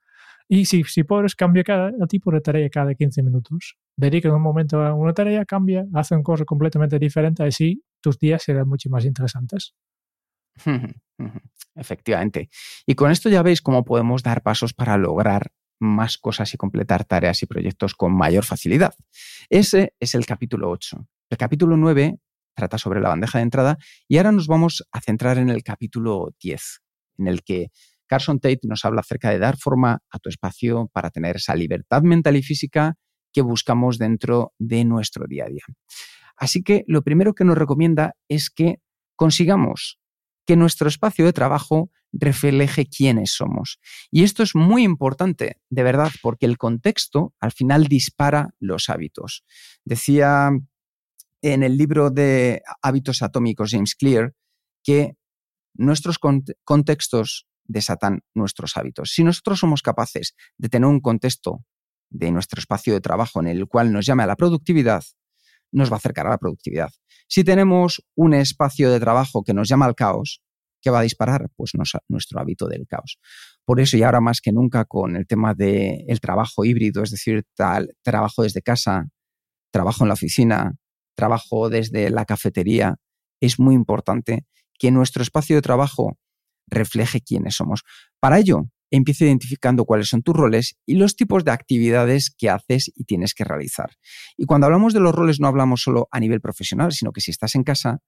y 0.48 0.64
si, 0.64 0.82
si 0.84 1.04
puedes, 1.04 1.34
cambia 1.34 1.62
cada 1.62 1.92
tipo 2.06 2.32
de 2.32 2.40
tarea 2.40 2.70
cada 2.70 2.94
15 2.94 3.22
minutos. 3.22 3.76
Dedica 3.96 4.34
un 4.34 4.40
momento 4.40 4.80
a 4.82 4.94
una 4.94 5.12
tarea, 5.12 5.44
cambia, 5.44 5.84
hace 5.94 6.14
una 6.14 6.24
cosa 6.24 6.44
completamente 6.44 6.98
diferente, 6.98 7.44
así 7.44 7.82
tus 8.00 8.18
días 8.18 8.42
serán 8.42 8.66
mucho 8.66 8.88
más 8.88 9.04
interesantes. 9.04 9.74
Efectivamente. 11.74 12.48
Y 12.86 12.94
con 12.94 13.10
esto 13.10 13.28
ya 13.28 13.42
veis 13.42 13.60
cómo 13.60 13.84
podemos 13.84 14.22
dar 14.22 14.42
pasos 14.42 14.72
para 14.72 14.96
lograr 14.96 15.52
más 15.80 16.18
cosas 16.18 16.52
y 16.54 16.56
completar 16.56 17.04
tareas 17.04 17.42
y 17.42 17.46
proyectos 17.46 17.94
con 17.94 18.16
mayor 18.16 18.44
facilidad. 18.44 18.94
Ese 19.48 19.94
es 20.00 20.14
el 20.14 20.26
capítulo 20.26 20.70
8. 20.70 21.06
El 21.30 21.38
capítulo 21.38 21.76
9 21.76 22.18
trata 22.54 22.78
sobre 22.78 23.00
la 23.00 23.10
bandeja 23.10 23.38
de 23.38 23.44
entrada 23.44 23.78
y 24.08 24.16
ahora 24.16 24.32
nos 24.32 24.48
vamos 24.48 24.88
a 24.90 25.00
centrar 25.00 25.38
en 25.38 25.50
el 25.50 25.62
capítulo 25.62 26.34
10, 26.40 26.80
en 27.18 27.28
el 27.28 27.44
que 27.44 27.70
Carson 28.08 28.40
Tate 28.40 28.60
nos 28.64 28.84
habla 28.84 29.00
acerca 29.00 29.30
de 29.30 29.38
dar 29.38 29.56
forma 29.56 30.00
a 30.10 30.18
tu 30.18 30.28
espacio 30.28 30.90
para 30.92 31.10
tener 31.10 31.36
esa 31.36 31.54
libertad 31.54 32.02
mental 32.02 32.36
y 32.36 32.42
física 32.42 32.96
que 33.32 33.42
buscamos 33.42 33.98
dentro 33.98 34.52
de 34.58 34.84
nuestro 34.84 35.26
día 35.28 35.44
a 35.44 35.48
día. 35.48 35.64
Así 36.36 36.62
que 36.62 36.84
lo 36.86 37.02
primero 37.02 37.34
que 37.34 37.44
nos 37.44 37.58
recomienda 37.58 38.14
es 38.28 38.50
que 38.50 38.80
consigamos 39.16 39.98
que 40.46 40.56
nuestro 40.56 40.88
espacio 40.88 41.26
de 41.26 41.32
trabajo 41.32 41.90
refleje 42.10 42.86
quiénes 42.86 43.32
somos. 43.32 43.78
Y 44.10 44.22
esto 44.22 44.42
es 44.42 44.54
muy 44.54 44.82
importante, 44.82 45.60
de 45.68 45.82
verdad, 45.82 46.10
porque 46.22 46.46
el 46.46 46.56
contexto 46.56 47.34
al 47.38 47.52
final 47.52 47.84
dispara 47.84 48.54
los 48.58 48.88
hábitos. 48.88 49.44
Decía 49.84 50.50
en 51.42 51.62
el 51.62 51.76
libro 51.76 52.10
de 52.10 52.62
Hábitos 52.82 53.20
Atómicos 53.20 53.70
James 53.72 53.94
Clear 53.94 54.32
que 54.82 55.16
nuestros 55.74 56.18
contextos 56.64 57.46
desatan 57.68 58.22
nuestros 58.34 58.76
hábitos. 58.76 59.10
Si 59.12 59.22
nosotros 59.22 59.60
somos 59.60 59.82
capaces 59.82 60.34
de 60.56 60.68
tener 60.68 60.88
un 60.88 61.00
contexto 61.00 61.64
de 62.10 62.32
nuestro 62.32 62.58
espacio 62.58 62.94
de 62.94 63.00
trabajo 63.00 63.40
en 63.40 63.46
el 63.46 63.66
cual 63.68 63.92
nos 63.92 64.06
llame 64.06 64.24
a 64.24 64.26
la 64.26 64.36
productividad, 64.36 65.04
nos 65.70 65.90
va 65.90 65.94
a 65.94 65.98
acercar 65.98 66.26
a 66.26 66.30
la 66.30 66.38
productividad. 66.38 66.90
Si 67.28 67.44
tenemos 67.44 68.02
un 68.16 68.34
espacio 68.34 68.90
de 68.90 68.98
trabajo 68.98 69.44
que 69.44 69.52
nos 69.52 69.68
llama 69.68 69.84
al 69.84 69.94
caos, 69.94 70.42
¿qué 70.80 70.90
va 70.90 71.00
a 71.00 71.02
disparar? 71.02 71.50
Pues 71.56 71.72
nuestro 72.08 72.40
hábito 72.40 72.66
del 72.66 72.86
caos. 72.86 73.18
Por 73.64 73.80
eso 73.80 73.98
y 73.98 74.02
ahora 74.02 74.20
más 74.20 74.40
que 74.40 74.52
nunca 74.52 74.86
con 74.86 75.14
el 75.14 75.26
tema 75.26 75.52
del 75.52 76.20
trabajo 76.20 76.64
híbrido, 76.64 77.02
es 77.02 77.10
decir, 77.10 77.44
trabajo 78.02 78.42
desde 78.42 78.62
casa, 78.62 79.08
trabajo 79.70 80.04
en 80.04 80.08
la 80.08 80.14
oficina, 80.14 80.76
trabajo 81.14 81.68
desde 81.68 82.08
la 82.08 82.24
cafetería, 82.24 82.96
es 83.40 83.58
muy 83.58 83.74
importante 83.74 84.46
que 84.78 84.90
nuestro 84.90 85.22
espacio 85.22 85.56
de 85.56 85.62
trabajo 85.62 86.16
refleje 86.70 87.20
quiénes 87.20 87.56
somos. 87.56 87.82
Para 88.20 88.38
ello, 88.38 88.68
empieza 88.90 89.24
identificando 89.24 89.84
cuáles 89.84 90.08
son 90.08 90.22
tus 90.22 90.34
roles 90.34 90.76
y 90.86 90.94
los 90.94 91.16
tipos 91.16 91.44
de 91.44 91.50
actividades 91.50 92.30
que 92.36 92.48
haces 92.50 92.90
y 92.94 93.04
tienes 93.04 93.34
que 93.34 93.44
realizar. 93.44 93.90
Y 94.36 94.46
cuando 94.46 94.66
hablamos 94.66 94.94
de 94.94 95.00
los 95.00 95.14
roles 95.14 95.40
no 95.40 95.48
hablamos 95.48 95.82
solo 95.82 96.08
a 96.10 96.20
nivel 96.20 96.40
profesional, 96.40 96.92
sino 96.92 97.12
que 97.12 97.20
si 97.20 97.30
estás 97.30 97.54
en 97.54 97.64
casa, 97.64 97.98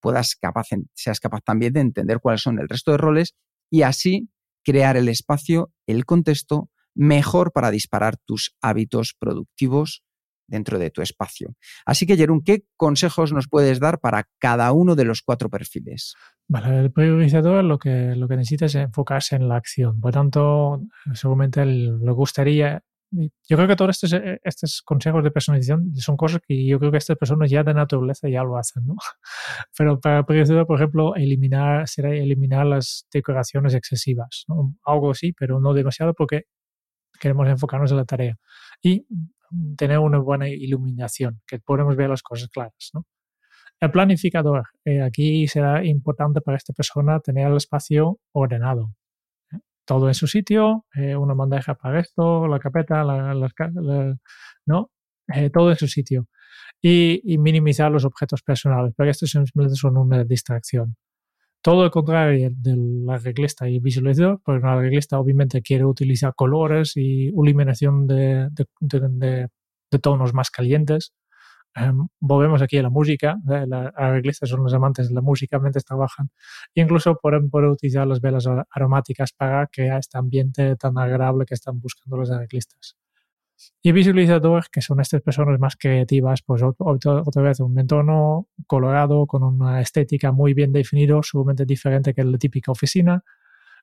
puedas 0.00 0.36
capaz, 0.36 0.68
seas 0.94 1.20
capaz 1.20 1.40
también 1.42 1.72
de 1.72 1.80
entender 1.80 2.18
cuáles 2.20 2.42
son 2.42 2.58
el 2.58 2.68
resto 2.68 2.90
de 2.90 2.98
roles 2.98 3.34
y 3.70 3.82
así 3.82 4.28
crear 4.64 4.96
el 4.96 5.08
espacio, 5.08 5.72
el 5.86 6.04
contexto 6.04 6.70
mejor 6.94 7.52
para 7.52 7.70
disparar 7.70 8.16
tus 8.24 8.54
hábitos 8.60 9.14
productivos 9.18 10.02
dentro 10.46 10.78
de 10.78 10.90
tu 10.90 11.02
espacio. 11.02 11.54
Así 11.86 12.06
que, 12.06 12.16
Jerón, 12.16 12.42
¿qué 12.42 12.64
consejos 12.76 13.32
nos 13.32 13.48
puedes 13.48 13.80
dar 13.80 14.00
para 14.00 14.28
cada 14.38 14.72
uno 14.72 14.94
de 14.94 15.04
los 15.04 15.22
cuatro 15.22 15.48
perfiles? 15.48 16.14
Vale, 16.48 16.80
el 16.80 16.92
priorizador 16.92 17.64
lo 17.64 17.78
que, 17.78 18.14
lo 18.16 18.28
que 18.28 18.36
necesita 18.36 18.66
es 18.66 18.74
enfocarse 18.74 19.36
en 19.36 19.48
la 19.48 19.56
acción. 19.56 20.00
Por 20.00 20.12
tanto, 20.12 20.82
seguramente 21.14 21.64
le 21.64 22.12
gustaría. 22.12 22.82
Yo 23.10 23.56
creo 23.56 23.68
que 23.68 23.76
todos 23.76 23.90
estos, 23.90 24.12
eh, 24.14 24.40
estos 24.42 24.82
consejos 24.82 25.22
de 25.22 25.30
personalización 25.30 25.94
son 25.94 26.16
cosas 26.16 26.40
que 26.46 26.66
yo 26.66 26.80
creo 26.80 26.90
que 26.90 26.98
estas 26.98 27.16
personas 27.16 27.48
ya 27.48 27.62
de 27.62 27.72
naturaleza 27.72 28.28
ya 28.28 28.42
lo 28.42 28.58
hacen, 28.58 28.86
¿no? 28.86 28.96
Pero 29.78 30.00
para 30.00 30.18
el 30.18 30.24
priorizador, 30.24 30.66
por 30.66 30.78
ejemplo, 30.78 31.14
eliminar, 31.14 31.86
será 31.88 32.10
eliminar 32.12 32.66
las 32.66 33.06
decoraciones 33.12 33.74
excesivas, 33.74 34.46
Algo 34.84 35.12
así, 35.12 35.32
pero 35.32 35.60
no 35.60 35.74
demasiado 35.74 36.12
porque 36.12 36.46
queremos 37.24 37.48
enfocarnos 37.48 37.90
en 37.90 37.96
la 37.96 38.04
tarea. 38.04 38.36
Y 38.82 39.06
tener 39.78 39.98
una 39.98 40.18
buena 40.18 40.46
iluminación, 40.46 41.40
que 41.46 41.58
podemos 41.58 41.96
ver 41.96 42.10
las 42.10 42.22
cosas 42.22 42.50
claras. 42.50 42.92
El 43.80 43.90
planificador. 43.90 44.64
Eh, 44.84 45.00
aquí 45.00 45.48
será 45.48 45.82
importante 45.82 46.42
para 46.42 46.58
esta 46.58 46.74
persona 46.74 47.20
tener 47.20 47.48
el 47.48 47.56
espacio 47.56 48.18
ordenado. 48.32 48.94
¿eh? 49.52 49.58
Todo 49.86 50.08
en 50.08 50.14
su 50.14 50.26
sitio, 50.26 50.84
eh, 50.94 51.16
una 51.16 51.32
bandeja 51.32 51.74
para 51.74 52.00
esto, 52.00 52.46
la 52.46 52.58
carpeta, 52.58 53.02
la, 53.04 53.34
¿no? 54.66 54.90
todo 55.50 55.70
en 55.70 55.76
su 55.76 55.88
sitio. 55.88 56.28
Y, 56.82 57.38
minimizar 57.38 57.90
los 57.90 58.04
objetos 58.04 58.42
personales, 58.42 58.92
porque 58.94 59.12
estos 59.12 59.30
simplemente 59.30 59.76
son 59.76 59.96
una 59.96 60.24
distracción. 60.24 60.96
Todo 61.64 61.84
lo 61.84 61.90
contrario 61.90 62.50
del 62.52 63.06
arreglista 63.08 63.66
y 63.66 63.78
visualizador, 63.80 64.38
porque 64.44 64.66
el 64.66 64.70
arreglista 64.70 65.18
obviamente 65.18 65.62
quiere 65.62 65.86
utilizar 65.86 66.34
colores 66.34 66.92
y 66.94 67.28
iluminación 67.28 68.06
de, 68.06 68.50
tonos 70.02 70.34
más 70.34 70.50
calientes. 70.50 71.14
Em, 71.74 72.08
volvemos 72.20 72.60
aquí 72.62 72.76
a 72.78 72.82
la 72.82 72.90
música. 72.90 73.36
Eh, 73.50 73.64
los 73.66 73.92
arreglistas 73.96 74.50
son 74.50 74.62
los 74.62 74.74
amantes 74.74 75.08
de 75.08 75.14
la 75.14 75.22
música 75.22 75.58
mientras 75.58 75.86
trabajan. 75.86 76.28
E 76.74 76.82
incluso 76.82 77.16
pueden 77.22 77.50
utilizar 77.70 78.06
las 78.06 78.20
velas 78.20 78.46
aromáticas 78.70 79.32
para 79.32 79.66
crear 79.68 80.00
este 80.00 80.18
ambiente 80.18 80.76
tan 80.76 80.98
agradable 80.98 81.46
que 81.46 81.54
están 81.54 81.80
buscando 81.80 82.18
los 82.18 82.30
arreglistas. 82.30 82.96
Y 83.82 83.92
visualizador, 83.92 84.64
que 84.70 84.80
son 84.80 85.00
estas 85.00 85.22
personas 85.22 85.58
más 85.60 85.76
creativas, 85.76 86.42
pues 86.42 86.62
otra 86.62 87.42
vez 87.42 87.60
un 87.60 87.78
entorno 87.78 88.48
colorado 88.66 89.26
con 89.26 89.42
una 89.42 89.80
estética 89.80 90.32
muy 90.32 90.54
bien 90.54 90.72
definido, 90.72 91.22
sumamente 91.22 91.64
diferente 91.64 92.14
que 92.14 92.24
la 92.24 92.38
típica 92.38 92.72
oficina. 92.72 93.22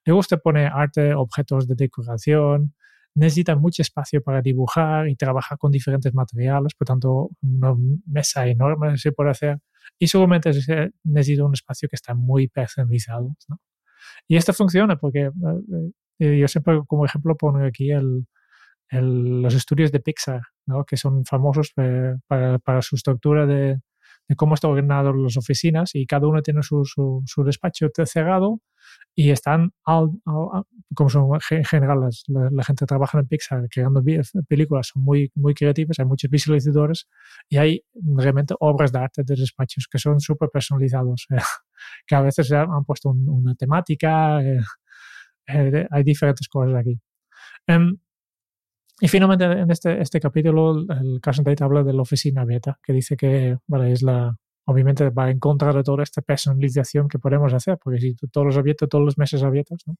Le 0.04 0.14
gusta 0.14 0.38
poner 0.38 0.72
arte, 0.74 1.14
objetos 1.14 1.68
de 1.68 1.76
decoración, 1.76 2.74
necesita 3.14 3.56
mucho 3.56 3.82
espacio 3.82 4.24
para 4.24 4.42
dibujar 4.42 5.08
y 5.08 5.16
trabajar 5.16 5.58
con 5.58 5.72
diferentes 5.72 6.14
materiales, 6.14 6.74
por 6.74 6.88
tanto, 6.88 7.30
una 7.42 7.76
mesa 8.08 8.48
enorme 8.48 8.98
se 8.98 9.12
puede 9.12 9.32
hacer. 9.32 9.60
Y 10.00 10.08
seguramente 10.08 10.52
necesita 11.04 11.46
un 11.46 11.54
espacio 11.54 11.88
que 11.90 11.96
está 11.96 12.14
muy 12.14 12.48
personalizado. 12.48 13.36
Y 14.28 14.36
esto 14.38 14.54
funciona 14.54 14.98
porque 14.98 15.26
eh, 15.26 15.92
eh, 16.20 16.40
yo 16.40 16.48
siempre, 16.48 16.82
como 16.88 17.06
ejemplo, 17.06 17.36
pongo 17.36 17.64
aquí 17.66 17.92
el, 17.92 18.26
los 18.92 19.54
estudios 19.54 19.92
de 19.92 20.00
Pixar, 20.00 20.42
¿no? 20.66 20.84
que 20.84 20.98
son 20.98 21.26
famosos 21.26 21.72
eh, 21.78 22.16
para, 22.28 22.60
para, 22.60 22.82
su 22.82 22.96
estructura 22.96 23.46
de, 23.46 23.80
de, 24.28 24.36
cómo 24.36 24.56
está 24.56 24.68
ordenado 24.68 25.14
las 25.14 25.38
oficinas 25.38 25.96
y 25.96 26.06
cada 26.06 26.28
uno 26.28 26.42
tiene 26.42 26.62
su, 26.62 26.84
su, 26.84 27.24
su 27.26 27.44
despacho 27.44 27.88
cerrado 28.06 28.60
y 29.16 29.32
están, 29.32 29.74
como 29.84 31.10
son 31.10 31.40
en 31.50 31.66
general 31.66 32.10
la, 32.28 32.64
gente 32.64 32.82
que 32.82 32.88
trabaja 32.88 33.20
en 33.20 33.28
Pixar 33.28 33.68
creando 33.70 34.02
películas, 34.48 34.88
son 34.94 35.04
muy, 35.04 35.32
muy 35.36 35.54
creativas, 35.54 36.00
hay 36.00 36.06
muchos 36.06 36.30
visualizadores 36.30 37.08
y 37.50 37.58
hay 37.58 37.84
realmente 37.94 38.56
obras 38.60 38.92
de 38.92 39.00
arte 39.00 39.24
de 39.24 39.36
despachos 39.36 39.88
que 39.90 40.00
son 40.00 40.20
súper 40.20 40.50
personalizados, 40.50 41.28
eh, 41.30 41.36
que 42.08 42.16
a 42.16 42.22
veces 42.22 42.52
han 42.52 42.86
puesto 42.86 43.10
una 43.10 43.56
temática, 43.56 44.42
eh, 44.42 44.62
hay 45.90 46.04
diferentes 46.04 46.48
cosas 46.48 46.76
aquí. 46.76 47.00
Em, 47.68 47.98
y 49.02 49.08
finalmente 49.08 49.46
en 49.46 49.72
este, 49.72 50.00
este 50.00 50.20
capítulo 50.20 50.86
el 50.90 51.20
Carson 51.22 51.44
Tate 51.44 51.64
habla 51.64 51.84
de 51.84 51.92
la 51.92 52.04
oficina 52.04 52.46
beta, 52.46 52.80
que 52.84 52.94
dice 52.94 53.18
que 53.18 53.58
vale, 53.66 53.92
es 53.92 54.04
la, 54.04 54.38
obviamente 54.66 55.10
va 55.10 55.32
en 55.32 55.40
contra 55.40 55.74
de 55.74 55.82
toda 55.82 56.04
esta 56.04 56.22
personalización 56.22 57.08
que 57.08 57.18
podemos 57.18 57.52
hacer, 57.52 57.80
porque 57.84 58.00
si 58.00 58.16
todos 58.32 58.46
los 58.46 58.58
abiertos, 58.58 58.88
todos 58.90 59.04
los 59.04 59.18
meses 59.18 59.42
abiertos, 59.42 59.80
¿no? 59.88 59.96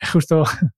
justo 0.12 0.44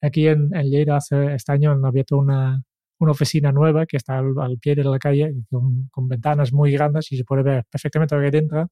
aquí 0.00 0.28
en, 0.28 0.48
en 0.54 0.66
Lleida 0.70 0.96
hace, 0.96 1.34
este 1.34 1.52
año 1.52 1.72
han 1.72 1.84
abierto 1.84 2.16
una, 2.16 2.62
una 2.98 3.12
oficina 3.12 3.52
nueva 3.52 3.84
que 3.84 3.98
está 3.98 4.18
al, 4.18 4.58
pie 4.58 4.74
de 4.74 4.84
la 4.84 4.98
calle 4.98 5.34
con, 5.50 5.88
con, 5.90 6.08
ventanas 6.08 6.54
muy 6.54 6.72
grandes 6.72 7.12
y 7.12 7.18
se 7.18 7.24
puede 7.24 7.42
ver 7.42 7.64
perfectamente 7.70 8.14
lo 8.16 8.22
que 8.22 8.30
dentro, 8.30 8.68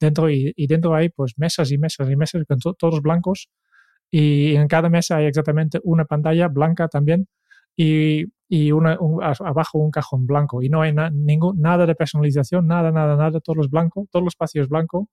dentro 0.00 0.28
y, 0.28 0.52
y 0.56 0.66
dentro 0.66 0.92
hay 0.96 1.10
pues 1.10 1.34
mesas 1.36 1.70
y 1.70 1.78
mesas 1.78 2.10
y 2.10 2.16
mesas 2.16 2.42
con 2.48 2.58
todos 2.58 3.00
blancos 3.00 3.48
y 4.10 4.56
en 4.56 4.66
cada 4.66 4.88
mesa 4.88 5.18
hay 5.18 5.26
exactamente 5.26 5.80
una 5.84 6.04
pantalla 6.04 6.48
blanca 6.48 6.88
también 6.88 7.28
y, 7.76 8.24
y 8.48 8.72
una, 8.72 8.98
abajo 9.40 9.78
un 9.78 9.90
cajón 9.90 10.26
blanco 10.26 10.62
y 10.62 10.68
no 10.68 10.82
hay 10.82 10.94
ningún, 11.12 11.60
nada 11.60 11.86
de 11.86 11.94
personalización, 11.94 12.66
nada, 12.66 12.90
nada, 12.90 13.16
nada, 13.16 13.40
todos 13.40 13.56
los 13.56 13.70
blancos, 13.70 14.08
todos 14.10 14.24
los 14.24 14.32
espacios 14.32 14.68
blancos 14.68 15.06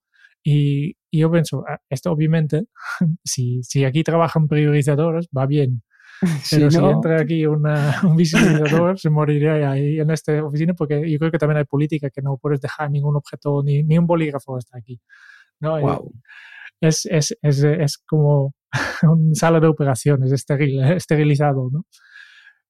y, 0.44 0.96
y, 1.12 1.20
yo 1.20 1.32
pienso, 1.32 1.64
ah, 1.68 1.80
esto 1.90 2.12
obviamente, 2.12 2.66
si, 3.24 3.62
si 3.64 3.86
aquí 3.86 4.04
trabajan 4.04 4.48
priorizadores, 4.48 5.28
va 5.36 5.46
bien, 5.46 5.84
pero 6.52 6.70
si, 6.70 6.78
entra 6.78 7.22
aquí 7.22 7.46
una, 7.46 8.00
un 8.04 8.16
visualizador, 8.16 9.00
se 9.00 9.10
moriría 9.10 9.72
ahí 9.72 10.00
en 10.00 10.12
esta 10.12 10.44
oficina 10.44 10.74
porque 10.74 11.10
yo 11.10 11.18
creo 11.18 11.32
que 11.32 11.38
también 11.38 11.58
hay 11.58 11.66
política 11.66 12.10
que 12.10 12.22
no 12.22 12.38
puedes 12.38 12.62
dejar 12.62 12.92
ningún 12.92 13.16
objeto, 13.16 13.64
ni, 13.64 13.84
ni 13.84 13.98
un 13.98 14.08
bolígrafo 14.08 14.58
hasta 14.58 14.78
aquí. 14.78 15.00
¿no? 15.60 15.80
Wow. 15.80 16.14
Es, 16.82 17.06
es, 17.06 17.38
es, 17.42 17.64
es, 17.64 17.98
como 17.98 18.54
una 19.04 19.36
sala 19.36 19.60
de 19.60 19.68
operaciones, 19.68 20.32
esteril, 20.32 20.82
esterilizado. 20.84 21.70
¿no? 21.72 21.86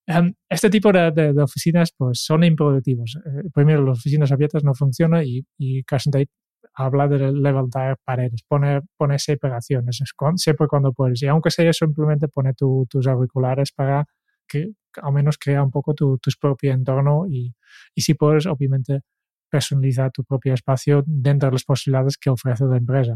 Um, 0.10 0.34
este 0.49 0.72
tipo 0.72 0.91
de, 0.91 1.12
de, 1.12 1.34
de, 1.34 1.43
oficinas 1.43 1.93
pues, 1.95 2.24
son 2.24 2.43
improductivos. 2.43 3.16
Eh, 3.24 3.49
primero, 3.53 3.86
las 3.86 3.99
oficinas 3.99 4.32
abiertas 4.32 4.64
no 4.64 4.74
funcionan 4.74 5.24
y, 5.24 5.45
y 5.55 5.84
Carson 5.84 6.12
Tate 6.12 6.32
habla 6.74 7.07
de 7.07 7.32
levantar 7.32 7.97
paredes, 8.03 8.41
pone, 8.47 8.82
pone 8.97 9.20
separaciones, 9.20 10.01
siempre 10.36 10.68
cuando 10.68 10.93
puedes. 10.93 11.22
Y 11.22 11.28
aunque 11.28 11.51
sea 11.51 11.72
simplemente 11.74 12.28
pone 12.28 12.53
tus 12.53 13.07
auriculares 13.07 13.72
para 13.72 14.05
que 14.47 14.72
al 15.01 15.14
menos 15.14 15.38
crea 15.38 15.62
un 15.62 15.70
poco 15.70 15.93
tu, 15.93 16.18
tu 16.18 16.32
propio 16.39 16.72
entorno 16.74 17.26
y, 17.30 17.53
y 17.93 18.01
si 18.01 18.16
puedes, 18.16 18.47
obviamente, 18.47 19.01
personalizar 19.49 20.12
tu 20.12 20.24
propio 20.24 20.53
espacio 20.55 21.03
dentro 21.05 21.49
de 21.49 21.53
las 21.53 21.64
posibilidades 21.64 22.18
que 22.18 22.32
ofrece 22.32 22.66
la 22.66 22.78
empresa 22.78 23.16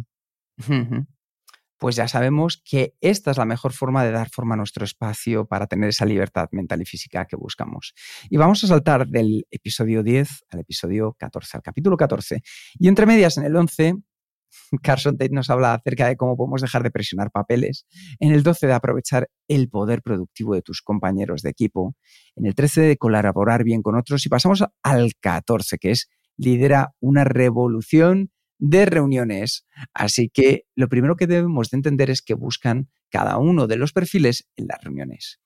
pues 1.84 1.98
ya 1.98 2.08
sabemos 2.08 2.64
que 2.64 2.96
esta 3.02 3.32
es 3.32 3.38
la 3.38 3.44
mejor 3.44 3.74
forma 3.74 4.06
de 4.06 4.12
dar 4.12 4.30
forma 4.30 4.54
a 4.54 4.58
nuestro 4.58 4.86
espacio 4.86 5.46
para 5.46 5.68
tener 5.68 5.90
esa 5.90 6.06
libertad 6.06 6.48
mental 6.54 6.82
y 6.82 6.86
física 6.86 7.26
que 7.26 7.36
buscamos. 7.36 7.94
Y 8.30 8.38
vamos 8.38 8.64
a 8.64 8.68
saltar 8.68 9.06
del 9.06 9.46
episodio 9.52 10.02
10 10.02 10.46
al 10.50 10.62
episodio 10.62 11.14
14, 11.20 11.58
al 11.58 11.62
capítulo 11.62 11.98
14. 11.98 12.42
Y 12.80 12.88
entre 12.88 13.06
medias, 13.06 13.38
en 13.38 13.44
el 13.44 13.54
11, 13.58 13.96
Carson 14.82 15.18
Tate 15.18 15.34
nos 15.34 15.50
habla 15.50 15.74
acerca 15.74 16.08
de 16.08 16.16
cómo 16.16 16.38
podemos 16.38 16.62
dejar 16.62 16.84
de 16.84 16.92
presionar 16.92 17.32
papeles. 17.32 17.86
En 18.22 18.32
el 18.32 18.44
12 18.44 18.66
de 18.66 18.74
aprovechar 18.74 19.28
el 19.50 19.68
poder 19.68 20.02
productivo 20.02 20.56
de 20.56 20.62
tus 20.62 20.82
compañeros 20.82 21.42
de 21.42 21.50
equipo. 21.50 21.98
En 22.38 22.46
el 22.46 22.56
13 22.56 22.80
de 22.80 22.96
colaborar 22.96 23.66
bien 23.66 23.82
con 23.82 23.98
otros. 23.98 24.26
Y 24.26 24.30
pasamos 24.30 24.64
al 24.84 25.12
14, 25.20 25.80
que 25.80 25.92
es 25.92 26.08
lidera 26.38 26.94
una 27.02 27.26
revolución 27.26 28.32
de 28.60 28.86
reuniones. 28.86 29.66
Así 29.94 30.30
que 30.30 30.66
lo 30.76 30.90
primero 30.90 31.16
que 31.16 31.28
debemos 31.28 31.70
de 31.70 31.78
entender 31.78 32.10
es 32.10 32.22
que 32.22 32.34
buscan 32.34 32.90
cada 33.10 33.38
uno 33.38 33.68
de 33.68 33.78
los 33.78 33.94
perfiles 33.94 34.48
en 34.56 34.68
las 34.68 34.84
reuniones. 34.84 35.40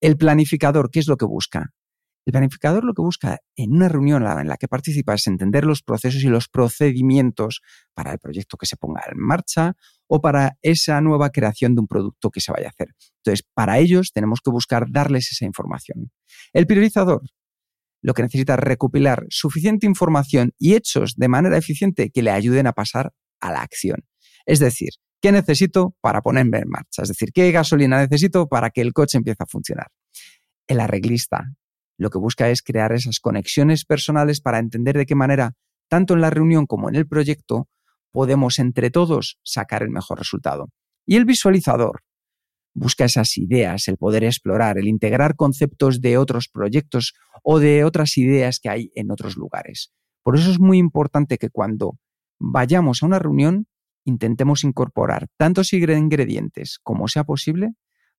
El 0.00 0.16
planificador, 0.16 0.90
¿qué 0.90 1.00
es 1.00 1.08
lo 1.08 1.16
que 1.16 1.26
busca? 1.26 1.72
El 2.26 2.32
planificador 2.32 2.84
lo 2.84 2.94
que 2.94 3.02
busca 3.02 3.38
en 3.54 3.72
una 3.72 3.88
reunión 3.88 4.26
en 4.26 4.48
la 4.48 4.56
que 4.56 4.66
participa 4.66 5.14
es 5.14 5.26
entender 5.26 5.66
los 5.66 5.82
procesos 5.82 6.22
y 6.24 6.28
los 6.28 6.48
procedimientos 6.48 7.60
para 7.92 8.12
el 8.12 8.18
proyecto 8.18 8.56
que 8.56 8.64
se 8.64 8.76
ponga 8.76 9.02
en 9.10 9.18
marcha 9.18 9.74
o 10.06 10.22
para 10.22 10.56
esa 10.62 11.00
nueva 11.02 11.30
creación 11.30 11.74
de 11.74 11.82
un 11.82 11.86
producto 11.86 12.30
que 12.30 12.40
se 12.40 12.50
vaya 12.50 12.68
a 12.68 12.70
hacer. 12.70 12.94
Entonces, 13.18 13.46
para 13.52 13.78
ellos 13.78 14.12
tenemos 14.12 14.40
que 14.42 14.50
buscar 14.50 14.86
darles 14.90 15.32
esa 15.32 15.44
información. 15.44 16.10
El 16.54 16.66
priorizador 16.66 17.22
lo 18.04 18.12
que 18.12 18.22
necesita 18.22 18.52
es 18.52 18.60
recopilar 18.60 19.24
suficiente 19.30 19.86
información 19.86 20.52
y 20.58 20.74
hechos 20.74 21.14
de 21.16 21.28
manera 21.28 21.56
eficiente 21.56 22.10
que 22.10 22.22
le 22.22 22.32
ayuden 22.32 22.66
a 22.66 22.74
pasar 22.74 23.14
a 23.40 23.50
la 23.50 23.62
acción. 23.62 24.04
Es 24.44 24.58
decir, 24.58 24.90
¿qué 25.22 25.32
necesito 25.32 25.96
para 26.02 26.20
ponerme 26.20 26.58
en 26.58 26.68
marcha? 26.68 27.00
Es 27.00 27.08
decir, 27.08 27.32
¿qué 27.32 27.50
gasolina 27.50 27.98
necesito 27.98 28.46
para 28.46 28.68
que 28.68 28.82
el 28.82 28.92
coche 28.92 29.16
empiece 29.16 29.42
a 29.42 29.46
funcionar? 29.46 29.86
El 30.66 30.80
arreglista 30.80 31.54
lo 31.96 32.10
que 32.10 32.18
busca 32.18 32.50
es 32.50 32.60
crear 32.60 32.92
esas 32.92 33.20
conexiones 33.20 33.86
personales 33.86 34.42
para 34.42 34.58
entender 34.58 34.98
de 34.98 35.06
qué 35.06 35.14
manera, 35.14 35.54
tanto 35.88 36.12
en 36.12 36.20
la 36.20 36.28
reunión 36.28 36.66
como 36.66 36.90
en 36.90 36.96
el 36.96 37.06
proyecto, 37.06 37.68
podemos 38.10 38.58
entre 38.58 38.90
todos 38.90 39.38
sacar 39.42 39.82
el 39.82 39.90
mejor 39.90 40.18
resultado. 40.18 40.68
Y 41.06 41.16
el 41.16 41.24
visualizador 41.24 42.02
busca 42.74 43.04
esas 43.04 43.38
ideas, 43.38 43.88
el 43.88 43.96
poder 43.96 44.24
explorar, 44.24 44.78
el 44.78 44.88
integrar 44.88 45.36
conceptos 45.36 46.00
de 46.00 46.18
otros 46.18 46.48
proyectos 46.48 47.14
o 47.42 47.60
de 47.60 47.84
otras 47.84 48.18
ideas 48.18 48.58
que 48.60 48.68
hay 48.68 48.92
en 48.94 49.10
otros 49.10 49.36
lugares. 49.36 49.92
Por 50.22 50.36
eso 50.36 50.50
es 50.50 50.58
muy 50.58 50.78
importante 50.78 51.38
que 51.38 51.50
cuando 51.50 51.98
vayamos 52.38 53.02
a 53.02 53.06
una 53.06 53.18
reunión 53.18 53.68
intentemos 54.04 54.64
incorporar 54.64 55.28
tantos 55.38 55.72
ingredientes 55.72 56.78
como 56.82 57.08
sea 57.08 57.24
posible 57.24 57.72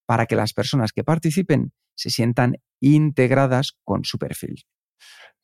para 0.06 0.26
que 0.26 0.36
las 0.36 0.53
personas 0.53 0.91
que 0.93 1.03
participen 1.03 1.74
se 1.95 2.10
sientan 2.10 2.58
integradas 2.80 3.78
con 3.84 4.03
su 4.03 4.18
perfil. 4.18 4.66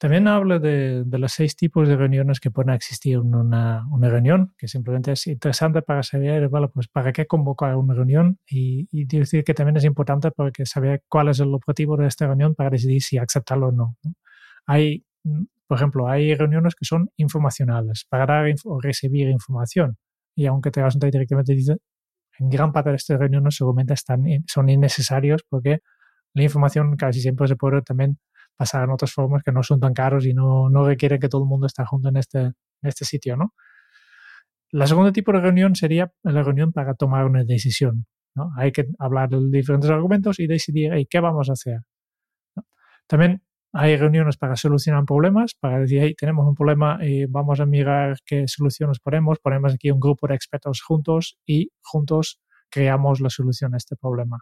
También 0.02 0.28
habla 0.28 0.58
de, 0.58 1.04
de, 1.06 1.20
los 1.20 1.32
seis 1.32 1.56
tipos 1.56 1.88
de 1.88 1.96
reuniones 1.96 2.40
que 2.40 2.50
pueden 2.50 2.74
existir 2.74 3.18
en 3.18 3.36
una, 3.36 3.86
una, 3.92 4.10
reunión, 4.10 4.52
que 4.58 4.68
simplemente 4.68 5.12
es 5.12 5.28
interesante 5.28 5.84
para 5.84 6.02
saber, 6.02 6.48
bueno, 6.50 6.72
pues 6.72 6.88
para 6.88 7.14
qué 7.14 7.28
convocar 7.28 7.76
una 7.76 7.94
reunión 7.94 8.40
y, 8.50 8.88
y 8.92 9.06
decir 9.06 9.44
que 9.44 9.54
también 9.54 9.78
es 9.78 9.84
importante 9.84 10.32
porque 10.32 10.66
saber 10.66 11.04
cuál 11.08 11.28
es 11.28 11.40
el 11.40 11.54
objetivo 11.54 11.98
de 11.98 12.08
esta 12.08 12.26
reunión 12.26 12.56
para 12.56 12.72
decidir 12.72 13.04
si 13.04 13.20
aceptarlo 13.20 13.68
o 13.68 13.72
no. 13.72 13.96
¿no? 14.02 14.14
Hay, 14.66 15.06
por 15.68 15.78
ejemplo, 15.78 16.08
hay 16.10 16.34
reuniones 16.34 16.74
que 16.74 16.86
son 16.86 17.12
informacionales, 17.18 18.04
para 18.10 18.26
dar 18.26 18.52
o 18.66 18.82
recibir 18.82 19.30
información. 19.30 19.98
Y 20.36 20.48
aunque 20.48 20.72
te 20.72 20.82
vas 20.82 20.96
a 20.96 21.00
directamente 21.12 21.54
en 22.40 22.50
gran 22.50 22.72
parte 22.72 22.90
de 22.90 22.96
estas 22.96 23.20
reuniones 23.20 23.56
seguramente 23.56 23.94
están, 23.94 24.24
son 24.48 24.68
innecesarios 24.68 25.44
porque 25.48 25.82
la 26.34 26.42
información 26.42 26.96
casi 26.96 27.22
siempre 27.22 27.48
se 27.48 27.56
puede 27.56 27.84
también 27.84 28.18
pasar 28.56 28.84
en 28.84 28.92
otras 28.92 29.12
formas 29.12 29.44
que 29.44 29.52
no 29.52 29.64
son 29.64 29.80
tan 29.80 29.94
caros 29.94 30.26
y 30.26 30.34
no, 30.34 30.70
no 30.70 30.86
requieren 30.86 31.20
que 31.20 31.30
todo 31.30 31.44
el 31.44 31.50
mundo 31.50 31.68
esté 31.68 31.86
junto 31.86 32.10
en 32.10 32.18
este, 32.18 32.40
en 32.40 32.54
este 32.84 33.06
sitio, 33.06 33.38
¿no? 33.38 33.54
La 34.72 34.88
segunda 34.88 35.12
tipo 35.12 35.34
de 35.34 35.42
reunión 35.42 35.76
sería 35.76 36.12
la 36.24 36.44
reunión 36.44 36.72
para 36.72 36.94
tomar 36.94 37.26
una 37.26 37.44
decisión. 37.44 38.06
¿no? 38.36 38.52
Hay 38.56 38.72
que 38.72 38.86
hablar 39.00 39.30
de 39.30 39.40
diferentes 39.52 39.90
argumentos 39.90 40.40
y 40.40 40.48
decidir 40.48 40.94
qué 41.10 41.20
vamos 41.20 41.50
a 41.50 41.54
hacer. 41.54 41.82
También 43.08 43.44
hay 43.74 43.98
reuniones 43.98 44.38
para 44.38 44.56
solucionar 44.56 45.04
problemas, 45.06 45.54
para 45.56 45.80
decir, 45.80 46.00
hey, 46.02 46.16
tenemos 46.18 46.48
un 46.48 46.56
problema 46.56 47.00
y 47.02 47.26
vamos 47.26 47.60
a 47.60 47.66
mirar 47.66 48.18
qué 48.26 48.48
soluciones 48.48 49.00
ponemos. 49.00 49.40
Ponemos 49.40 49.74
aquí 49.74 49.92
un 49.92 50.00
grupo 50.00 50.28
de 50.28 50.36
expertos 50.36 50.82
juntos 50.82 51.38
y 51.46 51.72
juntos 51.82 52.40
creamos 52.70 53.20
la 53.20 53.30
solución 53.30 53.74
a 53.74 53.78
este 53.78 53.98
problema. 53.98 54.40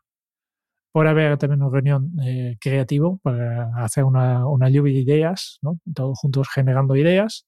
Puede 0.99 1.11
haber 1.11 1.37
también 1.37 1.61
una 1.61 1.71
reunión 1.71 2.11
eh, 2.21 2.57
creativa 2.59 3.15
para 3.23 3.71
hacer 3.85 4.03
una, 4.03 4.45
una, 4.45 4.67
lluvia 4.67 4.95
de 4.95 4.99
ideas, 4.99 5.57
¿no? 5.61 5.79
todos 5.95 6.19
juntos 6.19 6.49
generando 6.53 6.93
ideas. 6.97 7.47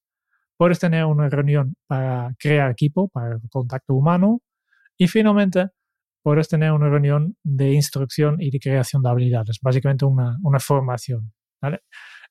Puedes 0.56 0.80
tener 0.80 1.04
una 1.04 1.28
reunión 1.28 1.76
para 1.86 2.34
crear 2.40 2.72
equipo, 2.72 3.10
para 3.10 3.36
el 3.36 3.42
contacto 3.50 3.94
humano. 3.94 4.40
Y 4.98 5.10
finalmente, 5.10 5.68
puedes 6.24 6.48
tener 6.48 6.72
una 6.72 6.88
reunión 6.88 7.36
de 7.44 7.74
instrucción 7.74 8.38
y 8.40 8.52
de 8.52 8.60
creación 8.62 9.04
de 9.04 9.10
habilidades, 9.10 9.60
básicamente 9.62 10.06
una, 10.06 10.38
una 10.44 10.62
formación. 10.62 11.34
¿vale? 11.62 11.82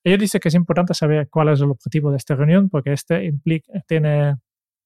Ella 0.02 0.16
dice 0.16 0.40
que 0.40 0.48
es 0.48 0.54
importante 0.54 0.94
saber 0.94 1.28
cuál 1.28 1.50
es 1.50 1.60
el 1.60 1.70
objetivo 1.70 2.10
de 2.10 2.16
esta 2.16 2.34
reunión 2.34 2.70
porque 2.70 2.94
este 2.94 3.26
implica, 3.26 3.70
tiene, 3.86 4.36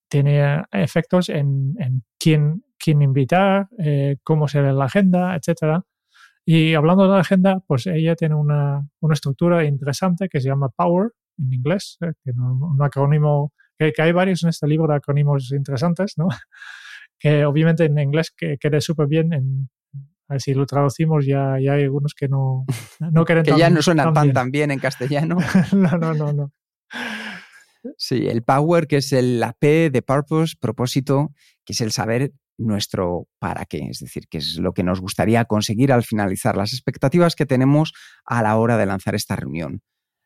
tiene 0.08 0.64
efectos 0.72 1.28
en, 1.28 1.76
en 1.78 2.02
quién, 2.18 2.64
quién 2.76 3.02
invitar, 3.02 3.68
eh, 3.78 4.16
cómo 4.24 4.48
se 4.48 4.60
ve 4.60 4.72
la 4.72 4.86
agenda, 4.86 5.36
etcétera. 5.36 5.84
Y 6.46 6.74
hablando 6.74 7.04
de 7.04 7.10
la 7.10 7.20
agenda, 7.20 7.60
pues 7.66 7.86
ella 7.86 8.14
tiene 8.16 8.34
una, 8.34 8.86
una 9.00 9.14
estructura 9.14 9.64
interesante 9.64 10.28
que 10.28 10.40
se 10.40 10.48
llama 10.48 10.68
Power 10.68 11.12
en 11.38 11.52
inglés, 11.52 11.96
eh, 12.00 12.12
que 12.22 12.30
un, 12.32 12.62
un, 12.62 12.82
acrónimo, 12.82 13.52
que, 13.78 13.92
que, 13.92 14.02
hay 14.02 14.12
varios 14.12 14.42
en 14.42 14.50
este 14.50 14.66
libro 14.66 14.86
de 14.88 14.96
acrónimos 14.96 15.50
interesantes, 15.52 16.14
¿no? 16.16 16.28
que 17.18 17.44
obviamente 17.44 17.84
en 17.84 17.98
inglés 17.98 18.32
que 18.36 18.58
quede 18.58 18.80
súper 18.80 19.06
bien, 19.06 19.32
en, 19.32 19.70
a 20.28 20.34
ver 20.34 20.40
si 20.40 20.54
lo 20.54 20.66
traducimos 20.66 21.26
ya, 21.26 21.58
ya 21.60 21.74
hay 21.74 21.84
algunos 21.84 22.14
que 22.14 22.28
no, 22.28 22.64
no 23.00 23.24
quieren 23.24 23.44
Que 23.44 23.56
ya 23.56 23.70
no 23.70 23.82
suenan 23.82 24.12
tan, 24.12 24.32
tan 24.32 24.50
bien 24.50 24.70
en 24.70 24.78
castellano. 24.78 25.38
no, 25.72 25.98
no, 25.98 26.14
no, 26.14 26.32
no. 26.32 26.52
Sí, 27.96 28.26
el 28.26 28.42
power, 28.42 28.86
que 28.86 28.98
es 28.98 29.12
el, 29.12 29.40
la 29.40 29.52
P 29.52 29.90
de 29.90 30.02
purpose, 30.02 30.54
propósito, 30.60 31.32
que 31.64 31.72
es 31.72 31.80
el 31.80 31.92
saber 31.92 32.32
nuestro 32.56 33.26
para 33.38 33.64
qué, 33.64 33.88
es 33.90 33.98
decir, 33.98 34.26
qué 34.28 34.38
es 34.38 34.58
lo 34.58 34.72
que 34.72 34.84
nos 34.84 35.00
gustaría 35.00 35.44
conseguir 35.44 35.92
al 35.92 36.04
finalizar, 36.04 36.56
las 36.56 36.72
expectativas 36.72 37.34
que 37.34 37.46
tenemos 37.46 37.92
a 38.24 38.42
la 38.42 38.56
hora 38.56 38.76
de 38.76 38.86
lanzar 38.86 39.14
esta 39.14 39.36
reunión. 39.36 39.82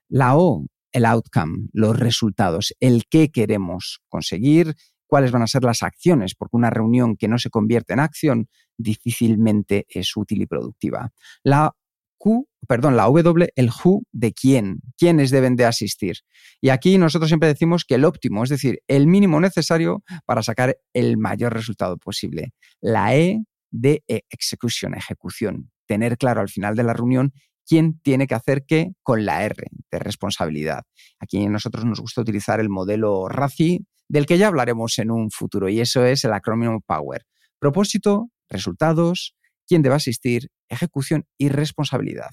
La 0.09 0.36
O, 0.36 0.66
el 0.92 1.04
outcome, 1.04 1.68
los 1.72 1.98
resultados, 1.98 2.74
el 2.80 3.04
qué 3.09 3.30
queremos 3.30 4.00
conseguir, 4.09 4.74
cuáles 5.06 5.32
van 5.32 5.42
a 5.42 5.46
ser 5.46 5.64
las 5.64 5.82
acciones, 5.82 6.34
porque 6.34 6.56
una 6.56 6.70
reunión 6.70 7.16
que 7.16 7.28
no 7.28 7.38
se 7.38 7.50
convierte 7.50 7.94
en 7.94 8.00
acción 8.00 8.48
difícilmente 8.76 9.86
es 9.88 10.16
útil 10.16 10.42
y 10.42 10.46
productiva. 10.46 11.11
La 11.42 11.72
Q, 12.19 12.47
perdón, 12.66 12.97
la 12.97 13.05
W, 13.05 13.49
el 13.55 13.71
who 13.71 14.03
de 14.12 14.33
quién, 14.33 14.81
quiénes 14.97 15.31
deben 15.31 15.57
de 15.57 15.64
asistir. 15.64 16.16
Y 16.61 16.69
aquí 16.69 16.99
nosotros 16.99 17.29
siempre 17.29 17.49
decimos 17.49 17.85
que 17.85 17.95
el 17.95 18.05
óptimo, 18.05 18.45
es 18.45 18.51
decir, 18.51 18.81
el 18.89 19.07
mínimo 19.07 19.41
necesario 19.41 20.03
para 20.27 20.43
sacar 20.43 20.77
el 20.93 21.16
mayor 21.16 21.55
resultado 21.55 21.97
posible. 21.97 22.53
La 22.81 23.16
E 23.16 23.45
de 23.71 24.03
execution, 24.31 24.95
ejecución, 24.95 25.71
tener 25.87 26.19
claro 26.19 26.41
al 26.41 26.49
final 26.49 26.77
de 26.77 26.83
la 26.83 26.93
reunión 26.93 27.33
quién 27.66 28.01
tiene 28.01 28.27
que 28.27 28.35
hacer 28.35 28.64
qué 28.66 28.93
con 29.03 29.27
la 29.27 29.45
R 29.45 29.66
de 29.91 29.99
responsabilidad. 29.99 30.83
Aquí 31.21 31.45
a 31.45 31.51
nosotros 31.51 31.85
nos 31.85 32.01
gusta 32.01 32.23
utilizar 32.23 32.61
el 32.61 32.71
modelo 32.71 33.29
RACI, 33.29 33.87
del 34.09 34.25
que 34.25 34.39
ya 34.39 34.47
hablaremos 34.49 34.99
en 34.99 35.11
un 35.11 35.31
futuro, 35.31 35.69
y 35.69 35.81
eso 35.81 36.05
es 36.07 36.25
el 36.25 36.33
acrónimo 36.33 36.81
POWER. 36.81 37.27
Propósito, 37.59 38.31
resultados, 38.49 39.37
quién 39.69 39.83
debe 39.83 39.97
asistir, 39.97 40.49
ejecución 40.69 41.27
y 41.39 41.51
responsabilidad. 41.51 42.31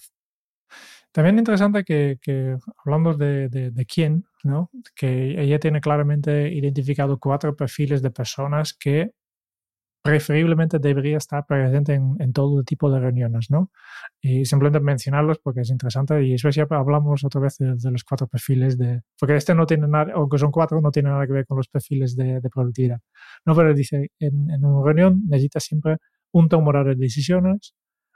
También 1.11 1.37
interesante 1.37 1.85
que, 1.85 2.57
hablamos 2.83 3.17
de, 3.17 3.85
quién, 3.87 4.25
¿no? 4.43 4.69
que 4.95 5.41
ella 5.41 5.59
tiene 5.59 5.79
claramente 5.79 6.51
identificado 6.53 7.19
cuatro 7.19 7.55
perfiles 7.55 8.01
de 8.01 8.11
personas 8.11 8.73
que 8.73 9.11
preferiblemente 10.03 10.77
debería 10.77 11.17
estar 11.17 11.45
presente 11.47 11.93
en, 11.93 12.33
todo 12.33 12.63
tipo 12.63 12.91
de 12.91 12.99
reuniones, 12.99 13.49
¿no? 13.49 13.71
Y 14.21 14.45
simplemente 14.45 14.79
mencionarlos 14.79 15.39
porque 15.39 15.61
es 15.61 15.69
interesante 15.71 16.21
y 16.21 16.33
eso 16.33 16.49
ya 16.49 16.67
hablamos 16.69 17.23
otra 17.23 17.41
vez 17.41 17.57
de, 17.57 17.91
los 17.91 18.03
cuatro 18.03 18.27
perfiles 18.27 18.77
de... 18.77 19.01
Porque 19.17 19.37
este 19.37 19.55
no 19.55 19.65
tiene 19.65 19.87
nada, 19.87 20.11
aunque 20.13 20.37
son 20.37 20.51
cuatro, 20.51 20.79
no 20.81 20.91
tiene 20.91 21.09
nada 21.09 21.25
que 21.25 21.33
ver 21.33 21.47
con 21.47 21.57
los 21.57 21.69
perfiles 21.69 22.15
de, 22.15 22.41
productividad. 22.53 22.99
No, 23.45 23.55
pero 23.55 23.73
dice, 23.73 24.11
en, 24.19 24.51
en 24.51 24.65
una 24.65 24.85
reunión 24.85 25.23
necesitas 25.27 25.63
siempre 25.63 25.97
un 26.35 26.49
tomador 26.49 26.85
de 26.87 26.95
decisiones, 26.95 27.73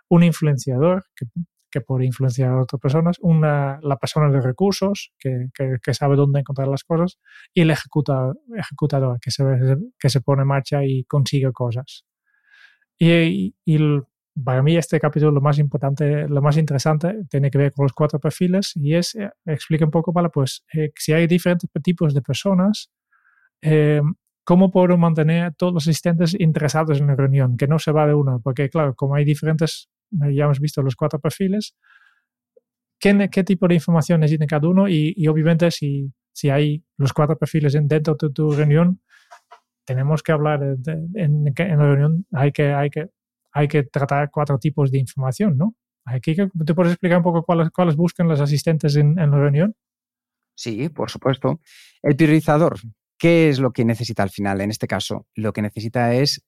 un 0.10 0.24
influenciador 0.24 1.06
que, 1.16 1.26
que 1.72 1.80
puede 1.80 2.06
influenciar 2.06 2.52
a 2.52 2.62
otras 2.62 2.82
personas, 2.82 3.18
una, 3.22 3.80
la 3.82 3.96
persona 3.96 4.30
de 4.30 4.42
recursos 4.42 5.14
que, 5.18 5.48
que, 5.56 5.94
sabe 5.94 6.18
dónde 6.18 6.42
encontrar 6.42 6.68
las 6.68 6.84
cosas 6.84 7.18
y 7.54 7.62
el 7.62 7.72
ejecuta, 7.72 8.34
ejecutador 8.58 9.20
que 9.22 9.32
se, 9.32 9.44
que 9.98 10.10
se 10.10 10.20
pone 10.20 10.42
en 10.42 10.50
marcha 10.50 10.84
y 10.84 11.06
consigue 11.06 11.50
cosas. 11.54 12.04
Y, 12.98 13.56
y, 13.64 13.78
para 14.44 14.64
mí 14.64 14.76
este 14.76 15.00
capítulo 15.00 15.32
lo 15.32 15.42
más 15.42 15.58
importante, 15.58 16.28
lo 16.28 16.42
más 16.42 16.58
interesante 16.58 17.24
tiene 17.30 17.50
que 17.50 17.58
ver 17.58 17.72
con 17.74 17.84
los 17.84 17.94
cuatro 17.94 18.20
perfiles 18.20 18.74
y 18.76 18.96
es, 18.96 19.16
eh, 19.16 19.30
explica 19.46 19.86
un 19.86 19.92
poco, 19.92 20.12
para 20.12 20.28
pues 20.28 20.66
eh, 20.74 20.92
si 20.96 21.14
hay 21.14 21.26
diferentes 21.26 21.70
tipos 21.82 22.14
de 22.14 22.22
personas, 22.22 22.92
eh, 23.62 24.02
¿Cómo 24.50 24.72
puedo 24.72 24.98
mantener 24.98 25.44
a 25.44 25.52
todos 25.52 25.76
los 25.76 25.84
asistentes 25.84 26.36
interesados 26.40 27.00
en 27.00 27.06
la 27.06 27.16
reunión? 27.16 27.56
Que 27.56 27.68
no 27.68 27.78
se 27.78 27.92
va 27.92 28.08
de 28.08 28.16
uno, 28.16 28.42
porque 28.44 28.68
claro, 28.68 28.96
como 28.96 29.14
hay 29.14 29.24
diferentes, 29.24 29.92
ya 30.10 30.46
hemos 30.46 30.60
visto 30.60 30.82
los 30.82 30.96
cuatro 30.96 31.20
perfiles, 31.20 31.76
¿qué, 33.00 33.30
qué 33.32 33.44
tipo 33.44 33.68
de 33.68 33.76
información 33.76 34.22
necesita 34.22 34.48
cada 34.48 34.68
uno? 34.68 34.90
Y, 34.90 35.28
obviamente 35.28 35.70
si, 35.70 36.12
si 36.34 36.50
hay 36.50 36.84
los 36.98 37.14
cuatro 37.14 37.38
perfiles 37.38 37.74
dentro 37.74 38.18
de 38.20 38.30
tu 38.32 38.52
reunión, 38.52 39.00
tenemos 39.86 40.24
que 40.24 40.32
hablar 40.32 40.64
en, 40.64 41.54
la 41.56 41.76
reunión, 41.76 42.26
hay 42.34 42.52
que, 42.52 42.74
hay, 42.74 42.90
que, 42.90 43.08
hay 43.52 43.68
que 43.68 43.84
tratar 43.84 44.32
cuatro 44.32 44.58
tipos 44.58 44.90
de 44.90 44.98
información, 44.98 45.60
¿no? 45.60 45.76
Aquí, 46.06 46.36
¿Te 46.36 46.74
puedes 46.74 46.94
explicar 46.94 47.20
un 47.20 47.24
poco 47.24 47.44
cuáles, 47.44 47.70
cuáles 47.70 47.96
buscan 47.96 48.28
los 48.28 48.42
asistentes 48.42 48.96
en, 48.96 49.20
en 49.20 49.30
la 49.30 49.38
reunión? 49.38 49.76
Sí, 50.56 50.90
por 50.90 51.12
supuesto. 51.12 51.62
El 52.02 52.16
priorizador, 52.16 52.80
¿Qué 53.20 53.50
es 53.50 53.60
lo 53.60 53.74
que 53.74 53.84
necesita 53.84 54.24
al 54.24 54.30
final? 54.30 54.62
En 54.62 54.72
este 54.72 54.88
caso, 54.88 55.28
lo 55.36 55.52
que 55.52 55.62
necesita 55.62 56.14
es 56.14 56.42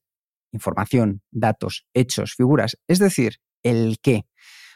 información, 0.52 1.20
datos, 1.30 1.86
hechos, 1.92 2.34
figuras, 2.34 2.78
es 2.88 2.98
decir, 2.98 3.36
el 3.62 3.98
qué. 4.02 4.24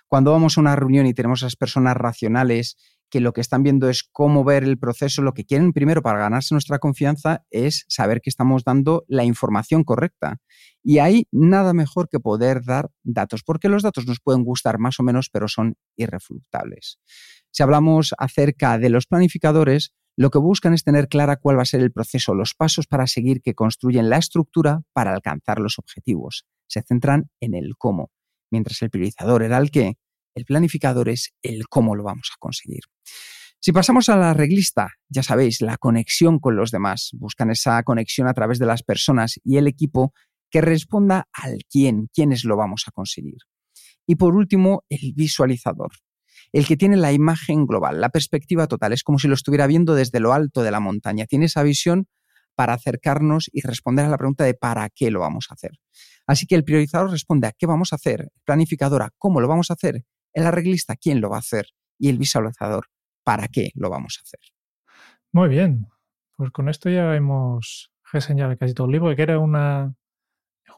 Cuando 0.07 0.31
vamos 0.31 0.57
a 0.57 0.61
una 0.61 0.77
reunión 0.77 1.07
y 1.07 1.15
tenemos 1.15 1.43
a 1.43 1.47
esas 1.47 1.57
personas 1.57 1.97
racionales 1.97 2.77
que 3.09 3.21
lo 3.21 3.33
que 3.33 3.41
están 3.41 3.63
viendo 3.63 3.89
es 3.89 4.03
cómo 4.05 4.45
ver 4.45 4.63
el 4.63 4.79
proceso, 4.79 5.23
lo 5.23 5.33
que 5.33 5.45
quieren 5.45 5.73
primero 5.73 6.03
para 6.03 6.19
ganarse 6.19 6.55
nuestra 6.55 6.79
confianza 6.79 7.45
es 7.51 7.87
saber 7.89 8.21
que 8.21 8.31
estamos 8.31 8.63
dando 8.63 9.05
la 9.09 9.25
información 9.25 9.83
correcta. 9.83 10.37
Y 10.83 10.99
hay 10.99 11.27
nada 11.33 11.73
mejor 11.73 12.09
que 12.09 12.21
poder 12.21 12.63
dar 12.65 12.91
datos, 13.05 13.43
porque 13.43 13.69
los 13.69 13.83
datos 13.83 14.07
nos 14.07 14.21
pueden 14.21 14.45
gustar 14.45 14.79
más 14.79 15.01
o 15.01 15.03
menos, 15.03 15.31
pero 15.31 15.49
son 15.49 15.77
irrefutables. 15.97 16.99
Si 17.51 17.63
hablamos 17.63 18.13
acerca 18.19 18.79
de 18.79 18.91
los 18.91 19.07
planificadores, 19.07 19.95
lo 20.17 20.31
que 20.31 20.39
buscan 20.39 20.73
es 20.73 20.83
tener 20.83 21.09
clara 21.09 21.37
cuál 21.37 21.59
va 21.59 21.62
a 21.62 21.67
ser 21.67 21.83
el 21.83 21.93
proceso, 21.93 22.35
los 22.35 22.55
pasos 22.55 22.87
para 22.87 23.07
seguir 23.07 23.43
que 23.43 23.55
construyen 23.55 24.09
la 24.09 24.17
estructura 24.17 24.81
para 24.95 25.12
alcanzar 25.12 25.61
los 25.61 25.79
objetivos. 25.79 26.47
Se 26.67 26.83
centran 26.83 27.31
en 27.39 27.55
el 27.55 27.77
cómo, 27.77 28.11
mientras 28.51 28.81
el 28.81 28.89
priorizador 28.89 29.43
era 29.43 29.59
el 29.59 29.71
qué, 29.71 29.99
el 30.35 30.47
planificador 30.47 31.11
es 31.11 31.35
el 31.43 31.69
cómo 31.69 31.95
lo 31.95 32.03
vamos 32.03 32.31
a 32.33 32.39
conseguir. 32.39 32.81
Si 33.61 33.73
pasamos 33.73 34.09
a 34.09 34.17
la 34.17 34.33
reglista, 34.33 34.93
ya 35.09 35.23
sabéis, 35.23 35.61
la 35.61 35.77
conexión 35.77 36.39
con 36.39 36.57
los 36.57 36.71
demás. 36.71 37.11
Buscan 37.14 37.51
esa 37.51 37.83
conexión 37.83 38.29
a 38.29 38.35
través 38.35 38.59
de 38.59 38.67
las 38.67 38.83
personas 38.83 39.39
y 39.45 39.57
el 39.59 39.67
equipo 39.67 40.12
que 40.51 40.61
responda 40.61 41.29
al 41.33 41.59
quién, 41.69 42.09
quiénes 42.14 42.45
lo 42.45 42.57
vamos 42.57 42.85
a 42.87 42.91
conseguir. 42.93 43.39
Y 44.07 44.17
por 44.17 44.35
último, 44.35 44.85
el 44.89 45.12
visualizador 45.14 45.91
el 46.59 46.67
que 46.67 46.79
tiene 46.79 46.97
la 46.97 47.13
imagen 47.13 47.67
global, 47.67 48.01
la 48.01 48.09
perspectiva 48.09 48.67
total. 48.67 48.95
Es 48.95 49.03
como 49.03 49.19
si 49.19 49.29
lo 49.29 49.35
estuviera 49.35 49.67
viendo 49.67 49.95
desde 49.95 50.21
lo 50.21 50.33
alto 50.33 50.63
de 50.63 50.71
la 50.71 50.81
montaña. 50.81 51.27
Tiene 51.27 51.45
esa 51.45 51.63
visión 51.63 52.07
para 52.55 52.73
acercarnos 52.73 53.51
y 53.53 53.61
responder 53.61 54.07
a 54.07 54.09
la 54.09 54.17
pregunta 54.17 54.45
de 54.45 54.55
para 54.55 54.89
qué 54.89 55.11
lo 55.11 55.21
vamos 55.21 55.49
a 55.51 55.55
hacer. 55.55 55.73
Así 56.27 56.47
que 56.47 56.55
el 56.55 56.65
priorizador 56.65 57.11
responde 57.11 57.47
a 57.47 57.53
qué 57.53 57.67
vamos 57.67 57.93
a 57.93 57.97
hacer, 57.97 58.31
el 58.47 59.11
cómo 59.19 59.43
lo 59.43 59.49
vamos 59.49 59.71
a 59.71 59.75
hacer, 59.75 60.05
el 60.33 60.47
arreglista 60.47 60.97
quién 60.97 61.21
lo 61.21 61.29
va 61.29 61.37
a 61.37 61.41
hacer 61.41 61.67
y 61.99 62.09
el 62.09 62.17
visualizador 62.17 62.87
para 63.23 63.49
qué 63.49 63.71
lo 63.75 63.91
vamos 63.91 64.19
a 64.19 64.23
hacer. 64.23 64.41
Muy 65.33 65.51
bien, 65.51 65.89
pues 66.37 66.51
con 66.53 66.71
esto 66.71 66.89
ya 66.89 67.15
hemos 67.15 67.93
reseñado 68.11 68.57
casi 68.57 68.73
todo 68.73 68.87
el 68.87 68.95
libro, 68.95 69.15
que 69.15 69.21
era 69.21 69.39
una, 69.39 69.95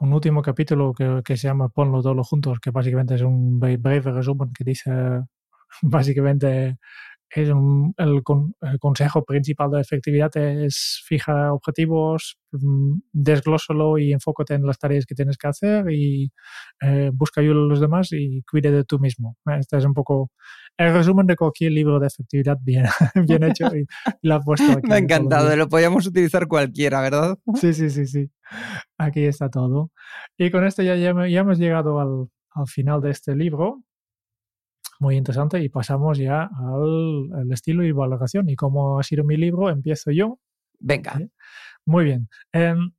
un 0.00 0.12
último 0.12 0.42
capítulo 0.42 0.92
que, 0.92 1.22
que, 1.24 1.36
se 1.36 1.46
llama 1.46 1.68
Ponlo 1.68 2.02
todos 2.02 2.26
juntos, 2.26 2.58
que 2.58 2.72
básicamente 2.72 3.14
es 3.14 3.22
un 3.22 3.60
breve 3.60 4.10
resumen 4.10 4.52
que 4.52 4.64
dice 4.64 4.90
básicamente 5.82 6.78
es 7.30 7.48
el, 7.50 8.22
consejo 8.80 9.24
principal 9.24 9.70
de 9.70 9.80
efectividad 9.80 10.34
es 10.36 11.02
fija 11.04 11.52
objetivos, 11.52 12.38
mm, 12.52 13.00
desglósalo 13.12 13.98
y 13.98 14.12
enfócate 14.12 14.54
en 14.54 14.64
las 14.64 14.78
tareas 14.78 15.04
que 15.04 15.14
tienes 15.14 15.36
que 15.36 15.48
hacer 15.48 15.90
y 15.90 16.32
eh, 16.80 17.10
busca 17.12 17.40
ayuda 17.40 17.60
a 17.60 17.68
los 17.68 17.80
demás 17.80 18.08
y 18.12 18.42
cuide 18.50 18.70
de 18.70 18.84
tú 18.84 18.98
mismo. 18.98 19.36
Este 19.58 19.76
es 19.76 19.84
un 19.84 19.94
poco 19.94 20.30
el 20.78 20.92
resumen 20.94 21.26
de 21.26 21.36
cualquier 21.36 21.72
libro 21.72 21.98
de 21.98 22.06
efectividad 22.06 22.56
bien, 22.62 22.84
bien 23.28 23.42
hecho 23.42 23.66
y, 23.76 23.86
lo 24.22 24.36
ha 24.36 24.40
puesto 24.40 24.72
aquí. 24.72 24.82
Me 24.88 24.94
ha 24.94 24.98
encantado, 24.98 25.54
lo 25.54 25.68
podríamos 25.68 26.06
utilizar 26.06 26.46
cualquiera, 26.46 27.00
¿verdad? 27.00 27.38
Sí, 27.54 27.74
sí, 27.74 27.90
sí, 27.90 28.06
sí. 28.06 28.30
Aquí 28.96 29.24
está 29.24 29.50
todo. 29.50 29.90
Y 30.38 30.50
con 30.50 30.64
esto 30.64 30.82
ya, 30.82 30.96
ya, 30.96 31.10
hemos 31.10 31.58
llegado 31.58 32.00
al, 32.00 32.28
al 32.52 32.66
final 32.66 33.02
de 33.02 33.10
este 33.10 33.36
libro 33.36 33.82
muy 34.98 35.16
interesante 35.16 35.62
y 35.62 35.68
pasamos 35.68 36.18
ya 36.18 36.44
al, 36.44 37.50
estilo 37.52 37.84
y 37.84 37.92
valoración. 37.92 38.48
Y 38.48 38.56
como 38.56 38.98
ha 38.98 39.02
sido 39.02 39.24
mi 39.24 39.36
libro, 39.36 39.70
empiezo 39.70 40.10
yo. 40.10 40.38
Venga. 40.80 41.20
Muy 41.84 42.04
bien. 42.04 42.28
Em, 42.52 42.92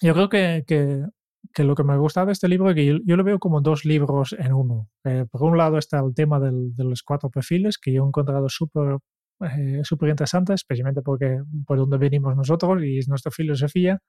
yo 0.00 0.14
creo 0.14 0.28
que, 0.28 0.64
que, 0.66 1.04
que, 1.52 1.64
lo 1.64 1.74
que 1.74 1.84
me 1.84 1.92
ha 1.94 1.96
gustado 1.96 2.26
de 2.26 2.32
este 2.32 2.48
libro 2.48 2.70
es 2.70 2.76
que 2.76 2.86
yo, 2.86 3.16
lo 3.16 3.24
veo 3.24 3.38
como 3.38 3.60
dos 3.60 3.84
libros 3.84 4.34
en 4.38 4.52
uno. 4.52 4.88
Eh, 5.04 5.26
por 5.30 5.42
un 5.42 5.58
lado 5.58 5.78
está 5.78 6.00
el 6.00 6.14
tema 6.14 6.40
del, 6.40 6.74
de 6.76 6.84
los 6.84 7.02
cuatro 7.02 7.30
perfiles, 7.30 7.78
que 7.78 7.92
yo 7.92 8.04
he 8.04 8.06
encontrado 8.06 8.48
súper 8.48 8.98
eh, 9.40 9.82
súper 9.84 10.08
interesante, 10.08 10.52
especialmente 10.54 11.00
porque 11.02 11.40
por 11.64 11.78
donde 11.78 11.96
venimos 11.96 12.34
nosotros 12.36 12.82
y 12.82 12.98
es 12.98 13.08
nuestra 13.08 13.30
filosofía 13.30 14.00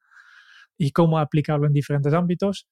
y 0.77 0.91
cómo 0.91 1.19
aplicarlo 1.19 1.67
en 1.67 1.73
diferentes 1.73 2.13
ámbitos. 2.13 2.67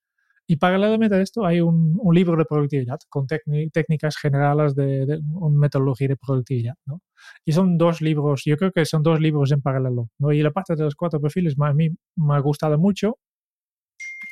Y 0.47 0.55
paralelamente 0.55 1.15
a 1.15 1.21
esto 1.21 1.45
hay 1.45 1.59
un, 1.59 1.97
un 2.01 2.15
libro 2.15 2.37
de 2.37 2.45
productividad 2.45 2.99
con 3.09 3.27
técnicas 3.27 4.15
generales 4.17 4.75
de, 4.75 5.05
de 5.05 5.19
una 5.33 5.59
metodología 5.59 6.07
de 6.07 6.15
productividad. 6.15 6.75
¿no? 6.85 7.01
Y 7.43 7.51
son 7.51 7.77
dos 7.77 8.01
libros, 8.01 8.43
yo 8.45 8.55
creo 8.55 8.71
que 8.71 8.85
son 8.85 9.03
dos 9.03 9.19
libros 9.19 9.51
en 9.51 9.61
paralelo. 9.61 10.09
¿no? 10.19 10.31
Y 10.31 10.41
la 10.41 10.51
parte 10.51 10.75
de 10.75 10.83
los 10.83 10.95
cuatro 10.95 11.19
perfiles 11.19 11.55
a 11.59 11.73
mí 11.73 11.89
me 12.15 12.35
ha 12.35 12.39
gustado 12.39 12.77
mucho 12.77 13.17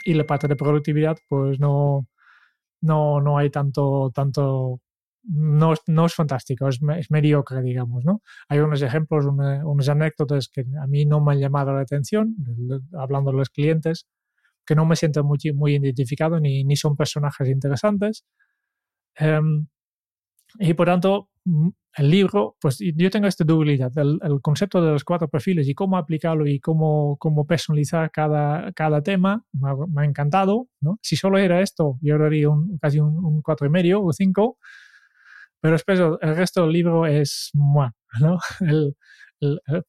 y 0.05 0.13
la 0.13 0.26
parte 0.26 0.47
de 0.47 0.55
productividad 0.55 1.18
pues 1.28 1.59
no, 1.59 2.07
no, 2.82 3.20
no 3.20 3.38
hay 3.38 3.49
tanto, 3.49 4.11
tanto 4.13 4.80
no, 5.24 5.74
no, 5.88 6.05
es 6.05 6.13
fantástico, 6.13 6.68
es, 6.70 6.80
es, 6.97 7.11
mediocre, 7.11 7.61
digamos, 7.61 8.05
¿no? 8.05 8.22
Hay 8.47 8.59
unos 8.59 8.82
ejemplos, 8.84 9.26
una, 9.26 9.66
unas 9.66 9.89
anécdotas 9.89 10.49
que 10.49 10.63
a 10.80 10.88
mí 10.88 11.05
no 11.05 11.20
me 11.20 11.34
han 11.34 11.39
llamado 11.39 11.74
la 11.74 11.82
atención, 11.82 12.36
hablando 12.93 13.32
de 13.32 13.38
los 13.38 13.49
clientes, 13.49 14.07
que 14.66 14.76
no 14.76 14.86
me 14.86 14.95
siento 14.95 15.24
muy, 15.24 15.38
muy 15.53 15.76
identificado 15.76 16.39
ni, 16.39 16.63
ni 16.63 16.76
son 16.76 16.95
personajes 16.95 17.47
interesantes. 17.49 18.26
Em, 19.16 19.68
y 20.59 20.74
por 20.74 20.88
tanto, 20.88 21.30
mm, 21.45 21.70
el 21.97 22.09
libro, 22.11 22.57
pues 22.59 22.80
yo 22.80 23.09
tengo 23.09 23.28
esta 23.28 23.45
dualidad, 23.45 23.91
el, 23.97 24.20
concepto 24.41 24.82
de 24.82 24.91
los 24.91 25.03
cuatro 25.05 25.30
perfiles 25.30 25.68
y 25.70 25.74
cómo 25.74 25.97
aplicarlo 25.97 26.45
y 26.47 26.59
cómo, 26.59 27.18
cómo 27.18 27.47
personalizar 27.47 28.11
cada, 28.11 28.72
cada 28.74 29.01
tema, 29.01 29.45
me 29.53 30.01
ha, 30.01 30.05
encantado. 30.05 30.68
¿no? 30.82 30.99
Si 31.01 31.16
solo 31.16 31.38
era 31.38 31.61
esto, 31.61 31.97
yo 32.01 32.18
daría 32.18 32.49
un, 32.49 32.78
casi 32.80 32.99
un, 32.99 33.41
cuatro 33.41 33.66
y 33.68 33.70
medio 33.70 34.03
o 34.03 34.11
cinco, 34.11 34.57
pero 35.61 35.74
después 35.74 35.99
el 35.99 36.36
resto 36.36 36.63
del 36.63 36.74
libro 36.74 37.05
es, 37.07 37.51
¿no? 37.53 38.39
El, 38.59 38.95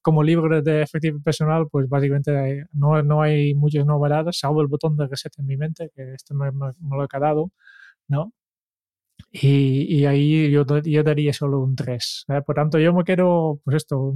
como 0.02 0.22
libro 0.22 0.62
de 0.62 0.82
efectivo 0.82 1.20
personal, 1.22 1.66
pues 1.70 1.88
básicamente 1.88 2.66
no, 2.72 3.02
no 3.02 3.22
hay 3.22 3.54
muchas 3.54 3.86
novedades, 3.86 4.38
salvo 4.38 4.60
el 4.62 4.68
botón 4.68 4.96
de 4.96 5.06
reset 5.06 5.32
en 5.38 5.46
mi 5.46 5.56
mente, 5.56 5.90
que 5.94 6.14
esto 6.14 6.34
me, 6.34 6.50
me, 6.52 6.72
lo 6.96 7.04
he 7.04 7.08
quedado, 7.08 7.52
¿no? 8.08 8.32
Y, 9.30 10.00
y 10.00 10.06
ahí 10.06 10.50
yo, 10.50 10.64
yo, 10.82 11.02
daría 11.02 11.32
solo 11.32 11.60
un 11.60 11.76
3. 11.76 12.24
¿eh? 12.28 12.42
Por 12.46 12.54
tanto, 12.56 12.78
yo 12.78 12.92
me 12.94 13.04
quiero, 13.04 13.60
pues 13.64 13.76
esto, 13.78 14.14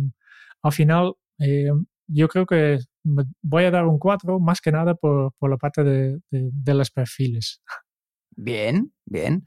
al 0.62 0.72
final, 0.72 1.14
eh, 1.38 1.70
yo 2.06 2.28
creo 2.28 2.46
que 2.46 2.78
voy 3.42 3.64
a 3.64 3.70
dar 3.70 3.86
un 3.86 3.98
4 3.98 4.40
más 4.40 4.60
que 4.60 4.72
nada 4.72 4.94
por, 4.94 5.32
por 5.38 5.50
la 5.50 5.56
parte 5.56 5.84
de, 5.84 6.20
de, 6.30 6.50
de, 6.52 6.74
los 6.74 6.90
perfiles. 6.90 7.62
Bien, 8.36 8.92
bien. 9.04 9.46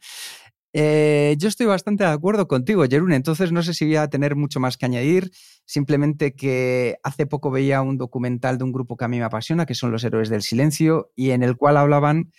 Eh, 0.76 1.36
yo 1.38 1.48
estoy 1.50 1.68
bastante 1.68 2.04
de 2.04 2.10
acuerdo 2.10 2.48
contigo, 2.48 2.84
Jerún. 2.90 3.14
Entonces 3.14 3.52
no 3.52 3.62
sé 3.62 3.74
si 3.74 3.86
voy 3.86 3.98
a 3.98 4.08
tener 4.08 4.36
mucho 4.36 4.60
más 4.60 4.76
que 4.78 4.86
añadir. 4.86 5.32
Simplemente 5.66 6.36
que 6.36 6.98
hace 7.04 7.28
poco 7.28 7.52
veía 7.52 7.82
un 7.82 7.98
documental 7.98 8.58
de 8.58 8.64
un 8.64 8.72
grupo 8.72 8.98
que 8.98 9.06
a 9.06 9.08
mí 9.08 9.20
me 9.20 9.24
apasiona, 9.24 9.66
que 9.66 9.76
son 9.76 9.92
los 9.92 10.04
Héroes 10.04 10.30
del 10.30 10.42
Silencio, 10.42 11.12
y 11.16 11.30
en 11.32 11.44
el 11.44 11.56
cual 11.56 11.78
hablaban 11.78 12.32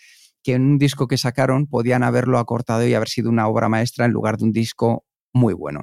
que 0.43 0.53
en 0.53 0.63
un 0.63 0.77
disco 0.77 1.07
que 1.07 1.17
sacaron 1.17 1.65
podían 1.65 2.03
haberlo 2.03 2.37
acortado 2.37 2.85
y 2.85 2.93
haber 2.93 3.09
sido 3.09 3.29
una 3.29 3.47
obra 3.47 3.69
maestra 3.69 4.05
en 4.05 4.11
lugar 4.11 4.37
de 4.37 4.43
un 4.43 4.51
disco 4.51 5.05
muy 5.33 5.53
bueno. 5.53 5.81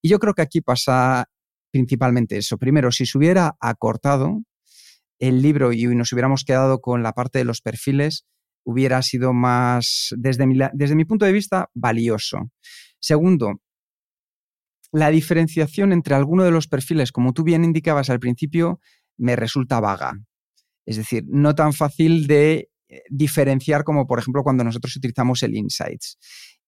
Y 0.00 0.08
yo 0.08 0.18
creo 0.18 0.34
que 0.34 0.42
aquí 0.42 0.60
pasa 0.60 1.26
principalmente 1.72 2.36
eso. 2.36 2.58
Primero, 2.58 2.92
si 2.92 3.06
se 3.06 3.18
hubiera 3.18 3.56
acortado 3.58 4.42
el 5.18 5.42
libro 5.42 5.72
y 5.72 5.86
nos 5.86 6.12
hubiéramos 6.12 6.44
quedado 6.44 6.80
con 6.80 7.02
la 7.02 7.12
parte 7.12 7.38
de 7.38 7.44
los 7.44 7.60
perfiles, 7.60 8.24
hubiera 8.64 9.02
sido 9.02 9.32
más, 9.32 10.14
desde 10.16 10.46
mi, 10.46 10.58
desde 10.72 10.96
mi 10.96 11.04
punto 11.04 11.24
de 11.24 11.32
vista, 11.32 11.70
valioso. 11.74 12.50
Segundo, 12.98 13.60
la 14.92 15.10
diferenciación 15.10 15.92
entre 15.92 16.14
alguno 16.14 16.44
de 16.44 16.50
los 16.50 16.68
perfiles, 16.68 17.12
como 17.12 17.32
tú 17.32 17.42
bien 17.42 17.64
indicabas 17.64 18.10
al 18.10 18.20
principio, 18.20 18.80
me 19.16 19.36
resulta 19.36 19.80
vaga. 19.80 20.14
Es 20.86 20.96
decir, 20.96 21.24
no 21.26 21.54
tan 21.54 21.72
fácil 21.72 22.26
de 22.26 22.68
eh, 22.88 23.02
diferenciar 23.10 23.84
como, 23.84 24.06
por 24.06 24.18
ejemplo, 24.18 24.42
cuando 24.42 24.64
nosotros 24.64 24.96
utilizamos 24.96 25.42
el 25.42 25.56
Insights. 25.56 26.18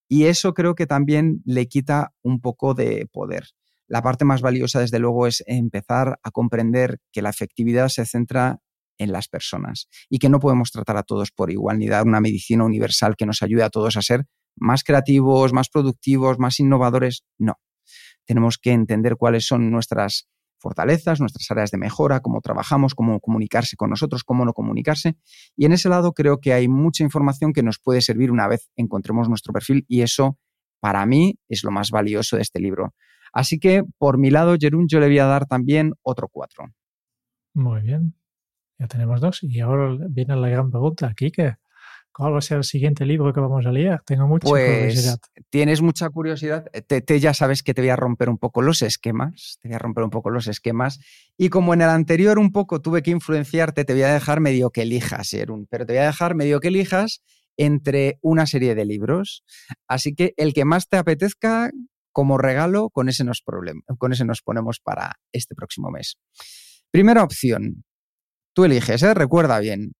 Y 0.08 0.24
eso 0.24 0.54
creo 0.54 0.74
que 0.74 0.86
también 0.86 1.42
le 1.44 1.66
quita 1.66 2.12
un 2.22 2.40
poco 2.40 2.74
de 2.74 3.06
poder. 3.12 3.44
La 3.88 4.02
parte 4.02 4.24
más 4.24 4.40
valiosa, 4.40 4.80
desde 4.80 4.98
luego, 4.98 5.26
es 5.26 5.44
empezar 5.46 6.18
a 6.22 6.30
comprender 6.30 6.98
que 7.12 7.22
la 7.22 7.30
efectividad 7.30 7.88
se 7.88 8.04
centra 8.04 8.58
en 8.98 9.12
las 9.12 9.28
personas 9.28 9.88
y 10.08 10.18
que 10.18 10.28
no 10.28 10.40
podemos 10.40 10.70
tratar 10.70 10.96
a 10.96 11.02
todos 11.02 11.30
por 11.30 11.50
igual 11.50 11.78
ni 11.78 11.88
dar 11.88 12.06
una 12.06 12.20
medicina 12.20 12.64
universal 12.64 13.16
que 13.16 13.26
nos 13.26 13.42
ayude 13.42 13.62
a 13.62 13.70
todos 13.70 13.96
a 13.96 14.02
ser 14.02 14.26
más 14.56 14.84
creativos, 14.84 15.52
más 15.52 15.68
productivos, 15.68 16.38
más 16.38 16.58
innovadores. 16.60 17.24
No. 17.38 17.54
Tenemos 18.24 18.58
que 18.58 18.72
entender 18.72 19.16
cuáles 19.16 19.46
son 19.46 19.70
nuestras 19.70 20.28
fortalezas, 20.58 21.20
nuestras 21.20 21.50
áreas 21.50 21.70
de 21.70 21.78
mejora, 21.78 22.20
cómo 22.20 22.40
trabajamos, 22.40 22.94
cómo 22.94 23.20
comunicarse 23.20 23.76
con 23.76 23.90
nosotros, 23.90 24.24
cómo 24.24 24.44
no 24.44 24.52
comunicarse. 24.52 25.16
Y 25.56 25.66
en 25.66 25.72
ese 25.72 25.88
lado 25.88 26.12
creo 26.12 26.38
que 26.40 26.52
hay 26.52 26.68
mucha 26.68 27.04
información 27.04 27.52
que 27.52 27.62
nos 27.62 27.78
puede 27.78 28.00
servir 28.00 28.30
una 28.30 28.48
vez 28.48 28.70
encontremos 28.76 29.28
nuestro 29.28 29.52
perfil 29.52 29.84
y 29.88 30.02
eso 30.02 30.38
para 30.80 31.04
mí 31.06 31.38
es 31.48 31.62
lo 31.62 31.70
más 31.70 31.90
valioso 31.90 32.36
de 32.36 32.42
este 32.42 32.60
libro. 32.60 32.94
Así 33.32 33.58
que 33.58 33.82
por 33.98 34.18
mi 34.18 34.30
lado, 34.30 34.56
Jerún, 34.58 34.86
yo 34.88 34.98
le 34.98 35.06
voy 35.06 35.18
a 35.18 35.26
dar 35.26 35.46
también 35.46 35.92
otro 36.02 36.28
cuatro. 36.28 36.64
Muy 37.54 37.82
bien. 37.82 38.14
Ya 38.78 38.86
tenemos 38.86 39.20
dos. 39.20 39.42
Y 39.42 39.60
ahora 39.60 39.96
viene 40.08 40.36
la 40.36 40.48
gran 40.48 40.70
pregunta, 40.70 41.12
Kike. 41.14 41.56
¿Cuál 42.12 42.32
va 42.32 42.38
a 42.38 42.40
ser 42.40 42.56
el 42.56 42.64
siguiente 42.64 43.04
libro 43.04 43.30
que 43.34 43.40
vamos 43.40 43.66
a 43.66 43.70
leer? 43.70 44.00
Tengo 44.06 44.26
mucha 44.26 44.48
pues, 44.48 44.74
curiosidad. 44.74 45.18
Tienes 45.50 45.82
mucha 45.82 46.08
curiosidad. 46.08 46.64
Te, 46.86 47.20
ya 47.20 47.34
sabes 47.34 47.62
que 47.62 47.74
te 47.74 47.82
voy 47.82 47.90
a 47.90 47.96
romper 47.96 48.30
un 48.30 48.38
poco 48.38 48.62
los 48.62 48.80
esquemas. 48.80 49.58
Te 49.60 49.68
voy 49.68 49.74
a 49.74 49.78
romper 49.78 50.04
un 50.04 50.08
poco 50.08 50.30
los 50.30 50.46
esquemas. 50.46 50.98
Y 51.36 51.50
como 51.50 51.74
en 51.74 51.82
el 51.82 51.90
anterior 51.90 52.38
un 52.38 52.52
poco 52.52 52.80
tuve 52.80 53.02
que 53.02 53.10
influenciarte, 53.10 53.84
te 53.84 53.92
voy 53.92 54.02
a 54.02 54.14
dejar 54.14 54.40
medio 54.40 54.70
que 54.70 54.82
elijas, 54.82 55.34
Erun. 55.34 55.66
Pero 55.68 55.84
te 55.84 55.92
voy 55.92 56.00
a 56.00 56.06
dejar 56.06 56.34
medio 56.34 56.58
que 56.60 56.68
elijas 56.68 57.22
entre 57.58 58.18
una 58.22 58.46
serie 58.46 58.74
de 58.74 58.86
libros. 58.86 59.44
Así 59.86 60.14
que 60.14 60.32
el 60.38 60.54
que 60.54 60.64
más 60.64 60.88
te 60.88 60.96
apetezca 60.96 61.70
como 62.12 62.38
regalo, 62.38 62.88
con 62.88 63.10
ese 63.10 63.24
nos, 63.24 63.44
con 63.98 64.12
ese 64.14 64.24
nos 64.24 64.40
ponemos 64.40 64.80
para 64.80 65.16
este 65.32 65.54
próximo 65.54 65.90
mes. 65.90 66.16
Primera 66.90 67.22
opción, 67.22 67.84
Tú 68.56 68.64
eliges, 68.64 69.02
¿eh? 69.02 69.12
recuerda 69.12 69.60
bien. 69.60 69.92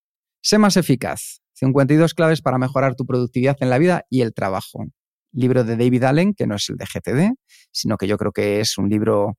Sé 0.42 0.56
más 0.56 0.78
eficaz. 0.78 1.42
52 1.56 2.14
claves 2.14 2.40
para 2.40 2.56
mejorar 2.56 2.94
tu 2.94 3.04
productividad 3.04 3.58
en 3.60 3.68
la 3.68 3.76
vida 3.76 4.06
y 4.08 4.22
el 4.22 4.32
trabajo. 4.32 4.86
Libro 5.30 5.62
de 5.62 5.76
David 5.76 6.04
Allen, 6.04 6.32
que 6.32 6.46
no 6.46 6.54
es 6.54 6.70
el 6.70 6.78
de 6.78 6.86
GTD, 6.86 7.34
sino 7.70 7.98
que 7.98 8.06
yo 8.06 8.16
creo 8.16 8.32
que 8.32 8.60
es 8.60 8.78
un 8.78 8.88
libro 8.88 9.36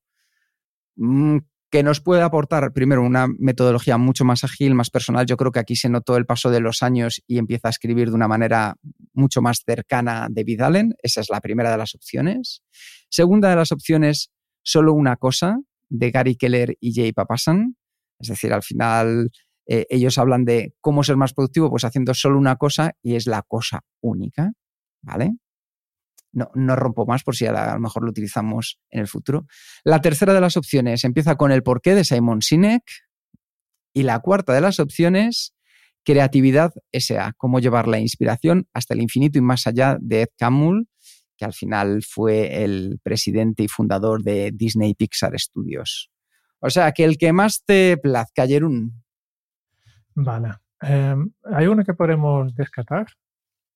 mm, 0.94 1.38
que 1.68 1.82
nos 1.82 2.00
puede 2.00 2.22
aportar, 2.22 2.72
primero, 2.72 3.02
una 3.02 3.26
metodología 3.40 3.98
mucho 3.98 4.24
más 4.24 4.44
ágil, 4.44 4.76
más 4.76 4.88
personal. 4.88 5.26
Yo 5.26 5.36
creo 5.36 5.50
que 5.50 5.58
aquí 5.58 5.74
se 5.74 5.88
notó 5.88 6.16
el 6.16 6.24
paso 6.24 6.52
de 6.52 6.60
los 6.60 6.84
años 6.84 7.20
y 7.26 7.38
empieza 7.38 7.66
a 7.66 7.70
escribir 7.70 8.10
de 8.10 8.14
una 8.14 8.28
manera 8.28 8.76
mucho 9.14 9.42
más 9.42 9.64
cercana 9.66 10.28
David 10.30 10.60
Allen. 10.60 10.94
Esa 11.02 11.22
es 11.22 11.28
la 11.28 11.40
primera 11.40 11.72
de 11.72 11.78
las 11.78 11.92
opciones. 11.96 12.62
Segunda 13.10 13.50
de 13.50 13.56
las 13.56 13.72
opciones, 13.72 14.30
Solo 14.62 14.92
una 14.92 15.16
cosa, 15.16 15.58
de 15.88 16.12
Gary 16.12 16.36
Keller 16.36 16.76
y 16.78 16.94
Jay 16.94 17.12
Papasan. 17.12 17.74
Es 18.18 18.28
decir, 18.28 18.52
al 18.52 18.62
final 18.62 19.30
eh, 19.66 19.86
ellos 19.90 20.18
hablan 20.18 20.44
de 20.44 20.74
cómo 20.80 21.04
ser 21.04 21.16
más 21.16 21.34
productivo, 21.34 21.70
pues 21.70 21.84
haciendo 21.84 22.14
solo 22.14 22.38
una 22.38 22.56
cosa 22.56 22.92
y 23.02 23.16
es 23.16 23.26
la 23.26 23.42
cosa 23.42 23.80
única, 24.00 24.52
¿vale? 25.02 25.32
No, 26.32 26.50
no 26.54 26.76
rompo 26.76 27.06
más 27.06 27.22
por 27.22 27.36
si 27.36 27.46
a, 27.46 27.74
lo 27.74 27.80
mejor 27.80 28.02
lo 28.02 28.10
utilizamos 28.10 28.78
en 28.90 29.00
el 29.00 29.08
futuro. 29.08 29.46
La 29.84 30.00
tercera 30.00 30.32
de 30.32 30.40
las 30.40 30.56
opciones 30.56 31.04
empieza 31.04 31.36
con 31.36 31.52
el 31.52 31.62
porqué 31.62 31.94
de 31.94 32.04
Simon 32.04 32.42
Sinek. 32.42 32.82
Y 33.94 34.02
la 34.02 34.20
cuarta 34.20 34.52
de 34.52 34.60
las 34.60 34.78
opciones, 34.80 35.54
creatividad 36.04 36.72
SA, 36.92 37.32
cómo 37.36 37.58
llevar 37.58 37.88
la 37.88 37.98
inspiración 37.98 38.68
hasta 38.72 38.94
el 38.94 39.00
infinito 39.00 39.38
y 39.38 39.42
más 39.42 39.66
allá 39.66 39.96
de 40.00 40.22
Ed 40.22 40.28
Catmull, 40.36 40.88
que 41.36 41.44
al 41.44 41.54
final 41.54 42.02
fue 42.02 42.64
el 42.64 43.00
presidente 43.02 43.62
y 43.62 43.68
fundador 43.68 44.22
de 44.22 44.50
Disney 44.52 44.94
Pixar 44.94 45.38
Studios. 45.38 46.10
O 46.60 46.70
sea, 46.70 46.92
que 46.92 47.04
el 47.04 47.18
que 47.18 47.32
más 47.32 47.62
te 47.64 47.96
plazca, 47.96 48.46
Jerún. 48.46 49.02
Vale. 50.14 50.54
Em, 50.80 51.30
¿Hay 51.44 51.66
uno 51.66 51.84
que 51.84 51.94
podemos 51.94 52.54
descartar? 52.54 53.06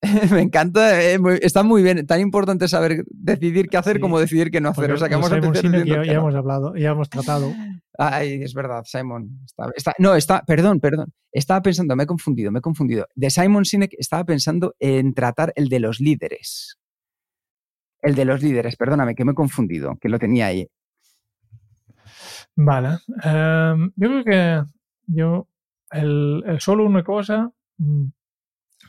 Me 0.33 0.41
encanta, 0.41 1.01
eh, 1.01 1.19
está 1.43 1.63
muy 1.63 1.83
bien. 1.83 2.05
Tan 2.07 2.21
importante 2.21 2.67
saber 2.67 3.05
decidir 3.09 3.69
qué 3.69 3.77
hacer 3.77 4.01
como 4.01 4.19
decidir 4.19 4.51
qué 4.51 4.61
no 4.61 4.71
hacer. 4.71 4.91
o 4.91 4.97
sea, 4.97 5.09
que 5.09 5.15
vamos 5.15 5.31
a 5.31 5.41
ya, 5.85 6.05
ya 6.05 6.13
hemos 6.13 6.35
hablado, 6.35 6.75
ya 6.77 6.91
hemos 6.91 7.09
tratado. 7.09 7.53
Ay, 7.99 8.43
es 8.43 8.53
verdad, 8.55 8.83
Simon. 8.85 9.39
no, 9.99 10.15
está, 10.17 10.43
perdón, 10.45 10.81
perdón. 10.81 11.13
Estaba 11.31 11.63
pensando, 11.63 11.95
me 11.95 12.03
he 12.03 12.07
confundido, 12.07 12.51
me 12.51 12.59
he 12.59 12.63
confundido. 12.63 13.07
De 13.15 13.31
Simon 13.31 13.65
Sinek 13.65 13.95
estaba 13.97 14.25
pensando 14.25 14.75
en 14.81 15.15
tratar 15.15 15.53
el 15.55 15.69
de 15.69 15.79
los 15.79 16.01
líderes. 16.01 16.79
El 18.01 18.17
de 18.17 18.25
los 18.25 18.43
líderes, 18.43 18.77
perdóname, 18.77 19.15
que 19.15 19.25
me 19.25 19.33
he 19.33 19.37
confundido, 19.37 19.97
que 20.01 20.09
lo 20.09 20.19
tenía 20.19 20.47
ahí. 20.47 20.67
Vale. 22.57 22.99
Em, 23.23 23.93
yo 23.97 24.09
creo 24.09 24.25
que 24.25 24.63
yo, 25.07 25.49
el, 25.91 26.45
solo 26.61 26.85
una 26.85 27.03
cosa 27.03 27.51
mm, 27.79 28.05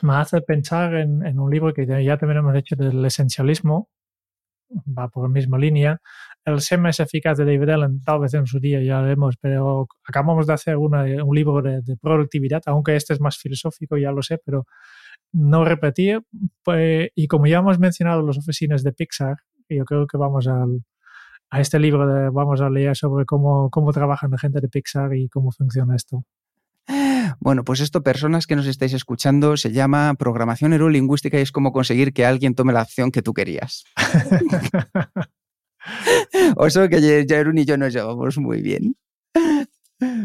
me 0.02 0.14
hace 0.16 0.40
pensar 0.42 0.94
en, 0.94 1.38
un 1.38 1.50
libro 1.50 1.72
que 1.72 1.86
ya 2.04 2.18
también 2.18 2.38
hemos 2.38 2.56
hecho 2.56 2.76
del 2.76 3.04
esencialismo, 3.04 3.88
va 4.86 5.08
por 5.08 5.24
la 5.24 5.28
misma 5.28 5.58
línea. 5.58 6.00
El 6.44 6.60
ser 6.60 6.80
más 6.80 7.00
eficaz 7.00 7.38
de 7.38 7.44
David 7.44 7.70
Allen, 7.70 8.02
tal 8.02 8.20
vez 8.20 8.34
en 8.34 8.46
su 8.46 8.60
día 8.60 8.82
ya 8.82 9.00
lo 9.00 9.06
vemos, 9.06 9.36
pero 9.40 9.86
acabamos 10.06 10.46
de 10.46 10.52
hacer 10.52 10.76
un 10.76 11.34
libro 11.34 11.62
de, 11.62 11.96
productividad, 12.00 12.62
aunque 12.66 12.96
este 12.96 13.14
es 13.14 13.20
más 13.20 13.38
filosófico, 13.38 13.96
ya 13.96 14.12
lo 14.12 14.22
sé, 14.22 14.38
pero 14.44 14.66
no 15.32 15.64
repetir. 15.64 16.22
Pues, 16.62 17.10
y 17.14 17.28
como 17.28 17.46
ya 17.46 17.58
hemos 17.58 17.78
mencionado 17.78 18.26
las 18.26 18.38
oficinas 18.38 18.82
de 18.82 18.92
Pixar, 18.92 19.36
yo 19.68 19.84
creo 19.84 20.06
que 20.06 20.18
vamos 20.18 20.46
al, 20.46 20.82
a 21.54 21.60
este 21.60 21.78
libro 21.78 22.08
de, 22.08 22.30
vamos 22.30 22.60
a 22.60 22.68
leer 22.68 22.96
sobre 22.96 23.24
cómo, 23.24 23.70
cómo 23.70 23.92
trabajan 23.92 24.32
la 24.32 24.38
gente 24.38 24.60
de 24.60 24.68
Pixar 24.68 25.14
y 25.14 25.28
cómo 25.28 25.52
funciona 25.52 25.94
esto. 25.94 26.24
Bueno, 27.38 27.62
pues 27.62 27.78
esto, 27.78 28.02
personas 28.02 28.48
que 28.48 28.56
nos 28.56 28.66
estáis 28.66 28.92
escuchando, 28.92 29.56
se 29.56 29.70
llama 29.70 30.12
programación 30.18 30.72
neurolingüística 30.72 31.38
y 31.38 31.42
es 31.42 31.52
cómo 31.52 31.70
conseguir 31.70 32.12
que 32.12 32.26
alguien 32.26 32.56
tome 32.56 32.72
la 32.72 32.80
acción 32.80 33.12
que 33.12 33.22
tú 33.22 33.34
querías. 33.34 33.84
o 36.56 36.66
eso 36.66 36.88
que 36.88 37.24
Jerún 37.28 37.58
y 37.58 37.64
yo 37.64 37.78
nos 37.78 37.92
llevamos 37.92 38.36
muy 38.36 38.60
bien. 38.60 38.96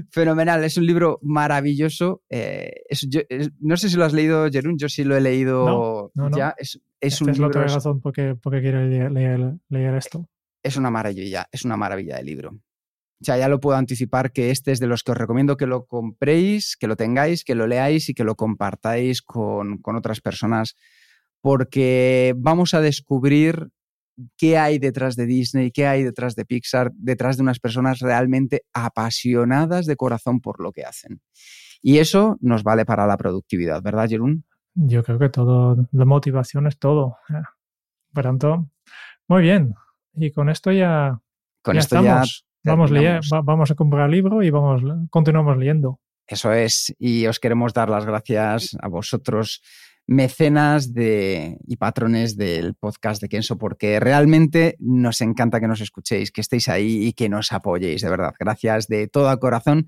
Fenomenal, 0.10 0.64
es 0.64 0.78
un 0.78 0.88
libro 0.88 1.20
maravilloso. 1.22 2.24
Eh, 2.32 2.72
no 3.60 3.78
sé 3.78 3.88
si 3.88 3.98
lo 3.98 4.06
has 4.06 4.14
leído, 4.14 4.50
Jerún, 4.50 4.80
yo 4.80 4.90
sí 4.90 5.04
lo 5.04 5.16
he 5.16 5.22
leído 5.22 6.12
ya. 6.36 6.56
Es, 6.58 6.82
es 7.00 7.22
un 7.22 7.34
libro. 7.34 7.64
Es 7.64 7.76
razón 7.76 8.02
porque, 8.02 8.36
porque 8.42 8.62
quiero 8.62 8.82
leer, 8.82 9.96
esto. 9.96 10.28
Es 10.64 10.78
una 10.78 10.90
maravilla, 10.90 11.48
es 11.52 11.66
una 11.66 11.78
maravilla 11.78 12.18
de 12.18 12.24
libro. 12.24 12.52
O 13.22 13.26
sea, 13.26 13.38
ya 13.38 13.50
lo 13.50 13.60
puedo 13.60 13.78
anticipar 13.78 14.32
que 14.32 14.50
este 14.50 14.72
es 14.72 14.80
de 14.80 14.88
los 14.88 15.04
que 15.04 15.12
os 15.12 15.18
recomiendo 15.18 15.58
que 15.58 15.66
lo 15.66 15.86
compréis, 15.86 16.78
que 16.78 16.88
lo 16.88 16.96
tengáis, 16.96 17.44
que 17.44 17.56
lo 17.56 17.68
leáis 17.68 18.08
y 18.10 18.14
que 18.14 18.24
lo 18.24 18.36
compartáis 18.36 19.22
con, 19.22 19.80
con 19.80 19.98
otras 19.98 20.22
personas, 20.22 20.76
porque 21.42 22.34
vamos 22.38 22.74
a 22.74 22.82
descubrir 22.82 23.70
qué 24.38 24.58
hay 24.58 24.80
detrás 24.80 25.16
de 25.16 25.26
Disney, 25.26 25.72
qué 25.72 25.86
hay 25.88 26.04
detrás 26.04 26.36
de 26.36 26.46
Pixar, 26.46 26.92
detrás 26.94 27.38
de 27.38 27.44
unas 27.44 27.60
personas 27.60 28.00
realmente 28.00 28.64
apasionadas 28.74 29.86
de 29.86 29.96
corazón 29.96 30.40
por 30.40 30.62
lo 30.62 30.72
que 30.72 30.84
hacen. 30.84 31.22
Y 31.82 31.98
eso 32.00 32.38
nos 32.42 32.64
vale 32.64 32.86
para 32.86 33.08
la 33.08 33.18
productividad, 33.18 33.82
¿verdad, 33.82 34.08
Jerún? 34.10 34.46
Yo 34.76 35.04
creo 35.04 35.20
que 35.20 35.30
todo, 35.30 35.88
la 35.92 36.06
motivación 36.06 36.68
es 36.68 36.78
todo. 36.78 37.18
Por 38.14 38.24
tanto, 38.24 38.70
muy 39.28 39.42
bien. 39.42 39.76
Y 40.14 40.32
con 40.32 40.50
esto 40.50 40.72
ya, 40.72 41.20
con 41.62 41.78
esto 41.78 42.02
ya 42.02 42.24
vamos, 42.64 42.92
vamos 43.44 43.72
a 43.72 43.76
comprar 43.76 44.06
el 44.06 44.12
libro 44.12 44.44
y 44.44 44.50
vamos, 44.50 44.82
continuamos 45.10 45.58
leyendo. 45.58 46.00
Eso 46.28 46.54
es. 46.54 46.94
Y 47.00 47.26
os 47.26 47.40
queremos 47.40 47.74
dar 47.74 47.90
las 47.90 48.06
gracias 48.06 48.78
a 48.82 48.88
vosotros 48.88 49.62
mecenas 50.06 50.94
de, 50.94 51.58
y 51.68 51.78
patrones 51.78 52.36
del 52.36 52.74
podcast 52.74 53.22
de 53.22 53.30
Kenso, 53.30 53.60
porque 53.60 54.00
realmente 54.00 54.76
nos 54.80 55.22
encanta 55.22 55.60
que 55.60 55.68
nos 55.68 55.82
escuchéis, 55.82 56.32
que 56.32 56.42
estéis 56.42 56.68
ahí 56.68 57.06
y 57.08 57.14
que 57.14 57.30
nos 57.30 57.52
apoyéis, 57.52 58.02
de 58.02 58.10
verdad. 58.10 58.34
Gracias 58.40 58.88
de 58.88 59.08
todo 59.08 59.38
corazón. 59.40 59.88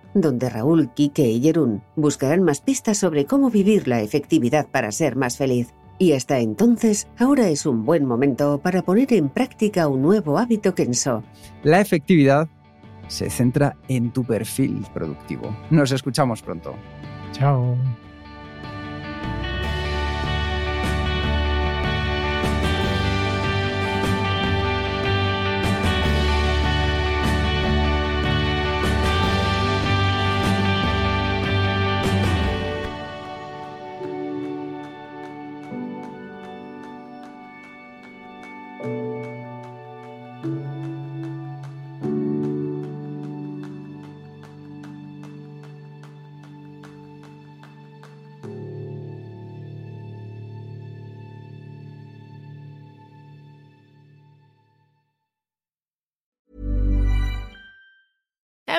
donde 0.13 0.49
Raúl, 0.49 0.93
Kike 0.93 1.29
y 1.29 1.41
Jerún 1.41 1.81
buscarán 1.95 2.43
más 2.43 2.61
pistas 2.61 2.97
sobre 2.97 3.25
cómo 3.25 3.49
vivir 3.49 3.87
la 3.87 4.01
efectividad 4.01 4.67
para 4.67 4.91
ser 4.91 5.15
más 5.15 5.37
feliz. 5.37 5.73
Y 5.97 6.13
hasta 6.13 6.39
entonces, 6.39 7.07
ahora 7.19 7.49
es 7.49 7.65
un 7.65 7.85
buen 7.85 8.05
momento 8.05 8.59
para 8.59 8.81
poner 8.81 9.13
en 9.13 9.29
práctica 9.29 9.87
un 9.87 10.01
nuevo 10.01 10.39
hábito 10.39 10.73
Kenso. 10.73 11.23
La 11.63 11.79
efectividad 11.79 12.49
se 13.07 13.29
centra 13.29 13.75
en 13.87 14.11
tu 14.11 14.23
perfil 14.23 14.83
productivo. 14.93 15.55
Nos 15.69 15.91
escuchamos 15.91 16.41
pronto. 16.41 16.73
Chao. 17.33 17.77